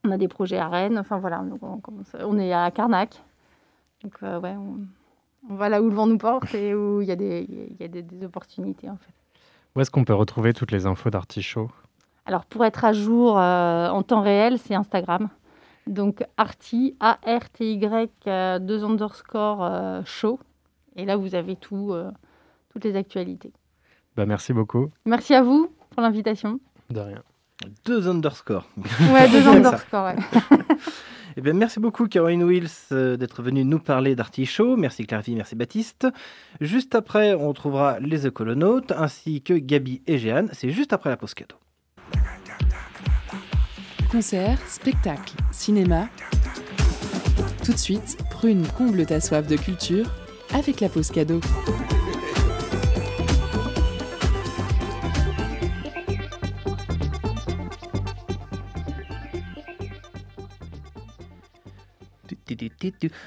on 0.03 0.11
a 0.11 0.17
des 0.17 0.29
projets 0.29 0.59
à 0.59 0.69
Rennes, 0.69 0.99
enfin 0.99 1.19
voilà, 1.19 1.45
on, 1.61 1.79
commence- 1.79 2.17
on 2.21 2.39
est 2.39 2.55
à 2.55 2.71
Carnac. 2.71 3.23
Donc 4.03 4.15
ouais, 4.23 4.57
on, 4.57 4.79
on 5.51 5.55
va 5.57 5.69
là 5.69 5.83
où 5.83 5.89
le 5.91 5.95
vent 5.95 6.07
nous 6.07 6.19
porte 6.19 6.55
et 6.55 6.75
où 6.75 7.03
il 7.03 7.09
y 7.09 7.13
a, 7.13 7.17
des, 7.17 7.47
il 7.49 7.77
y 7.79 7.85
a 7.85 7.89
des, 7.89 8.03
des 8.03 8.25
opportunités 8.25 8.89
en 8.89 8.97
fait. 8.97 9.13
Où 9.77 9.81
est-ce 9.81 9.91
qu'on 9.91 10.05
peut 10.05 10.15
retrouver 10.15 10.53
toutes 10.53 10.71
les 10.71 10.87
infos 10.87 11.11
d'Artichaut? 11.11 11.71
Alors 12.27 12.45
pour 12.47 12.65
être 12.65 12.85
à 12.85 12.93
jour 12.93 13.39
euh, 13.39 13.89
en 13.89 14.03
temps 14.03 14.23
réel, 14.23 14.59
c'est 14.59 14.75
Instagram. 14.75 15.29
Donc 15.87 16.25
Arty, 16.37 16.97
A-R-T-Y, 17.01 18.11
euh, 18.27 18.59
deux 18.59 18.85
underscore 18.85 19.63
euh, 19.65 20.01
show. 20.05 20.39
Et 20.97 21.05
là, 21.05 21.17
vous 21.17 21.35
avez 21.35 21.57
tout, 21.57 21.93
euh, 21.93 22.11
toutes 22.73 22.85
les 22.85 22.97
actualités. 22.97 23.53
bah, 24.17 24.25
Merci 24.27 24.53
beaucoup. 24.53 24.91
Merci 25.05 25.35
à 25.35 25.43
vous 25.43 25.71
pour 25.91 26.03
l'invitation. 26.03 26.61
De 26.91 27.01
rien. 27.01 27.23
Deux 27.85 28.09
underscores. 28.09 28.69
Ouais, 29.13 29.29
deux 29.29 29.47
underscores, 29.49 30.05
ouais. 30.07 30.17
Eh 31.37 31.41
bien, 31.41 31.53
merci 31.53 31.81
beaucoup 31.81 32.07
Caroline 32.07 32.45
Wills 32.45 32.69
euh, 32.93 33.17
d'être 33.17 33.43
venue 33.43 33.65
nous 33.65 33.81
parler 33.81 34.15
d'Artichaut. 34.15 34.77
Merci 34.77 35.05
Clairvy, 35.05 35.35
merci 35.35 35.57
Baptiste. 35.57 36.07
Juste 36.61 36.95
après, 36.95 37.35
on 37.35 37.49
retrouvera 37.49 37.99
les 37.99 38.27
écolonautes 38.27 38.93
ainsi 38.93 39.43
que 39.43 39.55
Gabi 39.55 40.03
et 40.07 40.19
Jeanne. 40.19 40.49
C'est 40.53 40.71
juste 40.71 40.93
après 40.93 41.11
la 41.11 41.17
pause 41.17 41.35
cadeau. 41.35 41.57
Concerts, 44.13 44.61
spectacles, 44.69 45.35
cinéma. 45.51 46.09
Tout 47.65 47.73
de 47.73 47.79
suite, 47.79 48.17
Prune 48.31 48.65
comble 48.79 49.05
ta 49.05 49.21
soif 49.21 49.49
de 49.49 49.57
culture 49.57 50.07
avec 50.53 50.81
la 50.81 50.89
pause 50.89 51.11
cadeau. 51.11 51.41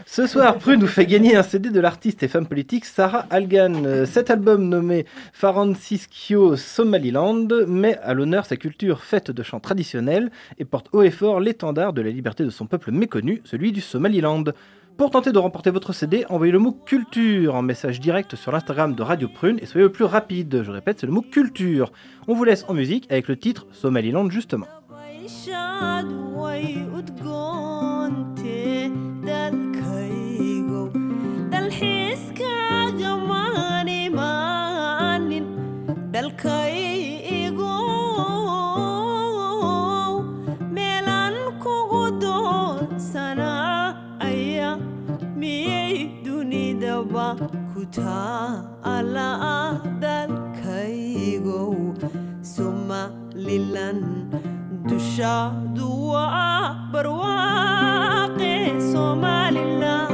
Ce 0.05 0.27
soir, 0.27 0.57
Prune 0.57 0.79
nous 0.79 0.87
fait 0.87 1.05
gagner 1.05 1.35
un 1.35 1.43
CD 1.43 1.69
de 1.69 1.79
l'artiste 1.79 2.23
et 2.23 2.27
femme 2.27 2.47
politique 2.47 2.85
Sarah 2.85 3.25
Algan. 3.29 3.85
Euh, 3.85 4.05
Cet 4.05 4.29
album 4.29 4.67
nommé 4.69 5.05
Faransiskio 5.33 6.55
Somaliland 6.55 7.47
met 7.67 7.97
à 7.99 8.13
l'honneur 8.13 8.45
sa 8.45 8.55
culture 8.55 9.03
faite 9.03 9.31
de 9.31 9.43
chants 9.43 9.59
traditionnels 9.59 10.31
et 10.57 10.65
porte 10.65 10.89
haut 10.93 11.03
et 11.03 11.11
fort 11.11 11.39
l'étendard 11.39 11.93
de 11.93 12.01
la 12.01 12.09
liberté 12.09 12.43
de 12.43 12.49
son 12.49 12.65
peuple 12.65 12.91
méconnu, 12.91 13.41
celui 13.43 13.71
du 13.71 13.81
Somaliland. 13.81 14.43
Pour 14.97 15.11
tenter 15.11 15.31
de 15.31 15.37
remporter 15.37 15.69
votre 15.69 15.93
CD, 15.93 16.25
envoyez 16.27 16.51
le 16.51 16.57
mot 16.57 16.71
culture 16.71 17.53
en 17.53 17.61
message 17.61 17.99
direct 17.99 18.35
sur 18.35 18.51
l'Instagram 18.51 18.95
de 18.95 19.03
Radio 19.03 19.27
Prune 19.27 19.59
et 19.61 19.67
soyez 19.67 19.83
le 19.83 19.91
plus 19.91 20.05
rapide. 20.05 20.63
Je 20.63 20.71
répète, 20.71 20.99
c'est 20.99 21.05
le 21.05 21.11
mot 21.11 21.21
culture. 21.21 21.91
On 22.27 22.33
vous 22.33 22.43
laisse 22.43 22.65
en 22.67 22.73
musique 22.73 23.05
avec 23.11 23.27
le 23.27 23.37
titre 23.37 23.67
Somaliland 23.71 24.27
justement. 24.31 24.65
Dalkaygo 29.29 30.81
dalxiiskaaga 31.53 33.11
maan 33.29 33.87
imaanin 34.03 35.45
dalkaygo 36.13 37.75
meelaan 40.75 41.35
kugu 41.63 42.03
doonsanaa 42.23 43.83
aya 44.29 44.69
miyay 45.41 45.95
dunidaba 46.25 47.27
ku 47.73 47.81
taala 47.99 49.29
dalkaygo 50.03 51.61
somalilan 52.55 53.99
dushaadu 54.89 55.87
waa 56.11 56.75
barwaaqe 56.93 58.53
somalilan 58.91 60.13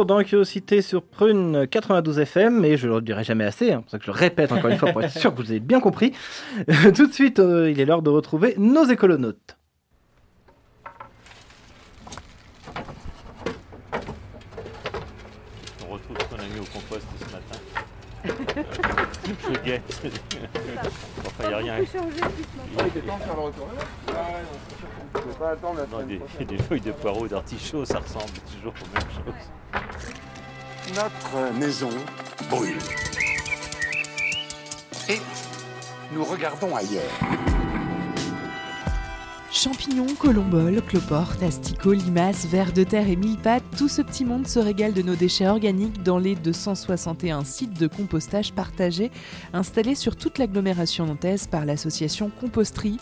toujours 0.00 0.06
dans 0.06 0.24
Curiosité 0.24 0.80
sur 0.80 1.02
Prune 1.02 1.66
92 1.66 2.20
FM, 2.20 2.64
et 2.64 2.78
je 2.78 2.88
ne 2.88 2.94
le 2.94 3.00
dirai 3.02 3.22
jamais 3.22 3.44
assez, 3.44 3.70
hein, 3.72 3.82
c'est 3.82 3.82
pour 3.82 3.90
ça 3.90 3.98
que 3.98 4.04
je 4.04 4.10
le 4.10 4.16
répète 4.16 4.50
encore 4.50 4.70
une 4.70 4.78
fois 4.78 4.92
pour 4.92 5.02
être 5.02 5.12
sûr 5.12 5.34
que 5.34 5.42
vous 5.42 5.50
avez 5.50 5.60
bien 5.60 5.80
compris. 5.80 6.12
Tout 6.94 7.06
de 7.06 7.12
suite, 7.12 7.38
euh, 7.38 7.70
il 7.70 7.78
est 7.80 7.84
l'heure 7.84 8.00
de 8.00 8.08
retrouver 8.08 8.54
nos 8.56 8.84
écolonautes. 8.84 9.58
On 15.86 15.92
retrouve 15.92 16.16
ce 16.18 16.34
qu'on 16.34 16.40
a 16.40 16.46
mis 16.46 16.60
au 16.60 16.64
compost 16.64 17.06
ce 17.18 17.24
matin. 17.24 17.60
Je 18.24 19.60
guette. 19.64 20.02
enfin, 21.26 21.44
il 21.44 21.48
n'y 21.48 21.54
a 21.54 21.58
rien. 21.58 21.74
Ah, 21.78 22.82
il 22.82 22.86
était 22.86 23.00
temps 23.00 23.18
de 23.18 23.22
faire 23.22 23.36
le 23.36 23.42
retour. 23.42 23.68
Pas 25.40 25.52
attendre 25.52 25.80
la 25.80 25.86
Non, 25.86 26.06
des, 26.46 26.58
feuilles 26.58 26.80
de 26.82 26.92
poireaux 26.92 27.26
d'artichaut, 27.26 27.86
ça 27.86 27.98
ressemble 27.98 28.32
toujours 28.52 28.74
aux 28.74 28.94
mêmes 28.94 29.08
choses. 29.10 29.34
Notre 30.94 31.52
maison 31.56 31.90
brûle. 32.50 32.78
Et 35.08 35.20
nous 36.12 36.24
regardons 36.24 36.74
ailleurs. 36.74 37.02
Champignons, 39.52 40.14
colomboles, 40.18 40.80
cloportes, 40.82 41.42
asticots, 41.42 41.92
limaces, 41.92 42.46
vers 42.46 42.72
de 42.72 42.82
terre 42.82 43.08
et 43.08 43.16
mille 43.16 43.36
pattes, 43.36 43.64
tout 43.76 43.88
ce 43.88 44.00
petit 44.00 44.24
monde 44.24 44.46
se 44.46 44.58
régale 44.58 44.92
de 44.92 45.02
nos 45.02 45.16
déchets 45.16 45.48
organiques 45.48 46.02
dans 46.02 46.18
les 46.18 46.34
261 46.34 47.44
sites 47.44 47.78
de 47.78 47.86
compostage 47.86 48.52
partagés 48.52 49.10
installés 49.52 49.96
sur 49.96 50.16
toute 50.16 50.38
l'agglomération 50.38 51.04
nantaise 51.06 51.46
par 51.46 51.66
l'association 51.66 52.30
Composterie. 52.40 52.98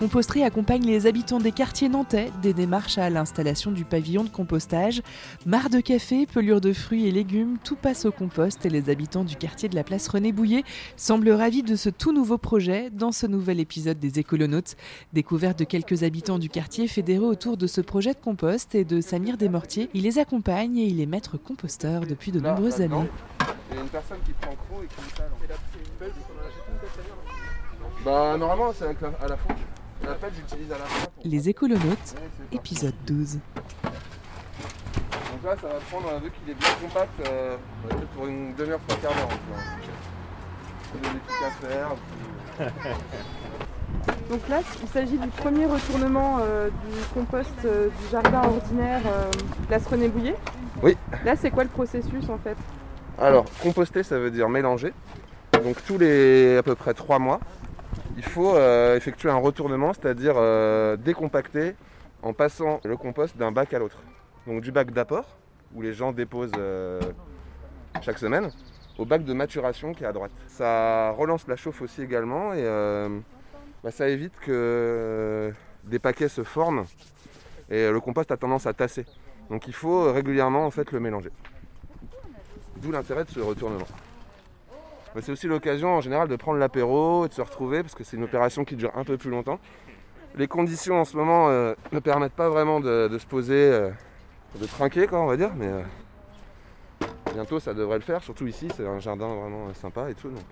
Composterie 0.00 0.44
accompagne 0.44 0.86
les 0.86 1.06
habitants 1.06 1.40
des 1.40 1.52
quartiers 1.52 1.90
nantais 1.90 2.32
des 2.40 2.54
démarches 2.54 2.96
à 2.96 3.10
l'installation 3.10 3.70
du 3.70 3.84
pavillon 3.84 4.24
de 4.24 4.30
compostage. 4.30 5.02
Marre 5.44 5.68
de 5.68 5.80
café, 5.80 6.24
pelure 6.24 6.62
de 6.62 6.72
fruits 6.72 7.06
et 7.06 7.10
légumes, 7.10 7.58
tout 7.62 7.76
passe 7.76 8.06
au 8.06 8.10
compost 8.10 8.64
et 8.64 8.70
les 8.70 8.88
habitants 8.88 9.24
du 9.24 9.36
quartier 9.36 9.68
de 9.68 9.74
la 9.74 9.84
place 9.84 10.08
René 10.08 10.32
Bouillet 10.32 10.64
semblent 10.96 11.28
ravis 11.28 11.62
de 11.62 11.76
ce 11.76 11.90
tout 11.90 12.14
nouveau 12.14 12.38
projet 12.38 12.88
dans 12.88 13.12
ce 13.12 13.26
nouvel 13.26 13.60
épisode 13.60 13.98
des 13.98 14.18
écolonautes. 14.18 14.74
Découverte 15.12 15.58
de 15.58 15.64
quelques 15.64 16.02
habitants 16.02 16.38
du 16.38 16.48
quartier 16.48 16.88
fédérés 16.88 17.26
autour 17.26 17.58
de 17.58 17.66
ce 17.66 17.82
projet 17.82 18.14
de 18.14 18.20
compost 18.20 18.74
et 18.74 18.86
de 18.86 19.02
Samir 19.02 19.36
Desmortiers. 19.36 19.90
Il 19.92 20.04
les 20.04 20.18
accompagne 20.18 20.78
et 20.78 20.86
il 20.86 21.02
est 21.02 21.06
maître 21.06 21.36
composteur 21.36 22.06
depuis 22.06 22.32
de 22.32 22.40
Là, 22.40 22.54
nombreuses 22.54 22.80
années. 22.80 23.06
Il 23.70 23.76
y 23.76 23.78
a 23.78 23.82
une 23.82 23.88
personne 23.88 24.20
qui 24.24 24.32
prend 24.32 24.54
croc 24.54 24.82
et 24.82 24.86
qui 24.86 24.94
met 25.02 26.08
ça 26.08 26.14
Bah 28.02 28.38
normalement 28.38 28.72
c'est 28.72 28.86
à 28.86 29.28
la 29.28 29.36
fois. 29.36 29.54
La 30.02 30.14
pelle 30.14 30.32
j'utilise 30.34 30.72
à 30.72 30.78
la 30.78 30.84
fin. 30.84 31.04
pour- 31.06 31.22
Les 31.24 31.48
écolonautes, 31.48 32.14
épisode 32.52 32.94
12. 33.06 33.38
Donc 33.84 35.44
là 35.44 35.56
ça 35.60 35.68
va 35.68 35.74
prendre, 35.90 36.20
vu 36.22 36.30
qu'il 36.30 36.50
est 36.50 36.54
bien 36.54 36.68
compact, 36.82 37.20
euh, 37.28 37.56
pour 38.14 38.26
une 38.26 38.54
demi-heure, 38.54 38.80
trois 38.86 39.00
quarts 39.00 39.14
d'heure. 39.14 39.28
Il 40.94 41.04
y 41.04 41.08
a 41.08 41.12
des 41.12 41.20
trucs 41.20 41.42
à 41.42 41.50
faire. 41.68 41.88
puis- 42.58 42.66
Donc 44.30 44.48
là, 44.48 44.60
il 44.82 44.88
s'agit 44.88 45.18
du 45.18 45.28
premier 45.28 45.66
retournement 45.66 46.38
euh, 46.40 46.68
du 46.68 47.04
compost 47.14 47.50
euh, 47.64 47.88
du 47.88 48.10
jardin 48.10 48.42
ordinaire 48.44 49.00
euh, 49.06 49.30
place 49.68 49.86
René 49.86 50.08
Bouillet. 50.08 50.36
Oui. 50.82 50.96
Là, 51.24 51.34
c'est 51.36 51.50
quoi 51.50 51.64
le 51.64 51.68
processus 51.70 52.28
en 52.28 52.38
fait? 52.38 52.56
Alors, 53.18 53.44
composter, 53.62 54.02
ça 54.02 54.18
veut 54.18 54.30
dire 54.30 54.48
mélanger. 54.48 54.92
Donc 55.64 55.82
tous 55.84 55.98
les 55.98 56.56
à 56.58 56.62
peu 56.62 56.74
près 56.74 56.94
3 56.94 57.18
mois, 57.18 57.40
il 58.20 58.26
faut 58.26 58.54
euh, 58.54 58.98
effectuer 58.98 59.30
un 59.30 59.38
retournement, 59.38 59.94
c'est-à-dire 59.94 60.34
euh, 60.36 60.98
décompacter 60.98 61.74
en 62.22 62.34
passant 62.34 62.78
le 62.84 62.94
compost 62.98 63.34
d'un 63.38 63.50
bac 63.50 63.72
à 63.72 63.78
l'autre. 63.78 63.96
Donc 64.46 64.60
du 64.60 64.70
bac 64.70 64.90
d'apport, 64.90 65.24
où 65.74 65.80
les 65.80 65.94
gens 65.94 66.12
déposent 66.12 66.52
euh, 66.58 67.00
chaque 68.02 68.18
semaine, 68.18 68.50
au 68.98 69.06
bac 69.06 69.24
de 69.24 69.32
maturation 69.32 69.94
qui 69.94 70.04
est 70.04 70.06
à 70.06 70.12
droite. 70.12 70.32
Ça 70.48 71.12
relance 71.12 71.48
la 71.48 71.56
chauffe 71.56 71.80
aussi 71.80 72.02
également 72.02 72.52
et 72.52 72.62
bah, 73.82 73.90
ça 73.90 74.06
évite 74.10 74.38
que 74.40 75.50
des 75.84 75.98
paquets 75.98 76.28
se 76.28 76.42
forment 76.42 76.84
et 77.70 77.90
le 77.90 78.00
compost 78.00 78.30
a 78.30 78.36
tendance 78.36 78.66
à 78.66 78.74
tasser. 78.74 79.06
Donc 79.48 79.66
il 79.66 79.72
faut 79.72 80.12
régulièrement 80.12 80.66
en 80.66 80.70
fait 80.70 80.92
le 80.92 81.00
mélanger. 81.00 81.30
D'où 82.76 82.92
l'intérêt 82.92 83.24
de 83.24 83.30
ce 83.30 83.40
retournement. 83.40 83.86
Mais 85.14 85.22
c'est 85.22 85.32
aussi 85.32 85.46
l'occasion 85.46 85.88
en 85.96 86.00
général 86.00 86.28
de 86.28 86.36
prendre 86.36 86.58
l'apéro 86.58 87.24
et 87.24 87.28
de 87.28 87.32
se 87.34 87.42
retrouver 87.42 87.82
parce 87.82 87.94
que 87.94 88.04
c'est 88.04 88.16
une 88.16 88.24
opération 88.24 88.64
qui 88.64 88.76
dure 88.76 88.92
un 88.94 89.04
peu 89.04 89.16
plus 89.16 89.30
longtemps. 89.30 89.58
Les 90.36 90.46
conditions 90.46 91.00
en 91.00 91.04
ce 91.04 91.16
moment 91.16 91.48
euh, 91.48 91.74
ne 91.92 91.98
permettent 91.98 92.34
pas 92.34 92.48
vraiment 92.48 92.78
de, 92.80 93.08
de 93.08 93.18
se 93.18 93.26
poser, 93.26 93.54
euh, 93.72 93.90
de 94.60 94.66
trinquer 94.66 95.08
quoi 95.08 95.20
on 95.20 95.26
va 95.26 95.36
dire, 95.36 95.50
mais 95.56 95.66
euh, 95.66 95.82
bientôt 97.34 97.58
ça 97.58 97.74
devrait 97.74 97.98
le 97.98 98.04
faire, 98.04 98.22
surtout 98.22 98.46
ici 98.46 98.68
c'est 98.76 98.86
un 98.86 99.00
jardin 99.00 99.26
vraiment 99.26 99.74
sympa 99.74 100.08
et 100.10 100.14
tout. 100.14 100.28
Donc. 100.28 100.44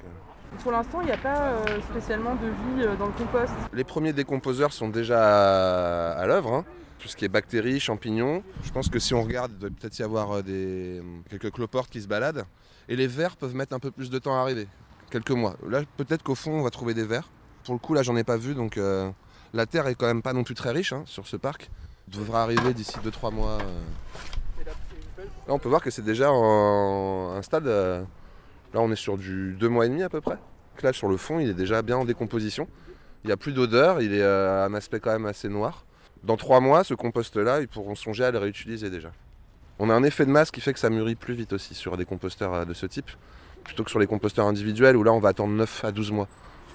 Pour 0.63 0.73
l'instant, 0.73 1.03
il 1.03 1.07
n'y 1.07 1.13
a 1.13 1.19
pas 1.19 1.53
spécialement 1.91 2.35
de 2.35 2.47
vie 2.49 2.97
dans 2.99 3.07
le 3.07 3.13
compost. 3.13 3.53
Les 3.73 3.85
premiers 3.85 4.15
décomposeurs 4.15 4.73
sont 4.73 4.89
déjà 4.89 5.21
à, 5.21 6.13
à 6.19 6.27
l'œuvre. 6.27 6.55
hein. 6.55 6.65
Tout 6.99 7.07
ce 7.07 7.15
qui 7.17 7.27
est 7.27 7.29
bactéries, 7.29 7.79
champignons. 7.79 8.43
Je 8.65 8.73
pense 8.73 8.89
que 8.89 8.99
si 8.99 9.15
on 9.15 9.23
regarde, 9.23 9.53
il 9.53 9.59
doit 9.59 9.71
peut-être 9.71 9.97
y 9.99 10.03
avoir 10.03 10.43
des, 10.43 11.01
quelques 11.31 11.53
cloportes 11.53 11.91
qui 11.91 12.01
se 12.01 12.09
baladent. 12.09 12.45
Et 12.89 12.97
les 12.97 13.07
vers 13.07 13.37
peuvent 13.37 13.55
mettre 13.55 13.75
un 13.75 13.79
peu 13.79 13.91
plus 13.91 14.11
de 14.11 14.19
temps 14.19 14.35
à 14.37 14.41
arriver. 14.41 14.67
Quelques 15.11 15.31
mois. 15.31 15.57
Là, 15.69 15.83
peut-être 15.97 16.23
qu'au 16.23 16.35
fond, 16.35 16.53
on 16.53 16.63
va 16.63 16.71
trouver 16.71 16.95
des 16.95 17.05
vers. 17.05 17.29
Pour 17.65 17.75
le 17.75 17.79
coup, 17.81 17.95
là, 17.95 18.03
j'en 18.03 18.17
ai 18.17 18.25
pas 18.25 18.37
vu. 18.37 18.55
Donc, 18.55 18.77
euh, 18.79 19.11
la 19.55 19.67
terre 19.67 19.87
est 19.87 19.95
quand 19.95 20.07
même 20.07 20.23
pas 20.23 20.33
non 20.33 20.45
plus 20.45 20.55
très 20.55 20.71
riche 20.71 20.93
hein, 20.93 21.03
sur 21.07 21.27
ce 21.27 21.37
parc. 21.37 21.71
Devra 22.09 22.43
arriver 22.43 22.73
d'ici 22.75 22.97
2-3 23.05 23.33
mois. 23.33 23.59
euh. 23.61 24.65
Là, 25.17 25.55
on 25.55 25.59
peut 25.59 25.69
voir 25.69 25.83
que 25.83 25.91
c'est 25.91 26.03
déjà 26.05 26.29
un 26.31 27.41
stade. 27.43 27.67
euh, 27.67 28.03
Là, 28.75 28.81
on 28.81 28.91
est 28.93 28.97
sur 28.97 29.17
du 29.17 29.55
2 29.59 29.69
mois 29.69 29.87
et 29.87 29.89
demi 29.89 30.03
à 30.03 30.09
peu 30.11 30.21
près. 30.21 30.37
Là, 30.83 30.93
sur 30.93 31.09
le 31.09 31.17
fond, 31.17 31.39
il 31.41 31.49
est 31.49 31.55
déjà 31.55 31.81
bien 31.83 31.97
en 31.97 32.05
décomposition. 32.05 32.69
Il 33.25 33.29
n'y 33.29 33.33
a 33.33 33.37
plus 33.37 33.53
d'odeur, 33.53 34.01
il 34.01 34.13
est 34.15 34.23
un 34.25 34.73
aspect 34.75 35.01
quand 35.01 35.11
même 35.11 35.27
assez 35.27 35.49
noir. 35.49 35.85
Dans 36.23 36.37
trois 36.37 36.61
mois, 36.61 36.85
ce 36.85 36.95
compost-là, 36.95 37.61
ils 37.61 37.69
pourront 37.69 37.95
songer 37.95 38.25
à 38.25 38.31
le 38.31 38.39
réutiliser 38.39 38.91
déjà. 38.91 39.11
On 39.81 39.91
a 39.91 39.95
un 39.95 40.03
effet 40.03 40.27
de 40.27 40.31
masse 40.31 40.51
qui 40.51 40.61
fait 40.61 40.73
que 40.73 40.81
ça 40.81 40.91
mûrit 40.91 41.15
plus 41.15 41.35
vite 41.35 41.53
aussi 41.53 41.75
sur 41.75 41.97
des 41.97 42.05
composteurs 42.05 42.53
euh, 42.53 42.65
de 42.65 42.75
ce 42.75 42.87
type, 42.87 43.11
plutôt 43.63 43.85
que 43.85 43.91
sur 43.91 44.01
les 44.01 44.09
composteurs 44.09 44.47
individuels 44.47 44.97
où 44.97 45.05
là 45.05 45.13
on 45.13 45.21
va 45.21 45.29
attendre 45.29 45.55
9 45.55 45.85
à 45.85 45.93
12 45.93 46.11
mois 46.11 46.29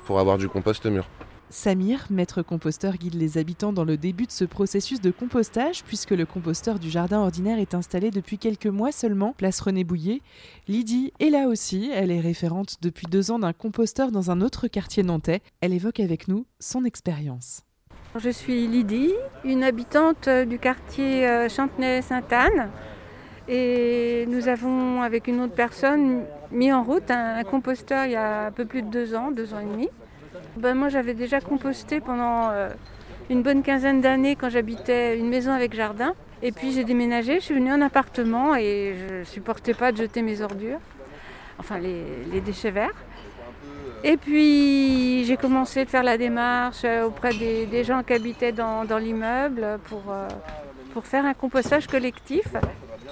pour 0.05 0.19
avoir 0.19 0.37
du 0.37 0.47
compost 0.47 0.85
mûr. 0.85 1.05
Samir, 1.49 2.07
maître 2.09 2.41
composteur, 2.41 2.97
guide 2.97 3.13
les 3.13 3.37
habitants 3.37 3.73
dans 3.73 3.83
le 3.83 3.95
début 3.95 4.25
de 4.25 4.31
ce 4.31 4.43
processus 4.43 5.01
de 5.01 5.11
compostage, 5.11 5.83
puisque 5.83 6.11
le 6.11 6.25
composteur 6.25 6.79
du 6.79 6.89
jardin 6.89 7.19
ordinaire 7.19 7.59
est 7.59 7.75
installé 7.75 8.09
depuis 8.09 8.39
quelques 8.39 8.65
mois 8.65 8.91
seulement, 8.91 9.33
place 9.33 9.59
René 9.59 9.83
Bouillet. 9.83 10.21
Lydie 10.67 11.13
est 11.19 11.29
là 11.29 11.47
aussi, 11.47 11.91
elle 11.93 12.09
est 12.09 12.21
référente 12.21 12.77
depuis 12.81 13.05
deux 13.05 13.29
ans 13.29 13.37
d'un 13.37 13.53
composteur 13.53 14.11
dans 14.11 14.31
un 14.31 14.41
autre 14.41 14.67
quartier 14.67 15.03
nantais. 15.03 15.41
Elle 15.61 15.73
évoque 15.73 15.99
avec 15.99 16.27
nous 16.27 16.47
son 16.59 16.85
expérience. 16.85 17.61
Je 18.15 18.29
suis 18.29 18.67
Lydie, 18.67 19.13
une 19.43 19.63
habitante 19.63 20.29
du 20.29 20.57
quartier 20.57 21.27
euh, 21.27 21.49
Chantenay-Sainte-Anne. 21.49 22.69
Et 23.47 24.25
nous 24.29 24.47
avons, 24.47 25.01
avec 25.01 25.27
une 25.27 25.41
autre 25.41 25.53
personne, 25.53 26.23
mis 26.51 26.71
en 26.71 26.83
route 26.83 27.11
un, 27.11 27.43
composteur 27.43 28.05
il 28.05 28.11
y 28.11 28.15
a 28.15 28.45
un 28.45 28.51
peu 28.51 28.65
plus 28.65 28.81
de 28.81 28.87
deux 28.89 29.15
ans, 29.15 29.31
deux 29.31 29.53
ans 29.53 29.59
et 29.59 29.65
demi. 29.65 29.89
Ben, 30.55 30.75
moi, 30.75 30.89
j'avais 30.89 31.13
déjà 31.13 31.41
composté 31.41 31.99
pendant 31.99 32.49
euh, 32.51 32.69
une 33.29 33.41
bonne 33.41 33.63
quinzaine 33.63 34.01
d'années 34.01 34.35
quand 34.35 34.49
j'habitais 34.49 35.17
une 35.17 35.27
maison 35.27 35.51
avec 35.51 35.73
jardin. 35.73 36.13
Et 36.41 36.51
puis 36.51 36.73
j'ai 36.73 36.83
déménagé, 36.83 37.35
je 37.35 37.45
suis 37.45 37.55
venue 37.55 37.71
en 37.71 37.81
appartement 37.81 38.53
et 38.55 38.95
je 38.97 39.15
ne 39.19 39.23
supportais 39.23 39.73
pas 39.73 39.93
de 39.93 39.97
jeter 39.97 40.21
mes 40.21 40.41
ordures, 40.41 40.79
enfin 41.57 41.79
les, 41.79 42.41
déchets 42.41 42.71
verts. 42.71 42.93
Et 44.03 44.17
puis 44.17 45.23
j'ai 45.23 45.37
commencé 45.37 45.81
à 45.81 45.85
faire 45.85 46.03
la 46.03 46.17
démarche 46.17 46.83
auprès 47.05 47.33
des, 47.33 47.65
des 47.65 47.85
gens 47.85 48.03
qui 48.03 48.11
habitaient 48.11 48.51
dans, 48.51 48.83
dans 48.83 48.97
l'immeuble 48.97 49.79
pour, 49.85 50.03
euh, 50.09 50.27
pour 50.93 51.05
faire 51.05 51.25
un 51.25 51.33
compostage 51.33 51.87
collectif. 51.87 52.45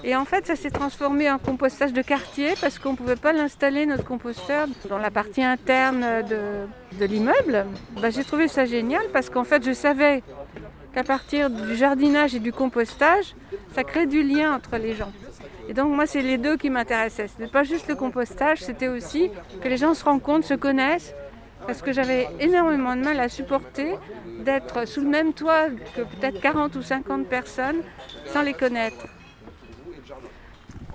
Et 0.03 0.15
en 0.15 0.25
fait, 0.25 0.45
ça 0.45 0.55
s'est 0.55 0.71
transformé 0.71 1.29
en 1.29 1.37
compostage 1.37 1.93
de 1.93 2.01
quartier 2.01 2.53
parce 2.59 2.79
qu'on 2.79 2.91
ne 2.91 2.97
pouvait 2.97 3.15
pas 3.15 3.33
l'installer, 3.33 3.85
notre 3.85 4.05
composteur, 4.05 4.67
dans 4.89 4.97
la 4.97 5.11
partie 5.11 5.43
interne 5.43 6.05
de, 6.27 7.05
l'immeuble. 7.05 7.65
Bah, 8.01 8.09
j'ai 8.09 8.23
trouvé 8.23 8.47
ça 8.47 8.65
génial 8.65 9.03
parce 9.13 9.29
qu'en 9.29 9.43
fait, 9.43 9.63
je 9.63 9.73
savais 9.73 10.23
qu'à 10.93 11.03
partir 11.03 11.49
du 11.49 11.75
jardinage 11.75 12.35
et 12.35 12.39
du 12.39 12.51
compostage, 12.51 13.35
ça 13.73 13.83
crée 13.83 14.05
du 14.05 14.23
lien 14.23 14.55
entre 14.55 14.77
les 14.77 14.95
gens. 14.95 15.11
Et 15.69 15.73
donc 15.73 15.93
moi, 15.93 16.05
c'est 16.05 16.21
les 16.21 16.37
deux 16.37 16.57
qui 16.57 16.69
m'intéressaient. 16.69 17.27
Ce 17.27 17.39
n'était 17.39 17.51
pas 17.51 17.63
juste 17.63 17.87
le 17.87 17.95
compostage, 17.95 18.59
c'était 18.59 18.87
aussi 18.87 19.29
que 19.61 19.69
les 19.69 19.77
gens 19.77 19.93
se 19.93 20.03
rencontrent, 20.03 20.45
se 20.45 20.53
connaissent, 20.53 21.13
parce 21.65 21.81
que 21.81 21.93
j'avais 21.93 22.27
énormément 22.39 22.95
de 22.95 23.01
mal 23.01 23.19
à 23.19 23.29
supporter 23.29 23.97
d'être 24.43 24.87
sous 24.87 25.01
le 25.01 25.07
même 25.07 25.33
toit 25.33 25.67
que 25.95 26.01
peut-être 26.01 26.41
40 26.41 26.75
ou 26.75 26.81
50 26.81 27.27
personnes 27.27 27.81
sans 28.25 28.41
les 28.41 28.53
connaître. 28.53 29.07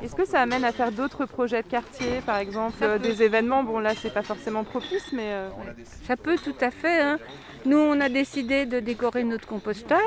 Est-ce 0.03 0.15
que 0.15 0.25
ça 0.27 0.41
amène 0.41 0.65
à 0.65 0.73
faire 0.73 0.93
d'autres 0.93 1.25
projets 1.27 1.63
de 1.63 1.69
quartier, 1.69 2.21
par 2.25 2.37
exemple 2.39 2.77
euh, 2.83 2.99
des 2.99 3.23
événements? 3.23 3.63
Bon 3.65 3.79
là 3.79 3.93
c'est 4.01 4.13
pas 4.13 4.23
forcément 4.23 4.63
propice, 4.65 5.11
mais 5.13 5.23
euh, 5.33 5.49
Ça 6.07 6.17
peut 6.17 6.37
tout 6.43 6.55
à 6.61 6.71
fait. 6.71 7.01
hein. 7.01 7.19
Nous, 7.65 7.79
on 7.79 8.01
a 8.01 8.09
décidé 8.09 8.65
de 8.65 8.79
décorer 8.79 9.25
notre 9.25 9.49
composteur. 9.49 9.99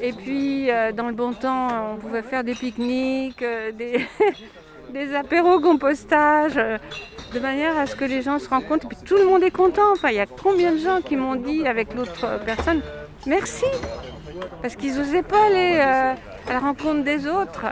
Et 0.00 0.12
puis, 0.12 0.70
euh, 0.70 0.92
dans 0.92 1.08
le 1.08 1.14
bon 1.14 1.32
temps, 1.32 1.94
on 1.94 1.96
pouvait 1.96 2.22
faire 2.22 2.44
des 2.44 2.54
pique-niques, 2.54 3.42
euh, 3.42 3.72
des, 3.72 4.06
des 4.92 5.12
apéros 5.16 5.58
compostage, 5.58 6.52
euh, 6.56 6.78
de 7.34 7.40
manière 7.40 7.76
à 7.76 7.86
ce 7.86 7.96
que 7.96 8.04
les 8.04 8.22
gens 8.22 8.38
se 8.38 8.48
rencontrent. 8.48 8.84
Et 8.86 8.88
puis, 8.90 8.98
tout 9.04 9.16
le 9.16 9.24
monde 9.24 9.42
est 9.42 9.50
content. 9.50 9.90
Enfin, 9.90 10.10
il 10.10 10.16
y 10.16 10.20
a 10.20 10.26
combien 10.26 10.70
de 10.70 10.78
gens 10.78 11.00
qui 11.00 11.16
m'ont 11.16 11.34
dit 11.34 11.66
avec 11.66 11.92
l'autre 11.94 12.38
personne 12.46 12.80
merci 13.26 13.64
Parce 14.62 14.76
qu'ils 14.76 14.94
n'osaient 14.96 15.24
pas 15.24 15.46
aller 15.46 15.80
euh, 15.80 16.12
à 16.48 16.52
la 16.52 16.60
rencontre 16.60 17.02
des 17.02 17.26
autres. 17.26 17.66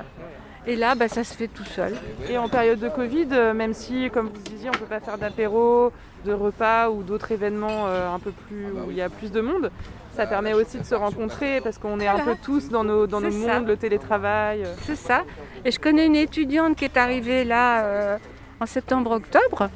Et 0.67 0.77
là, 0.77 0.95
bah, 0.95 1.09
ça 1.09 1.25
se 1.25 1.35
fait 1.35 1.49
tout 1.49 1.65
seul. 1.65 1.95
Et 2.29 2.39
en 2.39 2.49
période 2.49 2.79
de 2.79 2.89
Covid, 2.89 3.29
euh, 3.33 3.53
même 3.53 3.75
si, 3.75 4.09
comme 4.11 4.29
vous 4.29 4.35
le 4.37 4.51
disiez, 4.51 4.71
on 4.71 4.73
ne 4.73 4.79
peut 4.79 4.87
pas 4.87 5.01
faire 5.01 5.19
d'apéro, 5.19 5.93
de 6.25 6.33
repas 6.33 6.89
ou 6.89 7.03
d'autres 7.03 7.33
événements 7.33 7.87
euh, 7.87 8.11
un 8.11 8.19
peu 8.19 8.31
plus 8.33 8.67
où 8.73 8.91
il 8.91 8.97
y 8.97 9.03
a 9.03 9.11
plus 9.11 9.31
de 9.31 9.43
monde, 9.43 9.71
ça 10.17 10.27
permet 10.27 10.55
aussi 10.55 10.79
de 10.79 10.85
se 10.85 10.95
rencontrer 10.95 11.61
parce 11.61 11.77
qu'on 11.77 12.01
est 12.01 12.07
un 12.07 12.19
peu 12.21 12.35
tous 12.43 12.69
dans 12.71 12.85
nos, 12.85 13.07
dans 13.07 13.21
nos 13.21 13.31
mondes, 13.31 13.67
le 13.67 13.77
télétravail. 13.77 14.62
euh. 14.65 14.75
C'est 14.83 14.97
ça. 14.97 15.25
Et 15.65 15.71
je 15.71 15.79
connais 15.79 16.07
une 16.07 16.17
étudiante 16.17 16.77
qui 16.77 16.85
est 16.85 16.97
arrivée 16.97 17.45
là 17.45 17.85
euh, 17.85 18.19
en 18.61 18.65
septembre-octobre, 18.67 19.69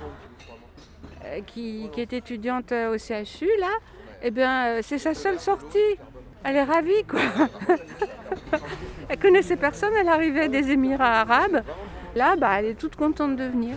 euh, 1.24 1.41
qui, 1.47 1.91
qui 1.93 2.01
est 2.01 2.12
étudiante 2.14 2.72
au 2.72 2.97
CHU 2.97 3.49
là. 3.61 3.72
Eh 4.22 4.30
bien, 4.30 4.80
c'est 4.82 4.99
sa 4.99 5.14
seule 5.14 5.39
sortie. 5.39 5.78
Elle 6.45 6.57
est 6.57 6.64
ravie, 6.64 7.05
quoi. 7.09 7.20
elle 9.09 9.18
connaissait 9.18 9.56
personne, 9.56 9.92
elle 9.98 10.09
arrivait 10.09 10.48
des 10.48 10.70
Émirats 10.70 11.20
arabes. 11.20 11.62
Là, 12.14 12.36
bah, 12.36 12.59
elle 12.59 12.66
est 12.66 12.74
toute 12.78 12.96
contente 12.96 13.36
de 13.36 13.44
venir. 13.44 13.76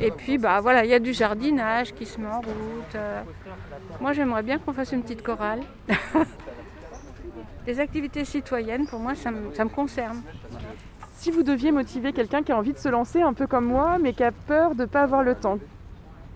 Et 0.00 0.10
puis, 0.10 0.38
bah, 0.38 0.60
voilà, 0.60 0.84
il 0.84 0.90
y 0.90 0.94
a 0.94 0.98
du 0.98 1.12
jardinage 1.12 1.92
qui 1.94 2.06
se 2.06 2.18
met 2.20 2.26
en 2.26 2.40
route. 2.40 2.94
euh. 2.94 3.22
Moi, 4.00 4.12
j'aimerais 4.12 4.42
bien 4.42 4.58
qu'on 4.58 4.72
fasse 4.72 4.92
une 4.92 5.02
petite 5.02 5.22
chorale. 5.22 5.60
Des 7.66 7.78
activités 7.78 8.24
citoyennes, 8.24 8.86
pour 8.86 8.98
moi, 8.98 9.14
ça 9.14 9.30
me- 9.30 9.52
ça 9.54 9.64
me 9.64 9.70
concerne. 9.70 10.22
Si 11.14 11.30
vous 11.30 11.42
deviez 11.44 11.70
motiver 11.70 12.12
quelqu'un 12.12 12.42
qui 12.42 12.50
a 12.50 12.56
envie 12.56 12.72
de 12.72 12.78
se 12.78 12.88
lancer 12.88 13.22
un 13.22 13.32
peu 13.32 13.46
comme 13.46 13.66
moi, 13.66 13.98
mais 14.00 14.12
qui 14.12 14.24
a 14.24 14.32
peur 14.32 14.74
de 14.74 14.80
ne 14.82 14.86
pas 14.86 15.02
avoir 15.02 15.22
le 15.22 15.34
temps, 15.36 15.58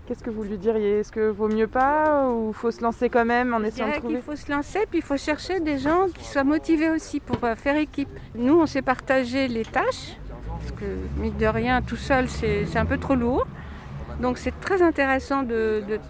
qu'est-ce 0.07 0.22
que 0.22 0.30
vous 0.30 0.42
lui 0.44 0.57
diriez? 0.59 1.00
Est-ce 1.00 1.12
que 1.12 1.28
vaut 1.30 1.48
mieux 1.48 1.66
pas 1.66 2.28
ou 2.30 2.52
faut 2.52 2.70
se 2.70 2.80
lancer 2.82 3.09
quand 3.09 3.24
même 3.24 3.52
en 3.54 3.62
essayant 3.62 3.88
de 3.88 3.94
trouver 3.94 4.14
qu'il 4.14 4.22
faut 4.22 4.36
se 4.36 4.50
lancer, 4.50 4.80
puis 4.88 4.98
il 5.00 5.04
faut 5.04 5.16
chercher 5.16 5.61
des 5.61 5.78
gens 5.78 6.07
qui 6.14 6.24
soient 6.24 6.44
motivés 6.44 6.90
aussi 6.90 7.20
pour 7.20 7.38
euh, 7.44 7.54
faire 7.54 7.76
équipe. 7.76 8.09
Nous, 8.34 8.54
on 8.59 8.66
s'est 8.66 8.82
partagé 8.82 9.48
les 9.48 9.64
tâches, 9.64 10.16
parce 10.59 10.72
que, 10.72 10.84
mine 11.20 11.36
de 11.36 11.46
rien, 11.46 11.82
tout 11.82 11.96
seul, 11.96 12.28
c'est 12.28 12.66
c'est 12.66 12.78
un 12.78 12.86
peu 12.86 12.98
trop 12.98 13.14
lourd. 13.14 13.46
Donc, 14.20 14.38
c'est 14.38 14.59
très 14.61 14.80
intéressant 14.80 15.42
de, 15.42 15.82
de- 15.88 16.00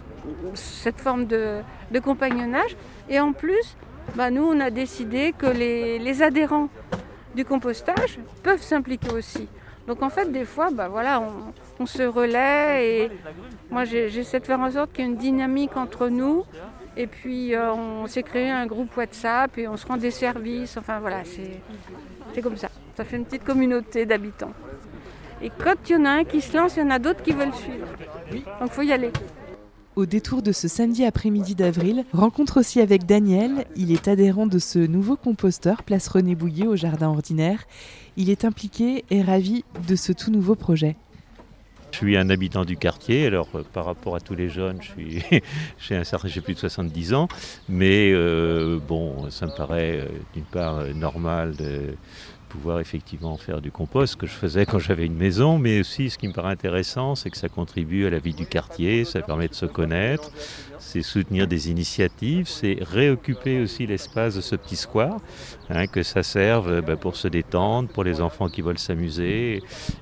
cette 0.53 0.99
forme 0.99 1.25
de, 1.25 1.59
de 1.91 1.99
compagnonnage. 1.99 2.75
Et 3.09 3.19
en 3.19 3.33
plus, 3.33 3.75
bah, 4.15 4.29
nous, 4.29 4.43
on 4.43 4.59
a 4.59 4.69
décidé 4.69 5.33
que 5.37 5.45
les, 5.47 5.99
les 5.99 6.21
adhérents 6.21 6.69
du 7.35 7.43
compostage 7.45 8.19
peuvent 8.43 8.61
s'impliquer 8.61 9.11
aussi. 9.13 9.47
Donc, 9.87 10.03
en 10.03 10.09
fait, 10.09 10.31
des 10.31 10.45
fois, 10.45 10.69
bah, 10.71 10.89
voilà, 10.89 11.23
on, 11.79 11.85
se 11.85 12.03
relaie 12.03 13.03
et 13.03 13.11
moi, 13.71 13.85
j'essaie 13.85 14.39
de 14.39 14.45
faire 14.45 14.59
en 14.59 14.69
sorte 14.69 14.91
qu'il 14.91 15.05
y 15.05 15.07
ait 15.07 15.11
une 15.11 15.17
dynamique 15.17 15.77
entre 15.77 16.09
nous. 16.09 16.43
Et 16.97 17.07
puis, 17.07 17.55
euh, 17.55 17.71
on 17.73 18.07
s'est 18.07 18.23
créé 18.23 18.49
un 18.49 18.65
groupe 18.65 18.95
WhatsApp 18.97 19.57
et 19.57 19.67
on 19.67 19.77
se 19.77 19.85
rend 19.85 19.97
des 19.97 20.11
services. 20.11 20.75
Enfin, 20.77 20.99
voilà, 20.99 21.23
c'est 21.23 21.61
c'est 22.33 22.41
comme 22.41 22.57
ça. 22.57 22.69
Ça 22.95 23.03
fait 23.03 23.17
une 23.17 23.25
petite 23.25 23.43
communauté 23.43 24.05
d'habitants. 24.05 24.53
Et 25.41 25.49
quand 25.49 25.75
il 25.87 25.93
y 25.93 25.95
en 25.95 26.05
a 26.05 26.09
un 26.09 26.23
qui 26.23 26.41
se 26.41 26.57
lance, 26.57 26.75
il 26.75 26.83
y 26.83 26.83
en 26.83 26.89
a 26.89 26.99
d'autres 26.99 27.21
qui 27.23 27.31
veulent 27.31 27.53
suivre. 27.53 27.87
Donc, 28.31 28.69
il 28.69 28.69
faut 28.69 28.81
y 28.81 28.91
aller. 28.91 29.11
Au 29.95 30.05
détour 30.05 30.43
de 30.43 30.51
ce 30.51 30.67
samedi 30.67 31.05
après-midi 31.05 31.55
d'avril, 31.55 32.05
rencontre 32.13 32.59
aussi 32.59 32.81
avec 32.81 33.05
Daniel. 33.07 33.65
Il 33.75 33.91
est 33.91 34.07
adhérent 34.07 34.45
de 34.45 34.59
ce 34.59 34.77
nouveau 34.77 35.15
composteur 35.15 35.81
Place 35.81 36.07
René 36.07 36.35
Bouillet 36.35 36.67
au 36.67 36.75
Jardin 36.75 37.07
Ordinaire. 37.07 37.65
Il 38.19 38.31
est 38.31 38.45
impliqué 38.45 39.05
et 39.11 39.21
ravi 39.21 39.63
de 39.87 39.95
ce 39.95 40.11
tout 40.11 40.31
nouveau 40.31 40.55
projet. 40.55 40.95
Je 41.91 41.97
suis 41.97 42.17
un 42.17 42.31
habitant 42.31 42.65
du 42.65 42.75
quartier, 42.75 43.27
alors 43.27 43.47
euh, 43.53 43.63
par 43.73 43.85
rapport 43.85 44.15
à 44.15 44.19
tous 44.19 44.33
les 44.33 44.49
jeunes, 44.49 44.79
j'ai 45.79 46.41
plus 46.41 46.53
de 46.55 46.59
70 46.59 47.13
ans, 47.13 47.27
mais 47.69 48.11
euh, 48.11 48.79
bon, 48.85 49.29
ça 49.29 49.45
me 49.45 49.55
paraît 49.55 49.99
euh, 49.99 50.07
d'une 50.33 50.43
part 50.43 50.83
normal 50.95 51.55
de 51.55 51.95
pouvoir 52.47 52.79
effectivement 52.79 53.37
faire 53.37 53.61
du 53.61 53.71
compost, 53.71 54.15
que 54.15 54.25
je 54.25 54.31
faisais 54.31 54.65
quand 54.65 54.79
j'avais 54.79 55.05
une 55.05 55.15
maison, 55.15 55.59
mais 55.59 55.79
aussi 55.79 56.09
ce 56.09 56.17
qui 56.17 56.27
me 56.27 56.33
paraît 56.33 56.51
intéressant, 56.51 57.15
c'est 57.15 57.29
que 57.29 57.37
ça 57.37 57.49
contribue 57.49 58.05
à 58.05 58.09
la 58.09 58.19
vie 58.19 58.33
du 58.33 58.45
quartier, 58.45 59.05
ça 59.05 59.21
permet 59.21 59.47
de 59.47 59.53
se 59.53 59.65
connaître, 59.65 60.31
c'est 60.79 61.01
soutenir 61.01 61.47
des 61.47 61.69
initiatives, 61.69 62.47
c'est 62.47 62.77
réoccuper 62.81 63.61
aussi 63.61 63.85
l'espace 63.85 64.35
de 64.35 64.41
ce 64.41 64.55
petit 64.55 64.75
square, 64.75 65.19
hein, 65.69 65.87
que 65.87 66.03
ça 66.03 66.23
serve 66.23 66.69
euh, 66.69 66.81
bah, 66.81 66.95
pour 66.95 67.15
se 67.15 67.27
détendre, 67.27 67.89
pour 67.89 68.03
les 68.03 68.21
enfants 68.21 68.49
qui 68.49 68.61
veulent 68.61 68.79
s'amuser, 68.79 69.61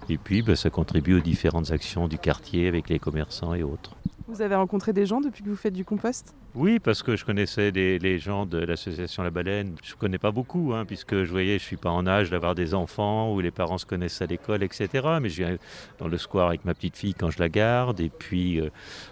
et 0.09 0.17
puis 0.17 0.41
bah, 0.41 0.55
ça 0.55 0.69
contribue 0.69 1.15
aux 1.15 1.21
différentes 1.21 1.71
actions 1.71 2.07
du 2.07 2.17
quartier 2.17 2.67
avec 2.67 2.89
les 2.89 2.99
commerçants 2.99 3.53
et 3.53 3.63
autres. 3.63 3.95
Vous 4.27 4.41
avez 4.41 4.55
rencontré 4.55 4.93
des 4.93 5.05
gens 5.05 5.21
depuis 5.21 5.43
que 5.43 5.49
vous 5.49 5.55
faites 5.55 5.73
du 5.73 5.85
compost? 5.85 6.33
Oui, 6.55 6.79
parce 6.79 7.03
que 7.03 7.17
je 7.17 7.25
connaissais 7.25 7.71
les 7.71 8.17
gens 8.17 8.45
de 8.45 8.57
l'association 8.59 9.23
La 9.23 9.29
Baleine. 9.29 9.75
Je 9.83 9.91
ne 9.91 9.97
connais 9.97 10.17
pas 10.17 10.31
beaucoup, 10.31 10.71
hein, 10.73 10.85
puisque 10.85 11.25
je 11.25 11.29
voyais, 11.29 11.59
je 11.59 11.63
suis 11.65 11.75
pas 11.75 11.89
en 11.89 12.07
âge 12.07 12.29
d'avoir 12.29 12.55
des 12.55 12.73
enfants 12.73 13.33
où 13.33 13.41
les 13.41 13.51
parents 13.51 13.77
se 13.77 13.85
connaissent 13.85 14.21
à 14.21 14.25
l'école, 14.25 14.63
etc. 14.63 15.05
Mais 15.21 15.27
je 15.27 15.43
viens 15.43 15.57
dans 15.99 16.07
le 16.07 16.17
square 16.17 16.47
avec 16.47 16.63
ma 16.63 16.73
petite 16.73 16.95
fille 16.95 17.13
quand 17.13 17.29
je 17.29 17.39
la 17.39 17.49
garde. 17.49 17.99
Et 17.99 18.07
puis, 18.07 18.61
euh, 18.61 18.69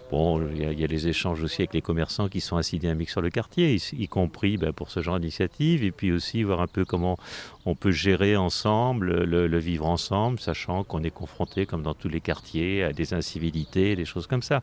bon, 0.10 0.42
il 0.56 0.80
y, 0.80 0.84
a- 0.86 0.88
les 0.88 1.08
échanges 1.10 1.44
aussi 1.44 1.64
avec 1.64 1.74
les 1.74 1.82
commerçants 1.82 2.30
qui 2.30 2.40
sont 2.40 2.56
assez 2.56 2.78
dynamiques 2.80 3.10
sur 3.10 3.22
le 3.22 3.30
quartier, 3.30 3.76
y, 3.76 3.96
y 4.04 4.08
compris 4.08 4.56
ben, 4.56 4.72
pour 4.72 4.90
ce 4.90 5.02
genre 5.02 5.20
d'initiative. 5.20 5.84
Et 5.84 5.92
puis 5.92 6.14
aussi 6.14 6.44
voir 6.44 6.62
un 6.62 6.68
peu 6.68 6.86
comment 6.86 7.18
on 7.66 7.76
peut 7.76 7.92
gérer 7.92 8.38
ensemble, 8.38 9.24
le, 9.26 9.48
le 9.48 9.58
vivre 9.58 9.86
ensemble, 9.88 10.40
sachant 10.40 10.86
qu'on 10.86 11.04
est 11.04 11.10
confronté, 11.12 11.66
comme 11.66 11.84
dans 11.84 11.94
tous 11.94 12.10
les 12.10 12.22
quartiers, 12.22 12.84
à 12.86 12.94
des 12.94 13.14
incivilités, 13.14 13.98
des 13.98 14.06
choses 14.06 14.28
comme 14.28 14.42
ça. 14.44 14.62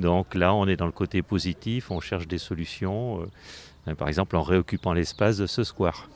Donc 0.00 0.34
là, 0.34 0.54
on 0.54 0.66
est 0.66 0.76
dans 0.76 0.86
le 0.86 0.92
côté 0.92 1.22
positif, 1.22 1.90
on 1.90 2.00
cherche 2.00 2.26
des 2.26 2.38
solutions, 2.38 3.28
euh, 3.86 3.94
par 3.94 4.08
exemple 4.08 4.34
en 4.36 4.42
réoccupant 4.42 4.94
l'espace 4.94 5.36
de 5.36 5.46
ce 5.46 5.62
square. 5.62 6.08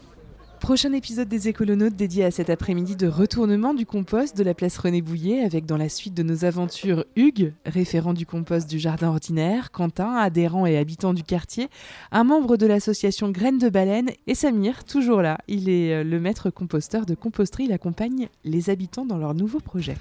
Prochain 0.61 0.95
épisode 0.95 1.29
des 1.29 1.49
écolonautes 1.49 1.95
dédié 1.95 2.25
à 2.25 2.31
cet 2.31 2.49
après-midi 2.49 2.97
de 2.97 3.07
retournement 3.07 3.75
du 3.75 3.85
compost 3.85 4.35
de 4.35 4.43
la 4.43 4.55
place 4.55 4.79
René 4.79 5.03
Bouillet 5.03 5.45
avec 5.45 5.67
dans 5.67 5.77
la 5.77 5.91
suite 5.91 6.15
de 6.15 6.23
nos 6.23 6.47
aventures 6.47 7.05
Hugues, 7.17 7.53
référent 7.67 8.15
du 8.15 8.25
compost 8.25 8.71
du 8.71 8.79
jardin 8.79 9.09
ordinaire, 9.09 9.71
Quentin, 9.73 10.17
adhérent 10.17 10.65
et 10.65 10.79
habitant 10.79 11.13
du 11.13 11.23
quartier, 11.23 11.69
un 12.13 12.25
membre 12.25 12.57
de 12.57 12.65
l'association 12.65 13.31
Graines 13.31 13.59
de 13.59 13.69
Baleine 13.69 14.09
et 14.27 14.35
Samir, 14.35 14.85
toujours 14.85 15.21
là. 15.21 15.37
Il 15.49 15.69
est 15.69 15.97
euh, 15.97 16.03
le 16.03 16.19
maître 16.19 16.49
composteur 16.49 17.05
de 17.05 17.15
composterie, 17.15 17.65
il 17.65 17.73
accompagne 17.73 18.29
les 18.45 18.71
habitants 18.71 19.05
dans 19.05 19.19
leur 19.19 19.35
nouveau 19.35 19.61
projet. 19.61 19.97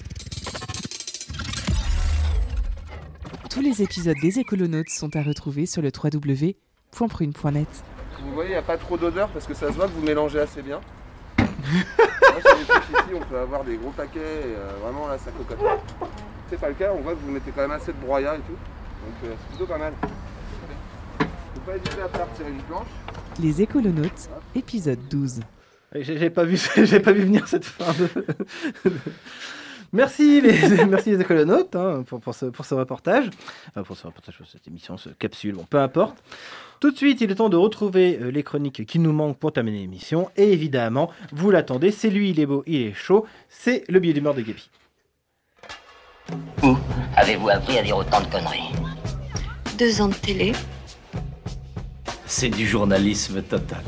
Tous 3.54 3.62
les 3.62 3.82
épisodes 3.84 4.18
des 4.20 4.40
écolonautes 4.40 4.90
sont 4.90 5.16
à 5.16 5.22
retrouver 5.22 5.66
sur 5.68 5.82
le 5.84 5.92
www.prune.net. 5.96 7.68
Vous 8.24 8.34
voyez, 8.34 8.50
il 8.50 8.54
n'y 8.54 8.58
a 8.58 8.62
pas 8.64 8.78
trop 8.78 8.98
d'odeur 8.98 9.30
parce 9.30 9.46
que 9.46 9.54
ça 9.54 9.68
se 9.68 9.74
voit 9.74 9.86
que 9.88 9.92
vous 9.92 10.02
mélangez 10.02 10.40
assez 10.40 10.62
bien. 10.64 10.82
Moi, 11.38 11.48
sur 12.44 12.58
les 12.58 12.66
trucs 12.66 12.84
ici, 12.90 13.14
on 13.14 13.20
peut 13.20 13.38
avoir 13.38 13.64
des 13.64 13.76
gros 13.78 13.92
paquets 13.92 14.20
et 14.20 14.56
euh, 14.56 14.72
vraiment 14.82 15.08
là, 15.08 15.18
ça 15.20 15.30
cocotte. 15.32 15.60
C'est 16.50 16.60
pas 16.60 16.70
le 16.70 16.74
cas, 16.76 16.92
on 16.98 17.02
voit 17.02 17.14
que 17.14 17.20
vous 17.20 17.32
mettez 17.32 17.52
quand 17.52 17.62
même 17.62 17.72
assez 17.72 17.94
de 17.94 17.98
broyat 18.00 18.36
et 18.36 18.40
tout. 18.40 18.54
Donc 18.54 19.16
euh, 19.26 19.36
c'est 19.40 19.50
plutôt 19.58 19.72
pas 19.72 19.78
mal. 19.78 19.94
Faut 21.20 21.62
pas 21.66 21.76
hésiter 21.76 22.02
à 22.02 22.10
faire 22.10 22.28
tirer 22.36 22.50
une 22.50 22.62
planche. 22.64 22.88
Les 23.40 23.62
écolonautes, 23.62 24.30
épisode 24.56 25.00
12. 25.10 25.42
J'ai 25.96 26.30
pas 26.32 26.44
vu, 26.44 26.58
j'ai 26.76 27.00
pas 27.00 27.12
vu 27.12 27.22
venir 27.22 27.48
cette 27.48 27.66
fin. 27.66 27.94
de- 27.94 28.90
Merci 29.94 30.42
les, 30.42 30.86
merci 30.90 31.12
les 31.12 31.22
écolonautes 31.22 31.76
hein, 31.76 32.04
pour, 32.08 32.20
pour, 32.20 32.34
ce, 32.34 32.48
pour 32.48 32.66
ce 32.66 32.74
reportage, 32.74 33.30
Enfin, 33.70 33.84
pour 33.84 33.96
ce 33.96 34.08
reportage, 34.08 34.38
pour 34.38 34.48
cette 34.48 34.68
émission, 34.68 34.98
ce 34.98 35.10
capsule, 35.10 35.54
bon, 35.54 35.66
peu 35.70 35.80
importe. 35.80 36.18
Tout 36.80 36.92
de 36.92 36.98
suite, 36.98 37.22
il 37.22 37.32
est 37.32 37.36
temps 37.36 37.48
de 37.48 37.56
retrouver 37.58 38.20
euh, 38.20 38.32
les 38.32 38.42
chroniques 38.44 38.86
qui 38.86 38.98
nous 38.98 39.14
manquent 39.14 39.38
pour 39.38 39.54
terminer 39.54 39.78
l'émission. 39.80 40.30
Et 40.36 40.52
évidemment, 40.52 41.12
vous 41.32 41.52
l'attendez, 41.52 41.92
c'est 41.92 42.10
lui, 42.10 42.32
il 42.32 42.40
est 42.40 42.48
beau, 42.48 42.64
il 42.66 42.82
est 42.82 42.94
chaud, 42.94 43.26
c'est 43.50 43.84
le 43.88 44.00
billet 44.00 44.14
d'humeur 44.14 44.34
de 44.34 44.42
Guépi. 44.42 44.70
Où 46.64 46.76
avez-vous 47.16 47.50
appris 47.50 47.78
à 47.78 47.84
dire 47.84 47.98
autant 47.98 48.20
de 48.22 48.26
conneries? 48.26 48.74
Deux 49.78 50.02
ans 50.02 50.08
de 50.08 50.16
télé. 50.16 50.54
c'est 52.26 52.50
du 52.50 52.66
journalisme 52.66 53.44
total. 53.44 53.84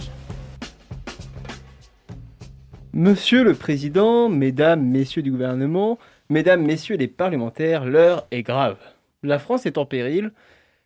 Monsieur 2.98 3.44
le 3.44 3.54
Président, 3.54 4.30
Mesdames, 4.30 4.82
Messieurs 4.82 5.22
du 5.22 5.30
gouvernement, 5.30 6.00
Mesdames, 6.30 6.64
Messieurs 6.64 6.96
les 6.96 7.10
parlementaires, 7.10 7.84
l'heure 7.84 8.26
est 8.32 8.42
grave. 8.42 8.78
La 9.22 9.38
France 9.38 9.66
est 9.66 9.78
en 9.78 9.86
péril, 9.86 10.32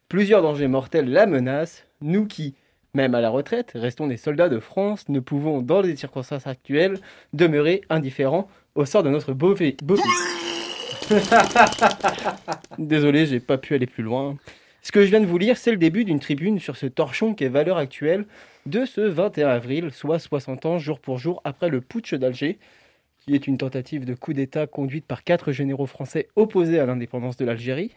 plusieurs 0.08 0.42
dangers 0.42 0.68
mortels 0.68 1.08
la 1.08 1.28
menacent, 1.28 1.84
nous 2.02 2.26
qui, 2.26 2.56
même 2.96 3.14
à 3.14 3.22
la 3.22 3.30
retraite, 3.30 3.74
restons 3.76 4.08
des 4.08 4.18
soldats 4.18 4.50
de 4.50 4.58
France, 4.58 5.08
ne 5.08 5.20
pouvons, 5.20 5.62
dans 5.62 5.82
les 5.82 5.96
circonstances 5.96 6.48
actuelles, 6.48 6.98
demeurer 7.34 7.82
indifférents 7.92 8.50
au 8.74 8.86
sort 8.86 9.04
de 9.04 9.12
notre 9.12 9.34
beau, 9.34 9.54
beau 9.84 9.96
fils. 9.96 11.12
Désolé, 12.80 13.28
j'ai 13.28 13.40
pas 13.40 13.60
pu 13.60 13.76
aller 13.76 13.86
plus 13.86 14.02
loin. 14.02 14.36
Ce 14.82 14.92
que 14.92 15.04
je 15.04 15.12
viens 15.12 15.22
de 15.22 15.28
vous 15.28 15.38
lire, 15.38 15.58
c'est 15.58 15.70
le 15.70 15.78
début 15.78 16.06
d'une 16.06 16.20
tribune 16.20 16.60
sur 16.60 16.76
ce 16.76 16.88
torchon 16.88 17.36
qui 17.36 17.44
est 17.44 17.50
valeur 17.50 17.78
actuelle 17.78 18.26
de 18.70 18.86
ce 18.86 19.02
21 19.02 19.50
avril, 19.50 19.92
soit 19.92 20.20
60 20.20 20.66
ans 20.66 20.78
jour 20.78 21.00
pour 21.00 21.18
jour 21.18 21.42
après 21.44 21.70
le 21.70 21.82
putsch 21.82 22.14
d'Alger, 22.14 22.60
qui 23.20 23.34
est 23.34 23.48
une 23.48 23.58
tentative 23.58 24.06
de 24.06 24.14
coup 24.14 24.34
d'État 24.34 24.68
conduite 24.68 25.06
par 25.06 25.24
quatre 25.24 25.52
généraux 25.52 25.88
français 25.88 26.28
opposés 26.36 26.80
à 26.80 26.86
l'indépendance 26.86 27.36
de 27.38 27.46
l'Algérie. 27.46 27.96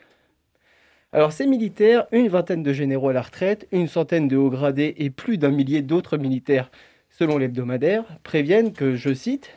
Alors 1.12 1.32
ces 1.32 1.46
militaires, 1.46 2.06
une 2.10 2.28
vingtaine 2.28 2.62
de 2.62 2.72
généraux 2.72 3.10
à 3.10 3.12
la 3.12 3.20
retraite, 3.20 3.68
une 3.70 3.86
centaine 3.86 4.28
de 4.28 4.36
hauts 4.36 4.50
gradés 4.50 4.94
et 4.96 5.10
plus 5.10 5.36
d'un 5.36 5.50
millier 5.50 5.82
d'autres 5.82 6.16
militaires, 6.16 6.70
selon 7.10 7.36
l'hebdomadaire, 7.36 8.04
préviennent 8.22 8.72
que, 8.72 8.96
je 8.96 9.12
cite, 9.12 9.50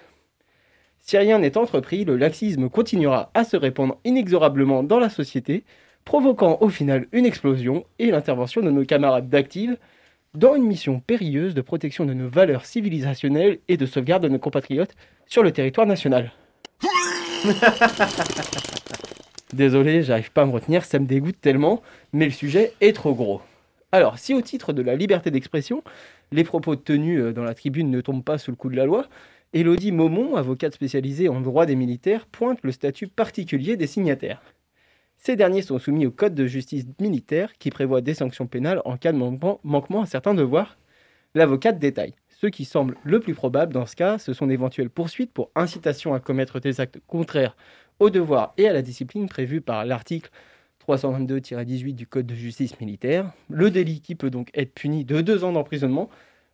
si 0.99 1.17
rien 1.17 1.39
n'est 1.39 1.57
entrepris, 1.57 2.03
le 2.03 2.17
laxisme 2.17 2.69
continuera 2.69 3.31
à 3.33 3.45
se 3.45 3.55
répandre 3.55 3.97
inexorablement 4.03 4.83
dans 4.83 4.99
la 4.99 5.09
société, 5.09 5.63
provoquant 6.03 6.57
au 6.59 6.67
final 6.67 7.07
une 7.13 7.25
explosion 7.25 7.85
et 7.99 8.11
l'intervention 8.11 8.61
de 8.61 8.71
nos 8.71 8.83
camarades 8.83 9.29
d'active 9.29 9.77
dans 10.35 10.55
une 10.55 10.65
mission 10.65 10.99
périlleuse 10.99 11.53
de 11.53 11.61
protection 11.61 12.05
de 12.05 12.13
nos 12.13 12.27
valeurs 12.29 12.65
civilisationnelles 12.65 13.59
et 13.67 13.77
de 13.77 13.85
sauvegarde 13.85 14.23
de 14.23 14.29
nos 14.29 14.39
compatriotes 14.39 14.95
sur 15.25 15.43
le 15.43 15.51
territoire 15.51 15.87
national. 15.87 16.31
Désolé, 19.53 20.03
j'arrive 20.03 20.31
pas 20.31 20.41
à 20.41 20.45
me 20.45 20.51
retenir, 20.51 20.83
ça 20.83 20.99
me 20.99 21.05
dégoûte 21.05 21.39
tellement, 21.39 21.81
mais 22.11 22.25
le 22.25 22.31
sujet 22.31 22.73
est 22.81 22.93
trop 22.93 23.13
gros. 23.13 23.41
Alors, 23.91 24.19
si 24.19 24.33
au 24.33 24.41
titre 24.41 24.73
de 24.73 24.81
la 24.81 24.95
liberté 24.95 25.31
d'expression, 25.31 25.83
les 26.31 26.43
propos 26.43 26.75
tenus 26.75 27.21
euh, 27.21 27.31
dans 27.31 27.43
la 27.43 27.53
tribune 27.53 27.89
ne 27.89 28.01
tombent 28.01 28.23
pas 28.23 28.37
sous 28.37 28.51
le 28.51 28.57
coup 28.57 28.69
de 28.69 28.75
la 28.75 28.85
loi, 28.85 29.07
Élodie 29.53 29.93
Maumont, 29.93 30.35
avocate 30.35 30.73
spécialisée 30.73 31.29
en 31.29 31.39
droit 31.39 31.65
des 31.65 31.75
militaires, 31.75 32.25
pointe 32.25 32.59
le 32.63 32.73
statut 32.73 33.07
particulier 33.07 33.77
des 33.77 33.87
signataires. 33.87 34.41
Ces 35.17 35.35
derniers 35.35 35.61
sont 35.61 35.79
soumis 35.79 36.05
au 36.05 36.11
Code 36.11 36.35
de 36.35 36.45
justice 36.45 36.85
militaire 36.99 37.53
qui 37.57 37.69
prévoit 37.69 38.01
des 38.01 38.13
sanctions 38.13 38.47
pénales 38.47 38.81
en 38.85 38.97
cas 38.97 39.11
de 39.11 39.17
manquement, 39.17 40.01
à 40.01 40.05
certains 40.05 40.33
devoirs. 40.33 40.77
L'avocate 41.33 41.79
détaille. 41.79 42.13
Ce 42.29 42.47
qui 42.47 42.65
semble 42.65 42.97
le 43.03 43.19
plus 43.19 43.33
probable 43.33 43.73
dans 43.73 43.85
ce 43.85 43.95
cas, 43.95 44.17
ce 44.17 44.33
sont 44.33 44.47
d'éventuelles 44.47 44.89
poursuites 44.89 45.31
pour 45.31 45.49
incitation 45.55 46.13
à 46.13 46.19
commettre 46.19 46.59
des 46.59 46.79
actes 46.79 46.99
contraires 47.07 47.55
aux 47.99 48.09
devoirs 48.09 48.53
et 48.57 48.67
à 48.67 48.73
la 48.73 48.81
discipline 48.81 49.27
prévus 49.27 49.61
par 49.61 49.85
l'article 49.85 50.29
322-18 50.87 51.95
du 51.95 52.07
Code 52.07 52.27
de 52.27 52.35
justice 52.35 52.79
militaire. 52.79 53.31
Le 53.49 53.71
délit 53.71 54.01
qui 54.01 54.15
peut 54.15 54.29
donc 54.29 54.49
être 54.53 54.73
puni 54.73 55.05
de 55.05 55.21
deux 55.21 55.43
ans 55.43 55.53
d'emprisonnement, 55.53 56.09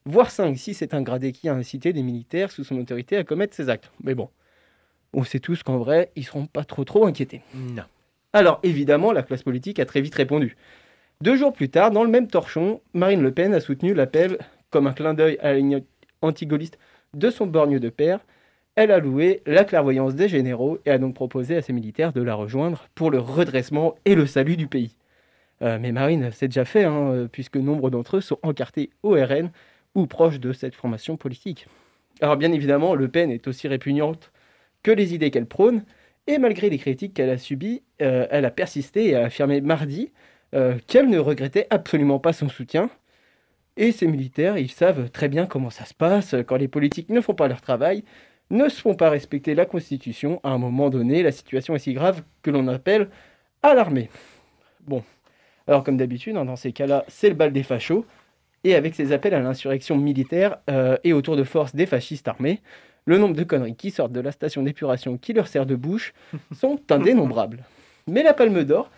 voire 0.05 0.31
cinq 0.31 0.57
si 0.57 0.73
c'est 0.73 0.93
un 0.93 1.01
gradé 1.01 1.31
qui 1.31 1.49
a 1.49 1.53
incité 1.53 1.93
des 1.93 2.03
militaires 2.03 2.51
sous 2.51 2.63
son 2.63 2.77
autorité 2.77 3.17
à 3.17 3.23
commettre 3.23 3.55
ces 3.55 3.69
actes. 3.69 3.91
Mais 4.03 4.15
bon, 4.15 4.29
on 5.13 5.23
sait 5.23 5.39
tous 5.39 5.63
qu'en 5.63 5.77
vrai, 5.77 6.11
ils 6.15 6.25
seront 6.25 6.45
pas 6.45 6.63
trop 6.63 6.83
trop 6.83 7.05
inquiétés. 7.05 7.41
Non. 7.53 7.83
Alors 8.33 8.59
évidemment, 8.63 9.11
la 9.11 9.23
classe 9.23 9.43
politique 9.43 9.79
a 9.79 9.85
très 9.85 10.01
vite 10.01 10.15
répondu. 10.15 10.55
Deux 11.21 11.35
jours 11.35 11.53
plus 11.53 11.69
tard, 11.69 11.91
dans 11.91 12.03
le 12.03 12.09
même 12.09 12.27
torchon, 12.27 12.81
Marine 12.93 13.21
Le 13.21 13.31
Pen 13.31 13.53
a 13.53 13.59
soutenu 13.59 13.93
l'appel 13.93 14.37
comme 14.69 14.87
un 14.87 14.93
clin 14.93 15.13
d'œil 15.13 15.37
à 15.41 15.51
la 15.51 15.57
ligne 15.57 15.81
de 17.13 17.29
son 17.29 17.45
borgne 17.45 17.79
de 17.79 17.89
père. 17.89 18.19
Elle 18.75 18.91
a 18.91 18.99
loué 18.99 19.41
la 19.45 19.65
clairvoyance 19.65 20.15
des 20.15 20.29
généraux 20.29 20.79
et 20.85 20.91
a 20.91 20.97
donc 20.97 21.13
proposé 21.13 21.57
à 21.57 21.61
ses 21.61 21.73
militaires 21.73 22.13
de 22.13 22.21
la 22.21 22.35
rejoindre 22.35 22.87
pour 22.95 23.11
le 23.11 23.19
redressement 23.19 23.95
et 24.05 24.15
le 24.15 24.25
salut 24.25 24.55
du 24.55 24.67
pays. 24.67 24.95
Euh, 25.61 25.77
mais 25.79 25.91
Marine, 25.91 26.29
c'est 26.31 26.47
déjà 26.47 26.63
fait, 26.63 26.85
hein, 26.85 27.27
puisque 27.31 27.57
nombre 27.57 27.89
d'entre 27.89 28.17
eux 28.17 28.21
sont 28.21 28.39
encartés 28.43 28.91
au 29.03 29.11
RN 29.11 29.51
ou 29.93 30.07
proches 30.07 30.39
de 30.39 30.53
cette 30.53 30.73
formation 30.73 31.17
politique. 31.17 31.67
Alors 32.21 32.37
bien 32.37 32.51
évidemment, 32.51 32.95
Le 32.95 33.09
Pen 33.09 33.29
est 33.29 33.47
aussi 33.47 33.67
répugnante 33.67 34.31
que 34.83 34.91
les 34.91 35.13
idées 35.13 35.31
qu'elle 35.31 35.45
prône, 35.45 35.83
et 36.27 36.37
malgré 36.37 36.69
les 36.69 36.77
critiques 36.77 37.13
qu'elle 37.13 37.29
a 37.29 37.37
subies, 37.37 37.83
euh, 38.01 38.27
elle 38.29 38.45
a 38.45 38.51
persisté 38.51 39.09
et 39.09 39.15
a 39.15 39.25
affirmé 39.25 39.61
mardi 39.61 40.11
euh, 40.53 40.77
qu'elle 40.87 41.09
ne 41.09 41.19
regrettait 41.19 41.67
absolument 41.69 42.19
pas 42.19 42.33
son 42.33 42.49
soutien. 42.49 42.89
Et 43.77 43.91
ces 43.91 44.07
militaires, 44.07 44.57
ils 44.57 44.71
savent 44.71 45.09
très 45.09 45.29
bien 45.29 45.45
comment 45.45 45.69
ça 45.69 45.85
se 45.85 45.93
passe 45.93 46.35
quand 46.45 46.57
les 46.57 46.67
politiques 46.67 47.09
ne 47.09 47.21
font 47.21 47.33
pas 47.33 47.47
leur 47.47 47.61
travail, 47.61 48.03
ne 48.49 48.67
se 48.67 48.81
font 48.81 48.95
pas 48.95 49.09
respecter 49.09 49.55
la 49.55 49.65
Constitution. 49.65 50.39
À 50.43 50.49
un 50.49 50.57
moment 50.57 50.89
donné, 50.89 51.23
la 51.23 51.31
situation 51.31 51.73
est 51.75 51.79
si 51.79 51.93
grave 51.93 52.21
que 52.43 52.51
l'on 52.51 52.67
appelle 52.67 53.09
à 53.63 53.73
l'armée. 53.73 54.09
Bon, 54.81 55.03
alors 55.67 55.83
comme 55.83 55.97
d'habitude, 55.97 56.35
hein, 56.35 56.45
dans 56.45 56.55
ces 56.55 56.73
cas-là, 56.73 57.05
c'est 57.07 57.29
le 57.29 57.35
bal 57.35 57.53
des 57.53 57.63
fachos. 57.63 58.05
Et 58.63 58.75
avec 58.75 58.93
ces 58.93 59.11
appels 59.11 59.33
à 59.33 59.39
l'insurrection 59.39 59.97
militaire 59.97 60.57
euh, 60.69 60.97
et 61.03 61.13
autour 61.13 61.35
de 61.35 61.43
force 61.43 61.73
des 61.73 61.87
fascistes 61.87 62.27
armés, 62.27 62.61
le 63.05 63.17
nombre 63.17 63.35
de 63.35 63.43
conneries 63.43 63.75
qui 63.75 63.91
sortent 63.91 64.11
de 64.11 64.19
la 64.19 64.31
station 64.31 64.63
d'épuration 64.63 65.17
qui 65.17 65.33
leur 65.33 65.47
sert 65.47 65.65
de 65.65 65.75
bouche 65.75 66.13
sont 66.55 66.79
indénombrables. 66.89 67.63
Mais 68.07 68.23
la 68.23 68.33
palme 68.33 68.63
d'or 68.63 68.89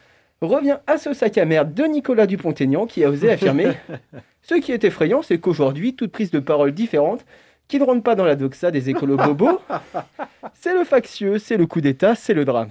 revient 0.42 0.78
à 0.88 0.98
ce 0.98 1.14
sac 1.14 1.38
à 1.38 1.46
merde 1.46 1.74
de 1.74 1.84
Nicolas 1.84 2.28
Dupont-Aignan 2.28 2.86
qui 2.86 3.04
a 3.04 3.10
osé 3.10 3.32
affirmer 3.32 3.72
Ce 4.42 4.56
qui 4.56 4.74
est 4.74 4.84
effrayant, 4.84 5.22
c'est 5.22 5.38
qu'aujourd'hui, 5.38 5.96
toute 5.96 6.12
prise 6.12 6.30
de 6.32 6.40
parole 6.40 6.74
différente, 6.74 7.26
qui 7.70 7.80
ne 7.80 7.86
rentre 7.86 8.04
pas 8.04 8.16
dans 8.16 8.26
la 8.26 8.36
doxa 8.36 8.72
des 8.72 8.90
écolos 8.90 9.16
bobos, 9.16 9.62
c'est 10.54 10.74
le 10.74 10.84
factieux, 10.84 11.40
c'est 11.40 11.56
le 11.56 11.66
coup 11.66 11.80
d'État, 11.80 12.14
c'est 12.14 12.34
le 12.34 12.44
drame. 12.44 12.70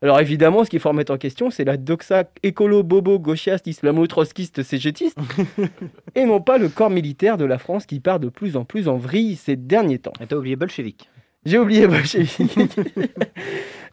Alors 0.00 0.20
évidemment, 0.20 0.64
ce 0.64 0.70
qu'il 0.70 0.78
faut 0.78 0.90
remettre 0.90 1.12
en 1.12 1.18
question, 1.18 1.50
c'est 1.50 1.64
la 1.64 1.76
doxa 1.76 2.24
écolo 2.44 2.84
bobo 2.84 3.18
gauchiste 3.18 3.66
islamo-trotskiste 3.66 4.62
cégétiste, 4.62 5.18
et 6.14 6.24
non 6.24 6.40
pas 6.40 6.58
le 6.58 6.68
corps 6.68 6.90
militaire 6.90 7.36
de 7.36 7.44
la 7.44 7.58
France 7.58 7.84
qui 7.84 7.98
part 7.98 8.20
de 8.20 8.28
plus 8.28 8.56
en 8.56 8.64
plus 8.64 8.86
en 8.86 8.96
vrille 8.96 9.34
ces 9.34 9.56
derniers 9.56 9.98
temps. 9.98 10.12
Et 10.20 10.26
t'as 10.26 10.36
oublié 10.36 10.54
bolchevique. 10.54 11.10
J'ai 11.44 11.58
oublié 11.58 11.86
bolchevique. 11.86 12.58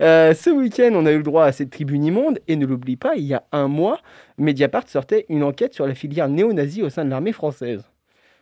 Euh, 0.02 0.34
ce 0.34 0.50
week-end, 0.50 0.92
on 0.94 1.06
a 1.06 1.12
eu 1.14 1.18
le 1.18 1.24
droit 1.24 1.46
à 1.46 1.54
cette 1.54 1.70
tribune 1.70 2.04
immonde, 2.04 2.40
et 2.50 2.58
ne 2.58 2.66
l'oublie 2.66 2.98
pas, 2.98 3.16
il 3.16 3.24
y 3.24 3.34
a 3.34 3.46
un 3.54 3.70
mois, 3.70 4.02
Mediapart 4.38 4.90
sortait 4.90 5.26
une 5.30 5.42
enquête 5.42 5.74
sur 5.74 5.88
la 5.88 5.96
filière 5.96 6.28
néo-nazie 6.28 6.84
au 6.84 6.90
sein 6.90 7.06
de 7.06 7.10
l'armée 7.12 7.32
française. 7.32 7.90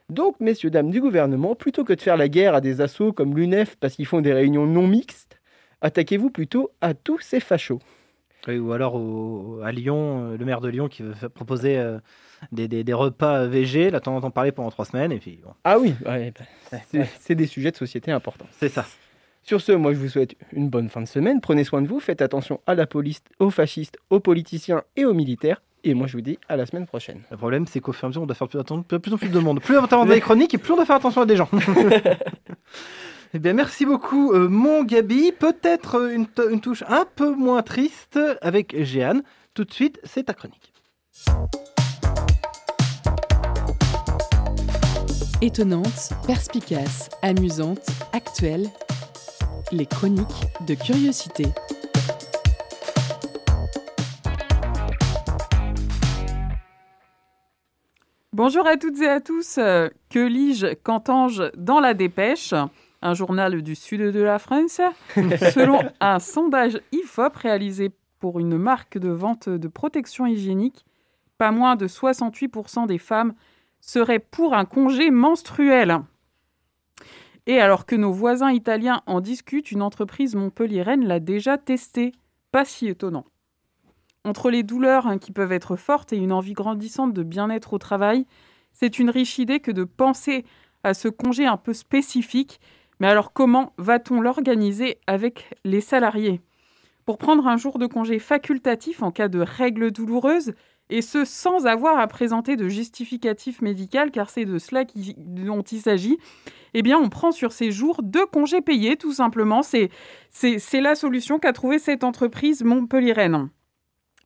Donc, 0.10 0.40
messieurs, 0.40 0.72
dames 0.72 0.90
du 0.90 1.00
gouvernement, 1.00 1.54
plutôt 1.54 1.84
que 1.84 1.94
de 1.94 2.02
faire 2.02 2.18
la 2.18 2.28
guerre 2.28 2.56
à 2.56 2.62
des 2.62 2.82
assauts 2.82 3.14
comme 3.14 3.38
l'UNEF 3.38 3.76
parce 3.80 3.96
qu'ils 3.96 4.08
font 4.08 4.22
des 4.22 4.34
réunions 4.34 4.66
non 4.66 4.88
mixtes, 4.88 5.33
attaquez-vous 5.84 6.32
plutôt 6.32 6.72
à 6.82 6.94
tous 6.96 7.20
ces 7.20 7.40
fachos. 7.40 7.80
Oui, 8.48 8.58
ou 8.58 8.74
alors 8.74 8.96
au- 8.96 9.62
à 9.64 9.72
Lyon, 9.72 10.32
euh, 10.34 10.38
le 10.38 10.44
maire 10.44 10.60
de 10.60 10.68
Lyon 10.68 10.90
qui 10.90 11.02
veut 11.04 11.30
proposer 11.30 11.78
euh, 11.78 12.00
des, 12.52 12.68
des- 12.68 12.84
des 12.84 12.92
repas 12.94 13.46
VG, 13.46 13.90
là 13.90 14.00
t'en 14.02 14.16
entends 14.18 14.32
parler 14.32 14.52
pendant 14.52 14.70
trois 14.72 14.84
semaines, 14.86 15.12
et 15.14 15.18
puis 15.20 15.40
bon. 15.44 15.52
Ah 15.64 15.80
oui, 15.80 15.94
ouais, 16.06 16.34
bah, 16.72 16.78
c'est 17.22 17.36
des 17.36 17.48
sujets 17.48 17.72
de 17.72 17.78
société 17.78 18.12
importants. 18.12 18.48
C'est 18.60 18.68
ça. 18.70 18.86
Sur 19.44 19.62
ce, 19.62 19.72
moi 19.74 19.94
je 19.94 20.00
vous 20.00 20.10
souhaite 20.10 20.36
une 20.52 20.70
bonne 20.70 20.90
fin 20.90 21.02
de 21.02 21.08
semaine. 21.08 21.40
Prenez 21.42 21.64
soin 21.64 21.82
de 21.82 21.88
vous, 21.88 22.00
faites 22.02 22.22
attention 22.22 22.60
à 22.68 22.76
la 22.76 22.86
police, 22.88 23.22
aux 23.40 23.50
fascistes, 23.50 23.98
aux 24.10 24.20
politiciens 24.20 24.84
et 24.98 25.06
aux 25.06 25.14
militaires. 25.14 25.62
Et 25.86 25.94
moi 25.94 26.08
je 26.08 26.14
vous 26.18 26.22
dis 26.22 26.38
à 26.50 26.56
la 26.58 26.66
semaine 26.66 26.86
prochaine. 26.88 27.22
Le 27.32 27.36
problème, 27.38 27.66
c'est 27.68 27.80
qu'au 27.82 27.92
fur 27.94 28.06
et 28.06 28.08
à 28.08 28.10
mesure, 28.10 28.22
on 28.24 28.26
doit 28.26 28.36
faire 28.36 28.48
plus, 28.48 28.60
attention, 28.60 28.84
plus 28.84 29.14
en 29.14 29.18
plus 29.18 29.28
de 29.30 29.40
monde. 29.40 29.60
Plus 29.62 29.78
on 29.78 29.82
va 29.82 29.86
avoir 29.86 30.06
des 30.06 30.20
chroniques, 30.22 30.54
et 30.54 30.58
plus 30.58 30.72
on 30.74 30.78
doit 30.78 30.86
faire 30.86 30.96
attention 30.98 31.22
à 31.22 31.26
des 31.26 31.36
gens. 31.38 31.50
Eh 33.34 33.40
bien, 33.40 33.54
merci 33.54 33.86
beaucoup, 33.86 34.32
euh, 34.32 34.48
mon 34.48 34.84
Gabi. 34.84 35.32
Peut-être 35.32 35.96
euh, 35.96 36.14
une, 36.14 36.28
t- 36.28 36.44
une 36.52 36.62
touche 36.62 36.84
un 36.88 37.06
peu 37.16 37.34
moins 37.34 37.64
triste 37.64 38.20
avec 38.42 38.76
Jeanne. 38.84 39.24
Tout 39.56 39.64
de 39.64 39.74
suite, 39.74 40.00
c'est 40.04 40.24
ta 40.26 40.34
chronique. 40.34 40.72
Étonnante, 45.42 46.12
perspicace, 46.28 47.10
amusante, 47.22 47.86
actuelle. 48.14 48.70
Les 49.72 49.88
chroniques 49.88 50.46
de 50.68 50.76
curiosité. 50.76 51.46
Bonjour 58.32 58.66
à 58.68 58.78
toutes 58.78 59.00
et 59.02 59.08
à 59.08 59.22
tous. 59.22 59.58
Euh, 59.58 59.90
Que 60.10 60.20
lis-je, 60.20 60.74
qu'entends-je 60.76 61.44
dans 61.56 61.80
la 61.80 61.94
dépêche? 61.94 62.54
Un 63.06 63.14
journal 63.14 63.62
du 63.62 63.76
sud 63.76 64.00
de 64.00 64.22
la 64.22 64.40
France. 64.40 64.80
Selon 65.54 65.80
un 66.00 66.20
sondage 66.20 66.80
IFOP 66.94 67.36
réalisé 67.36 67.92
pour 68.20 68.40
une 68.40 68.58
marque 68.58 68.98
de 68.98 69.10
vente 69.10 69.50
de 69.50 69.68
protection 69.68 70.26
hygiénique, 70.26 70.86
pas 71.38 71.52
moins 71.52 71.76
de 71.76 71.86
68% 71.86 72.88
des 72.88 72.98
femmes 72.98 73.34
seraient 73.82 74.20
pour 74.20 74.54
un 74.54 74.64
congé 74.64 75.12
menstruel. 75.12 76.00
Et 77.46 77.60
alors 77.60 77.86
que 77.86 77.98
nos 77.98 78.14
voisins 78.14 78.54
italiens 78.54 79.02
en 79.06 79.20
discutent, 79.20 79.72
une 79.72 79.82
entreprise 79.82 80.36
montpelliéraine 80.36 81.06
l'a 81.06 81.20
déjà 81.20 81.58
testé. 81.58 82.14
Pas 82.54 82.64
si 82.64 82.88
étonnant. 82.88 83.26
Entre 84.24 84.50
les 84.50 84.64
douleurs 84.64 85.08
hein, 85.08 85.18
qui 85.18 85.34
peuvent 85.34 85.52
être 85.52 85.76
fortes 85.76 86.14
et 86.14 86.18
une 86.18 86.32
envie 86.32 86.54
grandissante 86.54 87.14
de 87.14 87.24
bien-être 87.24 87.74
au 87.74 87.80
travail, 87.80 88.26
c'est 88.72 88.98
une 88.98 89.10
riche 89.10 89.40
idée 89.40 89.60
que 89.60 89.72
de 89.72 89.84
penser 89.84 90.46
à 90.84 90.94
ce 90.94 91.10
congé 91.10 91.46
un 91.46 91.58
peu 91.58 91.74
spécifique. 91.74 92.62
Mais 93.00 93.08
alors 93.08 93.34
comment 93.34 93.74
va-t-on 93.78 94.22
l'organiser 94.22 94.98
avec 95.08 95.56
les 95.64 95.82
salariés? 95.82 96.42
Pour 97.06 97.18
prendre 97.18 97.48
un 97.48 97.58
jour 97.58 97.80
de 97.80 97.86
congé 97.86 98.20
facultatif 98.20 99.04
en 99.04 99.12
cas 99.12 99.28
de 99.28 99.40
règles 99.40 99.92
douloureuses, 99.92 100.54
et 100.90 101.02
ce 101.02 101.26
sans 101.26 101.66
avoir 101.66 101.98
à 101.98 102.08
présenter 102.08 102.56
de 102.56 102.68
justificatif 102.68 103.62
médical, 103.62 104.12
car 104.12 104.30
c'est 104.30 104.46
de 104.46 104.58
cela 104.58 104.84
dont 105.18 105.62
il 105.62 105.80
s'agit, 105.80 106.18
eh 106.74 106.82
bien 106.82 107.00
on 107.00 107.10
prend 107.10 107.32
sur 107.32 107.52
ces 107.52 107.72
jours 107.72 108.02
deux 108.04 108.26
congés 108.26 108.62
payés, 108.62 108.96
tout 108.96 109.14
simplement. 109.14 109.62
C'est 109.64 109.90
la 110.74 110.96
solution 110.96 111.40
qu'a 111.40 111.54
trouvée 111.54 111.80
cette 111.80 112.04
entreprise 112.04 112.64
montpelliéraine. 112.64 113.50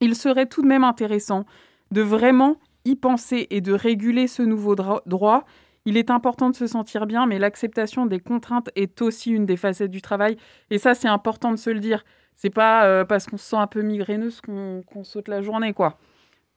Il 0.02 0.16
serait 0.16 0.48
tout 0.48 0.62
de 0.62 0.68
même 0.68 0.84
intéressant 0.84 1.46
de 1.92 2.02
vraiment 2.02 2.58
y 2.86 2.96
penser 2.96 3.48
et 3.50 3.62
de 3.62 3.74
réguler 3.74 4.28
ce 4.28 4.44
nouveau 4.44 4.76
dro- 4.76 5.02
droit. 5.06 5.46
Il 5.88 5.96
est 5.96 6.12
important 6.12 6.50
de 6.50 6.56
se 6.56 6.68
sentir 6.68 7.06
bien, 7.06 7.26
mais 7.28 7.40
l'acceptation 7.40 8.06
des 8.08 8.20
contraintes 8.20 8.70
est 8.76 9.02
aussi 9.02 9.32
une 9.32 9.46
des 9.46 9.56
facettes 9.56 9.90
du 9.90 10.02
travail. 10.02 10.36
Et 10.70 10.80
ça, 10.80 10.94
c'est 10.96 11.08
important 11.08 11.50
de 11.50 11.56
se 11.56 11.70
le 11.70 11.80
dire. 11.80 12.04
C'est 12.36 12.50
pas 12.50 12.84
euh, 12.84 13.06
parce 13.06 13.26
qu'on 13.26 13.38
se 13.38 13.46
sent 13.46 13.56
un 13.56 13.68
peu 13.68 13.82
migraineuse 13.82 14.42
qu'on 14.42 14.84
saute 15.06 15.30
la 15.30 15.42
journée, 15.42 15.72
quoi. 15.72 15.98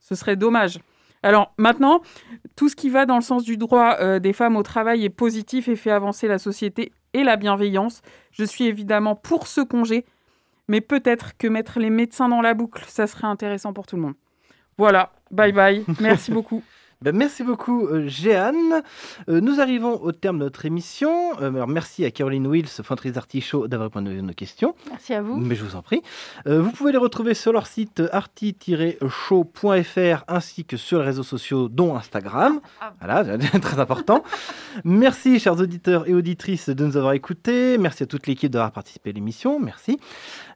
Ce 0.00 0.16
serait 0.16 0.34
dommage. 0.34 0.80
Alors 1.22 1.54
maintenant, 1.58 2.00
tout 2.56 2.68
ce 2.68 2.74
qui 2.74 2.90
va 2.90 3.06
dans 3.06 3.14
le 3.14 3.22
sens 3.22 3.44
du 3.44 3.56
droit 3.56 3.98
euh, 4.00 4.18
des 4.18 4.32
femmes 4.32 4.56
au 4.56 4.64
travail 4.64 5.04
est 5.04 5.10
positif 5.10 5.68
et 5.68 5.76
fait 5.76 5.92
avancer 5.92 6.26
la 6.26 6.38
société 6.38 6.90
et 7.12 7.22
la 7.22 7.36
bienveillance. 7.36 8.02
Je 8.32 8.42
suis 8.42 8.64
évidemment 8.64 9.14
pour 9.14 9.46
ce 9.46 9.60
congé, 9.60 10.06
mais 10.66 10.80
peut-être 10.80 11.36
que 11.36 11.46
mettre 11.46 11.78
les 11.78 11.90
médecins 11.90 12.28
dans 12.28 12.40
la 12.40 12.54
boucle, 12.54 12.82
ça 12.88 13.06
serait 13.06 13.28
intéressant 13.28 13.72
pour 13.72 13.86
tout 13.86 13.94
le 13.94 14.02
monde. 14.02 14.14
Voilà, 14.76 15.12
bye 15.30 15.52
bye, 15.52 15.84
merci 16.00 16.32
beaucoup. 16.32 16.64
Ben, 17.02 17.16
merci 17.16 17.42
beaucoup, 17.42 17.86
euh, 17.86 18.06
Jeanne. 18.08 18.82
Euh, 19.30 19.40
nous 19.40 19.58
arrivons 19.58 20.02
au 20.02 20.12
terme 20.12 20.38
de 20.38 20.44
notre 20.44 20.66
émission. 20.66 21.32
Euh, 21.40 21.48
alors, 21.48 21.66
merci 21.66 22.04
à 22.04 22.10
Caroline 22.10 22.46
Wills, 22.46 22.68
fondatrice 22.68 23.12
d'Artichaut, 23.12 23.68
d'avoir 23.68 23.88
répondu 23.88 24.18
à 24.18 24.20
nos 24.20 24.34
questions. 24.34 24.74
Merci 24.90 25.14
à 25.14 25.22
vous. 25.22 25.38
Mais 25.38 25.54
je 25.54 25.64
vous 25.64 25.76
en 25.76 25.82
prie. 25.82 26.02
Vous 26.44 26.70
pouvez 26.72 26.92
les 26.92 26.98
retrouver 26.98 27.32
sur 27.32 27.54
leur 27.54 27.66
site 27.66 28.02
arti-show.fr 28.12 30.24
ainsi 30.28 30.66
que 30.66 30.76
sur 30.76 30.98
les 30.98 31.06
réseaux 31.06 31.22
sociaux, 31.22 31.70
dont 31.70 31.96
Instagram. 31.96 32.60
Voilà, 33.00 33.38
très 33.62 33.80
important. 33.80 34.22
Merci, 34.84 35.38
chers 35.38 35.58
auditeurs 35.58 36.06
et 36.06 36.12
auditrices, 36.12 36.68
de 36.68 36.84
nous 36.84 36.98
avoir 36.98 37.14
écoutés. 37.14 37.78
Merci 37.78 38.02
à 38.02 38.06
toute 38.06 38.26
l'équipe 38.26 38.52
d'avoir 38.52 38.72
participé 38.72 39.08
à 39.08 39.14
l'émission. 39.14 39.58
Merci. 39.58 39.98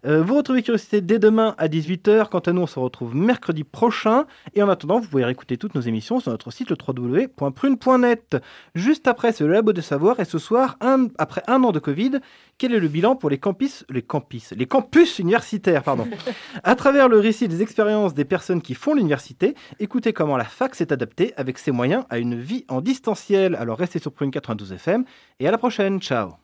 Euh, 0.06 0.22
vous 0.22 0.34
retrouvez 0.36 0.62
Curiosité 0.62 1.00
dès 1.00 1.18
demain 1.18 1.54
à 1.58 1.68
18h. 1.68 2.28
Quant 2.28 2.38
à 2.40 2.52
nous, 2.52 2.62
on 2.62 2.66
se 2.66 2.78
retrouve 2.78 3.14
mercredi 3.16 3.64
prochain. 3.64 4.26
Et 4.54 4.62
en 4.62 4.68
attendant, 4.68 5.00
vous 5.00 5.08
pouvez 5.08 5.24
réécouter 5.24 5.56
toutes 5.56 5.74
nos 5.74 5.80
émissions 5.80 6.20
sur 6.20 6.30
notre 6.30 6.50
site 6.50 6.70
le 6.70 6.76
www.prune.net. 6.76 8.36
Juste 8.74 9.06
après, 9.08 9.32
c'est 9.32 9.44
le 9.44 9.52
Labo 9.52 9.72
de 9.72 9.80
Savoir. 9.80 10.20
Et 10.20 10.24
ce 10.24 10.38
soir, 10.38 10.76
un- 10.80 11.08
après 11.18 11.42
un 11.46 11.62
an 11.64 11.72
de 11.72 11.78
Covid, 11.78 12.18
quel 12.58 12.74
est 12.74 12.80
le 12.80 12.88
bilan 12.88 13.16
pour 13.16 13.30
les 13.30 13.38
campus, 13.38 13.84
les 13.90 14.02
campus, 14.02 14.52
les 14.52 14.66
campus 14.66 15.18
universitaires 15.18 15.82
pardon. 15.82 16.06
À 16.62 16.74
travers 16.76 17.08
le 17.08 17.18
récit 17.18 17.48
des 17.48 17.62
expériences 17.62 18.14
des 18.14 18.24
personnes 18.24 18.62
qui 18.62 18.74
font 18.74 18.94
l'université, 18.94 19.54
écoutez 19.80 20.12
comment 20.12 20.36
la 20.36 20.44
fac 20.44 20.74
s'est 20.74 20.92
adaptée 20.92 21.32
avec 21.36 21.58
ses 21.58 21.70
moyens 21.72 22.04
à 22.10 22.18
une 22.18 22.34
vie 22.38 22.64
en 22.68 22.80
distanciel. 22.80 23.54
Alors 23.56 23.78
restez 23.78 23.98
sur 23.98 24.12
Prune 24.12 24.30
92 24.30 24.72
FM 24.72 25.04
et 25.40 25.48
à 25.48 25.50
la 25.50 25.58
prochaine. 25.58 26.00
Ciao. 26.00 26.43